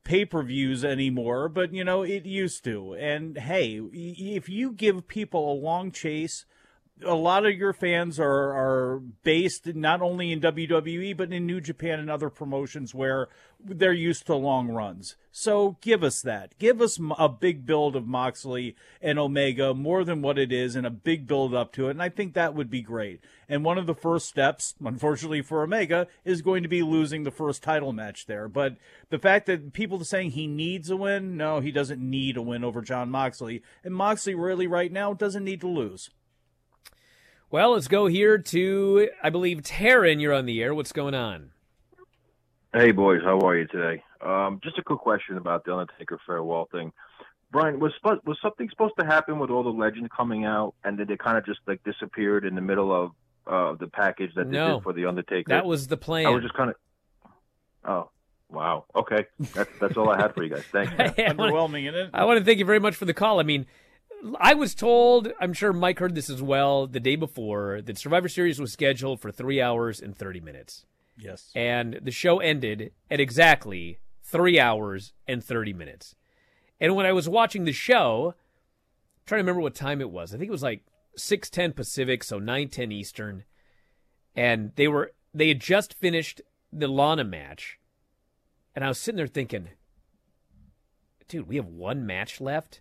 pay 0.04 0.26
per 0.26 0.42
views 0.42 0.84
anymore, 0.84 1.48
but, 1.48 1.72
you 1.72 1.82
know, 1.82 2.02
it 2.02 2.26
used 2.26 2.62
to. 2.64 2.92
And 2.92 3.38
hey, 3.38 3.80
if 3.90 4.50
you 4.50 4.72
give 4.72 5.08
people 5.08 5.50
a 5.50 5.54
long 5.54 5.90
chase, 5.92 6.44
a 7.04 7.14
lot 7.14 7.46
of 7.46 7.54
your 7.54 7.72
fans 7.72 8.18
are 8.18 8.26
are 8.28 9.00
based 9.22 9.66
not 9.66 10.02
only 10.02 10.32
in 10.32 10.40
WWE 10.40 11.16
but 11.16 11.32
in 11.32 11.46
New 11.46 11.60
Japan 11.60 11.98
and 11.98 12.10
other 12.10 12.30
promotions 12.30 12.94
where 12.94 13.28
they're 13.60 13.92
used 13.92 14.26
to 14.26 14.34
long 14.34 14.68
runs. 14.68 15.16
So 15.32 15.76
give 15.80 16.04
us 16.04 16.22
that. 16.22 16.56
Give 16.58 16.80
us 16.80 16.98
a 17.18 17.28
big 17.28 17.66
build 17.66 17.96
of 17.96 18.06
Moxley 18.06 18.76
and 19.02 19.18
Omega 19.18 19.74
more 19.74 20.04
than 20.04 20.22
what 20.22 20.38
it 20.38 20.52
is 20.52 20.76
and 20.76 20.86
a 20.86 20.90
big 20.90 21.26
build 21.26 21.54
up 21.54 21.72
to 21.72 21.88
it. 21.88 21.92
And 21.92 22.02
I 22.02 22.08
think 22.08 22.34
that 22.34 22.54
would 22.54 22.70
be 22.70 22.82
great. 22.82 23.20
And 23.48 23.64
one 23.64 23.78
of 23.78 23.86
the 23.86 23.94
first 23.94 24.28
steps, 24.28 24.74
unfortunately 24.84 25.42
for 25.42 25.62
Omega, 25.62 26.06
is 26.24 26.42
going 26.42 26.62
to 26.62 26.68
be 26.68 26.82
losing 26.82 27.24
the 27.24 27.30
first 27.30 27.62
title 27.62 27.92
match 27.92 28.26
there. 28.26 28.48
But 28.48 28.76
the 29.10 29.18
fact 29.18 29.46
that 29.46 29.72
people 29.72 30.00
are 30.00 30.04
saying 30.04 30.32
he 30.32 30.46
needs 30.46 30.90
a 30.90 30.96
win, 30.96 31.36
no, 31.36 31.60
he 31.60 31.72
doesn't 31.72 32.00
need 32.00 32.36
a 32.36 32.42
win 32.42 32.64
over 32.64 32.82
Jon 32.82 33.10
Moxley. 33.10 33.62
And 33.82 33.94
Moxley 33.94 34.34
really 34.34 34.66
right 34.66 34.92
now 34.92 35.14
doesn't 35.14 35.44
need 35.44 35.60
to 35.62 35.68
lose. 35.68 36.10
Well, 37.50 37.72
let's 37.72 37.88
go 37.88 38.06
here 38.06 38.36
to, 38.38 39.08
I 39.22 39.30
believe, 39.30 39.62
Taryn. 39.62 40.20
You're 40.20 40.34
on 40.34 40.46
the 40.46 40.62
air. 40.62 40.74
What's 40.74 40.92
going 40.92 41.14
on? 41.14 41.50
Hey, 42.74 42.92
boys. 42.92 43.22
How 43.24 43.38
are 43.40 43.56
you 43.56 43.66
today? 43.66 44.02
Um, 44.20 44.60
just 44.62 44.76
a 44.78 44.82
quick 44.82 44.98
question 44.98 45.38
about 45.38 45.64
the 45.64 45.74
Undertaker 45.74 46.18
farewell 46.26 46.68
thing. 46.70 46.92
Bryan, 47.50 47.80
was 47.80 47.92
was 48.26 48.36
something 48.42 48.68
supposed 48.68 48.92
to 48.98 49.06
happen 49.06 49.38
with 49.38 49.48
all 49.48 49.62
the 49.62 49.70
legends 49.70 50.10
coming 50.14 50.44
out, 50.44 50.74
and 50.84 50.98
then 50.98 51.06
they 51.06 51.16
kind 51.16 51.38
of 51.38 51.46
just 51.46 51.60
like 51.66 51.82
disappeared 51.82 52.44
in 52.44 52.54
the 52.54 52.60
middle 52.60 52.92
of 52.92 53.12
uh, 53.46 53.74
the 53.80 53.86
package 53.86 54.34
that 54.34 54.50
they 54.50 54.58
No. 54.58 54.74
did 54.74 54.82
for 54.82 54.92
the 54.92 55.06
Undertaker? 55.06 55.48
That 55.48 55.64
was 55.64 55.86
the 55.86 55.96
plan. 55.96 56.26
I 56.26 56.30
was 56.30 56.42
just 56.42 56.52
kind 56.52 56.68
of. 56.68 56.76
Oh, 57.86 58.10
wow. 58.50 58.84
Okay, 58.94 59.24
that's 59.54 59.70
that's 59.80 59.96
all 59.96 60.10
I 60.10 60.20
had 60.20 60.34
for 60.34 60.42
you 60.44 60.50
guys. 60.54 60.64
Thanks. 60.70 60.92
man. 60.98 61.14
Hey, 61.16 61.24
I 61.26 61.32
wanna- 61.32 61.52
Underwhelming, 61.52 61.88
isn't 61.88 61.94
it? 61.98 62.10
I 62.12 62.26
want 62.26 62.38
to 62.38 62.44
thank 62.44 62.58
you 62.58 62.66
very 62.66 62.80
much 62.80 62.96
for 62.96 63.06
the 63.06 63.14
call. 63.14 63.40
I 63.40 63.44
mean, 63.44 63.64
I 64.40 64.54
was 64.54 64.74
told, 64.74 65.32
I'm 65.40 65.52
sure 65.52 65.72
Mike 65.72 65.98
heard 65.98 66.14
this 66.14 66.30
as 66.30 66.42
well, 66.42 66.86
the 66.86 67.00
day 67.00 67.16
before, 67.16 67.80
that 67.82 67.98
Survivor 67.98 68.28
Series 68.28 68.60
was 68.60 68.72
scheduled 68.72 69.20
for 69.20 69.30
three 69.30 69.60
hours 69.60 70.00
and 70.00 70.16
30 70.16 70.40
minutes. 70.40 70.84
Yes. 71.16 71.50
And 71.54 72.00
the 72.02 72.10
show 72.10 72.38
ended 72.38 72.92
at 73.10 73.20
exactly 73.20 73.98
three 74.22 74.58
hours 74.58 75.12
and 75.26 75.42
30 75.42 75.72
minutes. 75.72 76.14
And 76.80 76.94
when 76.94 77.06
I 77.06 77.12
was 77.12 77.28
watching 77.28 77.64
the 77.64 77.72
show, 77.72 78.34
I'm 78.36 79.26
trying 79.26 79.38
to 79.38 79.42
remember 79.42 79.60
what 79.60 79.74
time 79.74 80.00
it 80.00 80.10
was. 80.10 80.34
I 80.34 80.38
think 80.38 80.48
it 80.48 80.52
was 80.52 80.62
like 80.62 80.84
6:10 81.16 81.74
Pacific, 81.74 82.22
so 82.22 82.38
9:10 82.38 82.92
Eastern. 82.92 83.44
And 84.36 84.72
they 84.76 84.86
were 84.86 85.12
they 85.34 85.48
had 85.48 85.60
just 85.60 85.94
finished 85.94 86.40
the 86.72 86.86
Lana 86.86 87.24
match. 87.24 87.78
And 88.74 88.84
I 88.84 88.88
was 88.88 88.98
sitting 88.98 89.16
there 89.16 89.26
thinking, 89.26 89.70
dude, 91.26 91.48
we 91.48 91.56
have 91.56 91.66
one 91.66 92.06
match 92.06 92.40
left 92.40 92.80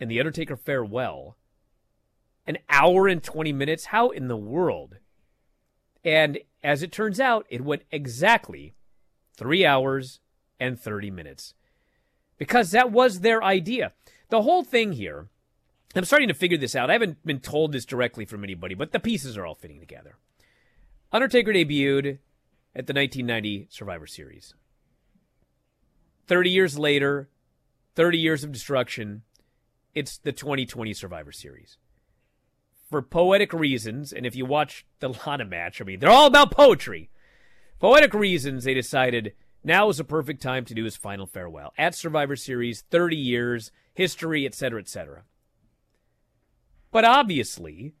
and 0.00 0.10
the 0.10 0.18
Undertaker 0.18 0.56
farewell. 0.56 1.36
An 2.46 2.58
hour 2.70 3.08
and 3.08 3.22
20 3.22 3.52
minutes? 3.52 3.86
How 3.86 4.10
in 4.10 4.28
the 4.28 4.36
world? 4.36 4.96
And 6.04 6.38
as 6.62 6.82
it 6.82 6.92
turns 6.92 7.20
out, 7.20 7.46
it 7.50 7.62
went 7.62 7.82
exactly 7.90 8.74
three 9.36 9.64
hours 9.66 10.20
and 10.58 10.78
30 10.78 11.10
minutes. 11.10 11.54
Because 12.38 12.70
that 12.70 12.90
was 12.90 13.20
their 13.20 13.42
idea. 13.42 13.92
The 14.30 14.42
whole 14.42 14.62
thing 14.62 14.92
here, 14.92 15.28
I'm 15.94 16.04
starting 16.04 16.28
to 16.28 16.34
figure 16.34 16.58
this 16.58 16.76
out. 16.76 16.90
I 16.90 16.94
haven't 16.94 17.24
been 17.24 17.40
told 17.40 17.72
this 17.72 17.84
directly 17.84 18.24
from 18.24 18.44
anybody, 18.44 18.74
but 18.74 18.92
the 18.92 19.00
pieces 19.00 19.36
are 19.36 19.46
all 19.46 19.54
fitting 19.54 19.80
together. 19.80 20.16
Undertaker 21.12 21.52
debuted 21.52 22.18
at 22.74 22.86
the 22.86 22.94
1990 22.94 23.66
Survivor 23.70 24.06
Series. 24.06 24.54
30 26.26 26.50
years 26.50 26.78
later, 26.78 27.28
30 27.96 28.18
years 28.18 28.44
of 28.44 28.52
destruction, 28.52 29.22
it's 29.94 30.18
the 30.18 30.32
2020 30.32 30.92
Survivor 30.94 31.32
Series. 31.32 31.78
For 32.90 33.02
poetic 33.02 33.52
reasons, 33.52 34.12
and 34.12 34.24
if 34.24 34.34
you 34.34 34.46
watch 34.46 34.86
the 35.00 35.08
Lana 35.26 35.44
match, 35.44 35.80
I 35.80 35.84
mean, 35.84 36.00
they're 36.00 36.10
all 36.10 36.26
about 36.26 36.50
poetry. 36.50 37.10
Poetic 37.78 38.14
reasons, 38.14 38.64
they 38.64 38.74
decided 38.74 39.34
now 39.62 39.88
is 39.88 40.00
a 40.00 40.04
perfect 40.04 40.42
time 40.42 40.64
to 40.64 40.74
do 40.74 40.84
his 40.84 40.96
final 40.96 41.26
farewell 41.26 41.72
at 41.76 41.94
Survivor 41.94 42.36
Series, 42.36 42.82
30 42.90 43.16
years, 43.16 43.70
history, 43.94 44.46
etc., 44.46 44.80
etc. 44.80 45.24
But 46.90 47.04
obviously, 47.04 47.94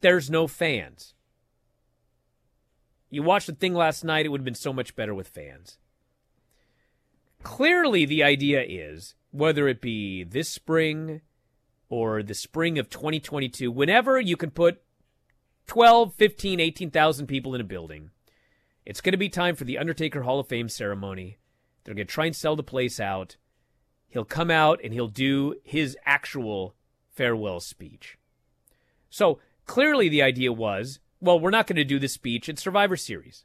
there's 0.00 0.30
no 0.30 0.46
fans. 0.46 1.14
You 3.10 3.22
watched 3.22 3.46
the 3.46 3.54
thing 3.54 3.74
last 3.74 4.04
night, 4.04 4.26
it 4.26 4.28
would 4.28 4.40
have 4.40 4.44
been 4.44 4.54
so 4.54 4.72
much 4.72 4.94
better 4.94 5.14
with 5.14 5.28
fans. 5.28 5.78
Clearly, 7.42 8.04
the 8.04 8.22
idea 8.22 8.62
is 8.66 9.14
whether 9.30 9.68
it 9.68 9.80
be 9.80 10.24
this 10.24 10.50
spring 10.50 11.20
or 11.88 12.22
the 12.22 12.34
spring 12.34 12.78
of 12.78 12.90
2022, 12.90 13.70
whenever 13.70 14.20
you 14.20 14.36
can 14.36 14.50
put 14.50 14.82
12, 15.66 16.14
15, 16.14 16.60
18,000 16.60 17.26
people 17.26 17.54
in 17.54 17.60
a 17.60 17.64
building, 17.64 18.10
it's 18.84 19.00
going 19.00 19.12
to 19.12 19.18
be 19.18 19.28
time 19.28 19.54
for 19.54 19.64
the 19.64 19.78
Undertaker 19.78 20.22
Hall 20.22 20.40
of 20.40 20.48
Fame 20.48 20.68
ceremony. 20.68 21.38
They're 21.84 21.94
going 21.94 22.06
to 22.06 22.12
try 22.12 22.26
and 22.26 22.36
sell 22.36 22.56
the 22.56 22.62
place 22.62 22.98
out. 23.00 23.36
He'll 24.08 24.24
come 24.24 24.50
out 24.50 24.80
and 24.82 24.92
he'll 24.92 25.08
do 25.08 25.56
his 25.62 25.96
actual 26.04 26.74
farewell 27.10 27.60
speech. 27.60 28.16
So 29.10 29.38
clearly, 29.66 30.08
the 30.08 30.22
idea 30.22 30.52
was 30.52 31.00
well, 31.20 31.40
we're 31.40 31.50
not 31.50 31.66
going 31.66 31.76
to 31.76 31.84
do 31.84 31.98
this 31.98 32.12
speech 32.12 32.48
at 32.48 32.58
Survivor 32.58 32.96
Series. 32.96 33.44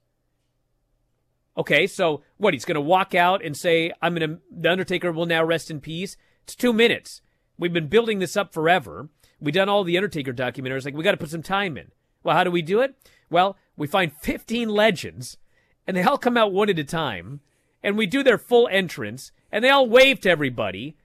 Okay, 1.55 1.85
so 1.85 2.23
what? 2.37 2.53
He's 2.53 2.65
going 2.65 2.75
to 2.75 2.81
walk 2.81 3.13
out 3.13 3.43
and 3.43 3.55
say, 3.55 3.91
"I'm 4.01 4.15
going 4.15 4.29
to." 4.29 4.39
The 4.51 4.71
Undertaker 4.71 5.11
will 5.11 5.25
now 5.25 5.43
rest 5.43 5.69
in 5.69 5.81
peace. 5.81 6.17
It's 6.43 6.55
two 6.55 6.73
minutes. 6.73 7.21
We've 7.57 7.73
been 7.73 7.87
building 7.87 8.19
this 8.19 8.35
up 8.35 8.53
forever. 8.53 9.09
We've 9.39 9.53
done 9.53 9.69
all 9.69 9.83
the 9.83 9.97
Undertaker 9.97 10.33
documentaries. 10.33 10.85
Like 10.85 10.95
we 10.95 11.03
got 11.03 11.11
to 11.11 11.17
put 11.17 11.29
some 11.29 11.43
time 11.43 11.77
in. 11.77 11.91
Well, 12.23 12.35
how 12.35 12.43
do 12.43 12.51
we 12.51 12.61
do 12.61 12.79
it? 12.81 12.95
Well, 13.29 13.57
we 13.75 13.87
find 13.87 14.13
15 14.13 14.69
legends, 14.69 15.37
and 15.85 15.95
they 15.97 16.03
all 16.03 16.17
come 16.17 16.37
out 16.37 16.53
one 16.53 16.69
at 16.69 16.79
a 16.79 16.83
time, 16.83 17.41
and 17.83 17.97
we 17.97 18.05
do 18.05 18.23
their 18.23 18.37
full 18.37 18.67
entrance, 18.71 19.31
and 19.51 19.63
they 19.63 19.69
all 19.69 19.87
wave 19.87 20.21
to 20.21 20.29
everybody, 20.29 20.95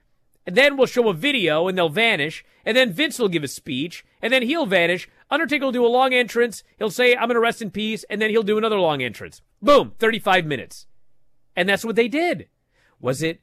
and 0.46 0.56
then 0.56 0.76
we'll 0.76 0.86
show 0.86 1.08
a 1.08 1.14
video, 1.14 1.68
and 1.68 1.76
they'll 1.76 1.88
vanish, 1.88 2.44
and 2.64 2.76
then 2.76 2.92
Vince 2.92 3.18
will 3.18 3.28
give 3.28 3.44
a 3.44 3.48
speech, 3.48 4.04
and 4.22 4.32
then 4.32 4.42
he'll 4.42 4.66
vanish. 4.66 5.08
Undertaker 5.30 5.64
will 5.66 5.72
do 5.72 5.84
a 5.84 5.88
long 5.88 6.14
entrance. 6.14 6.62
He'll 6.78 6.90
say, 6.90 7.14
"I'm 7.14 7.28
going 7.28 7.34
to 7.34 7.40
rest 7.40 7.60
in 7.60 7.70
peace," 7.70 8.04
and 8.08 8.22
then 8.22 8.30
he'll 8.30 8.42
do 8.42 8.58
another 8.58 8.80
long 8.80 9.02
entrance. 9.02 9.42
Boom, 9.60 9.92
35 9.98 10.46
minutes, 10.46 10.86
and 11.56 11.68
that's 11.68 11.84
what 11.84 11.96
they 11.96 12.08
did. 12.08 12.48
Was 13.00 13.22
it? 13.22 13.40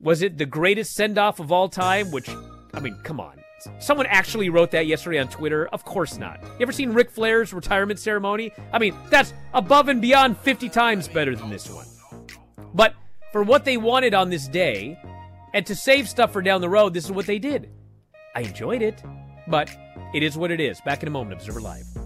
Was 0.00 0.22
it 0.22 0.38
the 0.38 0.46
greatest 0.46 0.94
send 0.94 1.18
off 1.18 1.40
of 1.40 1.50
all 1.50 1.68
time? 1.68 2.10
Which, 2.10 2.28
I 2.74 2.80
mean, 2.80 2.98
come 3.02 3.18
on. 3.20 3.40
Someone 3.78 4.06
actually 4.06 4.50
wrote 4.50 4.70
that 4.72 4.86
yesterday 4.86 5.18
on 5.18 5.28
Twitter. 5.28 5.66
Of 5.68 5.84
course 5.84 6.18
not. 6.18 6.42
You 6.42 6.60
ever 6.60 6.72
seen 6.72 6.92
Ric 6.92 7.10
Flair's 7.10 7.52
retirement 7.52 7.98
ceremony? 7.98 8.52
I 8.72 8.78
mean, 8.78 8.94
that's 9.08 9.32
above 9.54 9.88
and 9.88 10.00
beyond 10.00 10.36
50 10.38 10.68
times 10.68 11.08
better 11.08 11.34
than 11.34 11.50
this 11.50 11.68
one. 11.68 11.86
But 12.74 12.94
for 13.32 13.42
what 13.42 13.64
they 13.64 13.76
wanted 13.76 14.14
on 14.14 14.28
this 14.28 14.46
day, 14.48 14.98
and 15.54 15.64
to 15.66 15.74
save 15.74 16.08
stuff 16.08 16.32
for 16.32 16.42
down 16.42 16.60
the 16.60 16.68
road, 16.68 16.92
this 16.92 17.06
is 17.06 17.12
what 17.12 17.26
they 17.26 17.38
did. 17.38 17.70
I 18.34 18.42
enjoyed 18.42 18.82
it, 18.82 19.02
but 19.48 19.74
it 20.12 20.22
is 20.22 20.36
what 20.36 20.50
it 20.50 20.60
is. 20.60 20.80
Back 20.82 21.02
in 21.02 21.08
a 21.08 21.10
moment, 21.10 21.40
Observer 21.40 21.60
Live. 21.60 22.05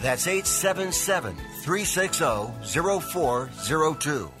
That's 0.00 0.26
877 0.26 1.36
360 1.62 2.24
0402. 3.00 4.32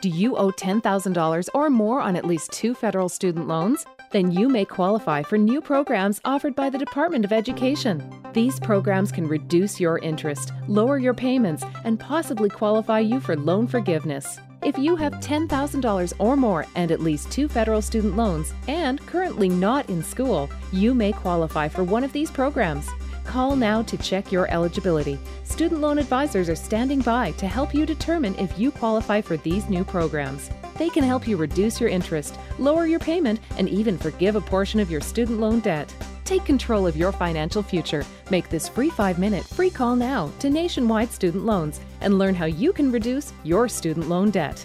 Do 0.00 0.10
you 0.10 0.36
owe 0.36 0.50
$10,000 0.50 1.48
or 1.54 1.70
more 1.70 2.00
on 2.02 2.14
at 2.14 2.26
least 2.26 2.52
two 2.52 2.74
federal 2.74 3.08
student 3.08 3.48
loans? 3.48 3.86
Then 4.12 4.30
you 4.30 4.50
may 4.50 4.66
qualify 4.66 5.22
for 5.22 5.38
new 5.38 5.62
programs 5.62 6.20
offered 6.26 6.54
by 6.54 6.68
the 6.68 6.76
Department 6.76 7.24
of 7.24 7.32
Education. 7.32 8.02
These 8.34 8.60
programs 8.60 9.10
can 9.10 9.26
reduce 9.26 9.80
your 9.80 9.98
interest, 10.00 10.52
lower 10.68 10.98
your 10.98 11.14
payments, 11.14 11.64
and 11.84 11.98
possibly 11.98 12.50
qualify 12.50 12.98
you 12.98 13.18
for 13.18 13.34
loan 13.34 13.66
forgiveness. 13.66 14.38
If 14.64 14.78
you 14.78 14.96
have 14.96 15.12
$10,000 15.20 16.12
or 16.18 16.36
more 16.36 16.64
and 16.74 16.90
at 16.90 17.02
least 17.02 17.30
two 17.30 17.48
federal 17.48 17.82
student 17.82 18.16
loans 18.16 18.54
and 18.66 18.98
currently 19.04 19.50
not 19.50 19.90
in 19.90 20.02
school, 20.02 20.48
you 20.72 20.94
may 20.94 21.12
qualify 21.12 21.68
for 21.68 21.84
one 21.84 22.02
of 22.02 22.14
these 22.14 22.30
programs. 22.30 22.88
Call 23.24 23.56
now 23.56 23.82
to 23.82 23.98
check 23.98 24.32
your 24.32 24.50
eligibility. 24.50 25.18
Student 25.42 25.82
loan 25.82 25.98
advisors 25.98 26.48
are 26.48 26.56
standing 26.56 27.00
by 27.00 27.32
to 27.32 27.46
help 27.46 27.74
you 27.74 27.84
determine 27.84 28.34
if 28.36 28.58
you 28.58 28.70
qualify 28.70 29.20
for 29.20 29.36
these 29.36 29.68
new 29.68 29.84
programs. 29.84 30.48
They 30.78 30.88
can 30.88 31.04
help 31.04 31.28
you 31.28 31.36
reduce 31.36 31.78
your 31.78 31.90
interest, 31.90 32.38
lower 32.58 32.86
your 32.86 33.00
payment, 33.00 33.40
and 33.58 33.68
even 33.68 33.98
forgive 33.98 34.34
a 34.34 34.40
portion 34.40 34.80
of 34.80 34.90
your 34.90 35.02
student 35.02 35.40
loan 35.40 35.60
debt. 35.60 35.94
Take 36.24 36.46
control 36.46 36.86
of 36.86 36.96
your 36.96 37.12
financial 37.12 37.62
future. 37.62 38.02
Make 38.30 38.48
this 38.48 38.66
free 38.66 38.88
five 38.88 39.18
minute 39.18 39.44
free 39.44 39.68
call 39.68 39.94
now 39.94 40.32
to 40.38 40.48
Nationwide 40.48 41.12
Student 41.12 41.44
Loans 41.44 41.80
and 42.04 42.18
learn 42.18 42.34
how 42.34 42.44
you 42.44 42.72
can 42.72 42.92
reduce 42.92 43.32
your 43.42 43.68
student 43.68 44.08
loan 44.08 44.30
debt. 44.30 44.64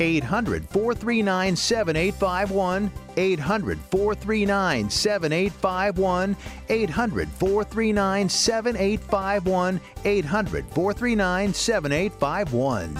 800 0.00 0.68
439 0.68 1.56
7851. 1.56 2.90
800 3.16 3.78
439 3.90 4.90
7851. 4.90 6.36
800 6.68 7.28
439 7.28 8.28
7851. 8.28 9.80
800 10.04 10.64
439 10.66 11.54
7851. 11.54 12.98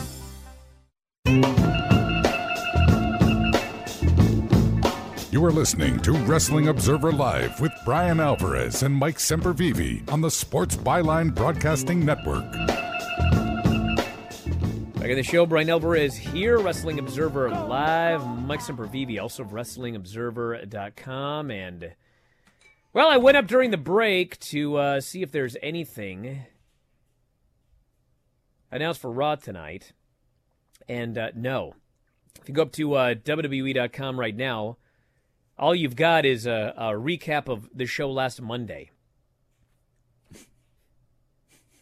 You 5.31 5.45
are 5.45 5.53
listening 5.53 6.01
to 6.01 6.13
Wrestling 6.13 6.69
Observer 6.69 7.13
Live 7.13 7.61
with 7.61 7.71
Bryan 7.85 8.19
Alvarez 8.19 8.83
and 8.83 8.95
Mike 8.95 9.19
Sempervive 9.19 10.11
on 10.11 10.21
the 10.21 10.31
Sports 10.31 10.75
Byline 10.75 11.35
Broadcasting 11.35 12.05
Network. 12.05 12.45
Back 15.09 15.13
in 15.13 15.17
the 15.21 15.23
show, 15.23 15.47
Bryan 15.47 15.71
Alvarez 15.71 16.15
here, 16.15 16.59
Wrestling 16.59 16.99
Observer 16.99 17.49
Live. 17.49 18.29
Mike 18.43 18.61
Sempervive, 18.61 19.19
also 19.23 19.43
of 19.43 19.53
WrestlingObserver.com. 19.53 21.51
And, 21.51 21.95
well, 22.93 23.09
I 23.09 23.17
went 23.17 23.39
up 23.39 23.47
during 23.47 23.71
the 23.71 23.79
break 23.79 24.39
to 24.41 24.77
uh, 24.77 25.01
see 25.01 25.23
if 25.23 25.33
there's 25.33 25.57
anything 25.63 26.45
announced 28.71 29.01
for 29.01 29.11
Raw 29.11 29.37
tonight. 29.37 29.95
And 30.91 31.17
uh, 31.17 31.31
no. 31.35 31.73
If 32.43 32.47
you 32.47 32.55
go 32.55 32.61
up 32.61 32.73
to 32.73 32.93
uh, 32.93 33.15
WWE.com 33.15 34.21
right 34.21 34.37
now, 34.37 34.77
all 35.59 35.75
you've 35.75 35.97
got 35.97 36.27
is 36.27 36.47
a, 36.47 36.75
a 36.77 36.93
recap 36.93 37.49
of 37.49 37.71
the 37.75 37.87
show 37.87 38.11
last 38.11 38.43
Monday. 38.43 38.91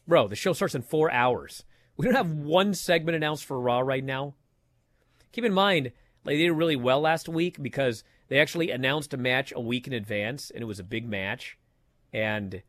Bro, 0.06 0.28
the 0.28 0.36
show 0.36 0.52
starts 0.52 0.76
in 0.76 0.82
four 0.82 1.10
hours. 1.10 1.64
We 1.96 2.04
don't 2.04 2.14
have 2.14 2.32
one 2.32 2.74
segment 2.74 3.16
announced 3.16 3.44
for 3.44 3.60
Raw 3.60 3.80
right 3.80 4.04
now. 4.04 4.34
Keep 5.32 5.44
in 5.44 5.54
mind, 5.54 5.92
like 6.24 6.34
they 6.34 6.44
did 6.44 6.52
really 6.52 6.76
well 6.76 7.00
last 7.00 7.28
week 7.28 7.62
because 7.62 8.04
they 8.28 8.38
actually 8.38 8.70
announced 8.70 9.14
a 9.14 9.18
match 9.18 9.52
a 9.54 9.60
week 9.60 9.86
in 9.86 9.92
advance, 9.92 10.50
and 10.50 10.62
it 10.62 10.66
was 10.66 10.80
a 10.80 10.84
big 10.84 11.08
match, 11.08 11.58
and 12.12 12.62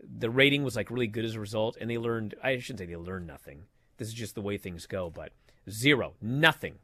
the 0.00 0.30
rating 0.30 0.62
was 0.62 0.76
like 0.76 0.90
really 0.90 1.06
good 1.06 1.24
as 1.24 1.34
a 1.34 1.40
result. 1.40 1.76
And 1.80 1.90
they 1.90 1.98
learned, 1.98 2.34
I 2.42 2.58
shouldn't 2.58 2.80
say 2.80 2.86
they 2.86 2.96
learned 2.96 3.26
nothing. 3.26 3.64
This 3.96 4.08
is 4.08 4.14
just 4.14 4.34
the 4.34 4.40
way 4.40 4.56
things 4.56 4.86
go, 4.86 5.10
but 5.10 5.32
zero, 5.68 6.14
nothing, 6.20 6.78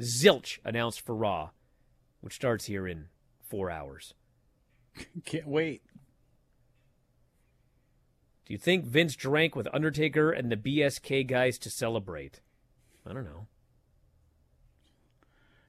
zilch 0.00 0.58
announced 0.64 1.00
for 1.00 1.14
Raw, 1.14 1.50
which 2.20 2.34
starts 2.34 2.66
here 2.66 2.86
in 2.86 3.06
four 3.40 3.70
hours. 3.70 4.14
Can't 5.24 5.46
wait. 5.46 5.82
Do 8.48 8.54
you 8.54 8.58
think 8.58 8.86
Vince 8.86 9.14
drank 9.14 9.54
with 9.54 9.68
Undertaker 9.74 10.32
and 10.32 10.50
the 10.50 10.56
BSK 10.56 11.26
guys 11.26 11.58
to 11.58 11.68
celebrate? 11.68 12.40
I 13.06 13.12
don't 13.12 13.26
know. 13.26 13.46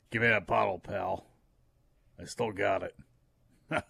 Give 0.10 0.22
me 0.22 0.30
that 0.30 0.48
bottle, 0.48 0.80
pal. 0.80 1.26
I 2.18 2.24
still 2.24 2.54
got 2.54 2.84
it. 2.84 2.96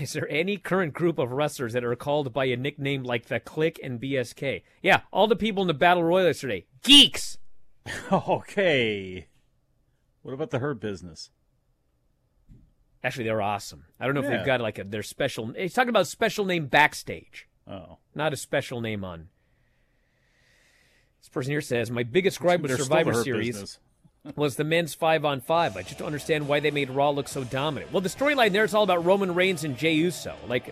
Is 0.00 0.14
there 0.14 0.26
any 0.30 0.56
current 0.56 0.94
group 0.94 1.18
of 1.18 1.30
wrestlers 1.30 1.74
that 1.74 1.84
are 1.84 1.94
called 1.94 2.32
by 2.32 2.46
a 2.46 2.56
nickname 2.56 3.02
like 3.02 3.26
the 3.26 3.38
Kliq 3.38 3.76
and 3.82 4.00
BSK? 4.00 4.62
Yeah, 4.82 5.02
all 5.12 5.26
the 5.26 5.36
people 5.36 5.60
in 5.60 5.68
the 5.68 5.74
Battle 5.74 6.04
Royal 6.04 6.28
yesterday. 6.28 6.64
Geeks! 6.82 7.36
okay. 8.10 9.26
What 10.22 10.32
about 10.32 10.50
the 10.50 10.58
Hurt 10.58 10.80
business? 10.80 11.28
Actually, 13.04 13.24
they're 13.24 13.42
awesome. 13.42 13.84
I 13.98 14.06
don't 14.06 14.14
know 14.14 14.20
if 14.20 14.26
Yeah. 14.30 14.36
they've 14.38 14.46
got 14.46 14.60
like 14.60 14.78
a 14.78 14.84
their 14.84 15.02
special. 15.02 15.52
He's 15.52 15.74
talking 15.74 15.88
about 15.88 16.06
special 16.06 16.44
name 16.44 16.66
backstage. 16.66 17.48
Oh. 17.68 17.98
Not 18.14 18.32
a 18.32 18.36
special 18.36 18.80
name 18.80 19.04
on. 19.04 19.28
This 21.20 21.28
person 21.28 21.50
here 21.52 21.60
says, 21.60 21.90
My 21.90 22.02
biggest 22.02 22.38
gripe 22.40 22.60
with 22.60 22.70
They're 22.70 22.76
still 22.76 22.86
Survivor 22.86 23.10
the 23.12 23.16
Hurt 23.18 23.24
Series 23.24 23.46
business. 23.48 23.78
was 24.36 24.56
the 24.56 24.64
men's 24.64 24.94
five 24.94 25.24
on 25.24 25.40
five. 25.40 25.76
I 25.76 25.82
just 25.82 25.98
don't 25.98 26.06
understand 26.06 26.46
why 26.46 26.60
they 26.60 26.70
made 26.70 26.90
Raw 26.90 27.10
look 27.10 27.26
so 27.28 27.42
dominant. 27.44 27.92
Well, 27.92 28.00
the 28.00 28.08
storyline 28.08 28.52
there 28.52 28.64
is 28.64 28.74
all 28.74 28.84
about 28.84 29.04
Roman 29.04 29.34
Reigns 29.34 29.64
and 29.64 29.76
Jey 29.76 29.94
Uso. 29.94 30.36
Like, 30.46 30.66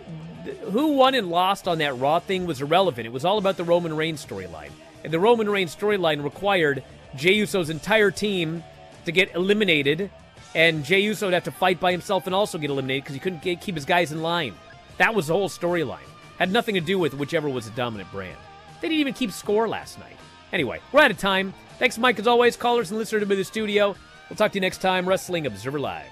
th- 0.45 0.57
who 0.71 0.93
won 0.95 1.15
and 1.15 1.29
lost 1.29 1.67
on 1.67 1.79
that 1.79 1.97
Raw 1.97 2.19
thing 2.19 2.45
was 2.45 2.61
irrelevant. 2.61 3.05
It 3.07 3.11
was 3.11 3.25
all 3.25 3.37
about 3.37 3.57
the 3.57 3.63
Roman 3.65 3.95
Reigns 3.95 4.25
storyline. 4.25 4.71
And 5.03 5.11
the 5.11 5.19
Roman 5.19 5.49
Reigns 5.49 5.75
storyline 5.75 6.23
required 6.23 6.83
Jey 7.15 7.33
Uso's 7.33 7.69
entire 7.69 8.11
team 8.11 8.63
to 9.05 9.11
get 9.11 9.33
eliminated, 9.35 10.11
and 10.53 10.83
Jey 10.83 10.99
Uso 11.01 11.27
would 11.27 11.33
have 11.33 11.43
to 11.45 11.51
fight 11.51 11.79
by 11.79 11.91
himself 11.91 12.25
and 12.25 12.35
also 12.35 12.57
get 12.57 12.69
eliminated 12.69 13.03
because 13.03 13.13
he 13.13 13.19
couldn't 13.19 13.41
get, 13.41 13.61
keep 13.61 13.75
his 13.75 13.85
guys 13.85 14.11
in 14.11 14.21
line. 14.21 14.53
That 14.97 15.15
was 15.15 15.27
the 15.27 15.33
whole 15.33 15.49
storyline. 15.49 15.99
Had 16.37 16.51
nothing 16.51 16.75
to 16.75 16.81
do 16.81 16.99
with 16.99 17.13
whichever 17.13 17.49
was 17.49 17.65
the 17.65 17.71
dominant 17.71 18.11
brand. 18.11 18.37
They 18.81 18.89
didn't 18.89 18.99
even 18.99 19.13
keep 19.13 19.31
score 19.31 19.67
last 19.67 19.99
night. 19.99 20.17
Anyway, 20.51 20.79
we're 20.91 21.01
out 21.01 21.11
of 21.11 21.17
time. 21.17 21.53
Thanks, 21.79 21.97
Mike, 21.97 22.19
as 22.19 22.27
always. 22.27 22.55
Callers 22.57 22.91
and 22.91 22.99
listeners 22.99 23.21
to 23.21 23.35
the 23.35 23.43
studio. 23.43 23.95
We'll 24.29 24.37
talk 24.37 24.51
to 24.51 24.57
you 24.57 24.61
next 24.61 24.79
time. 24.79 25.07
Wrestling 25.07 25.45
Observer 25.45 25.79
Live. 25.79 26.07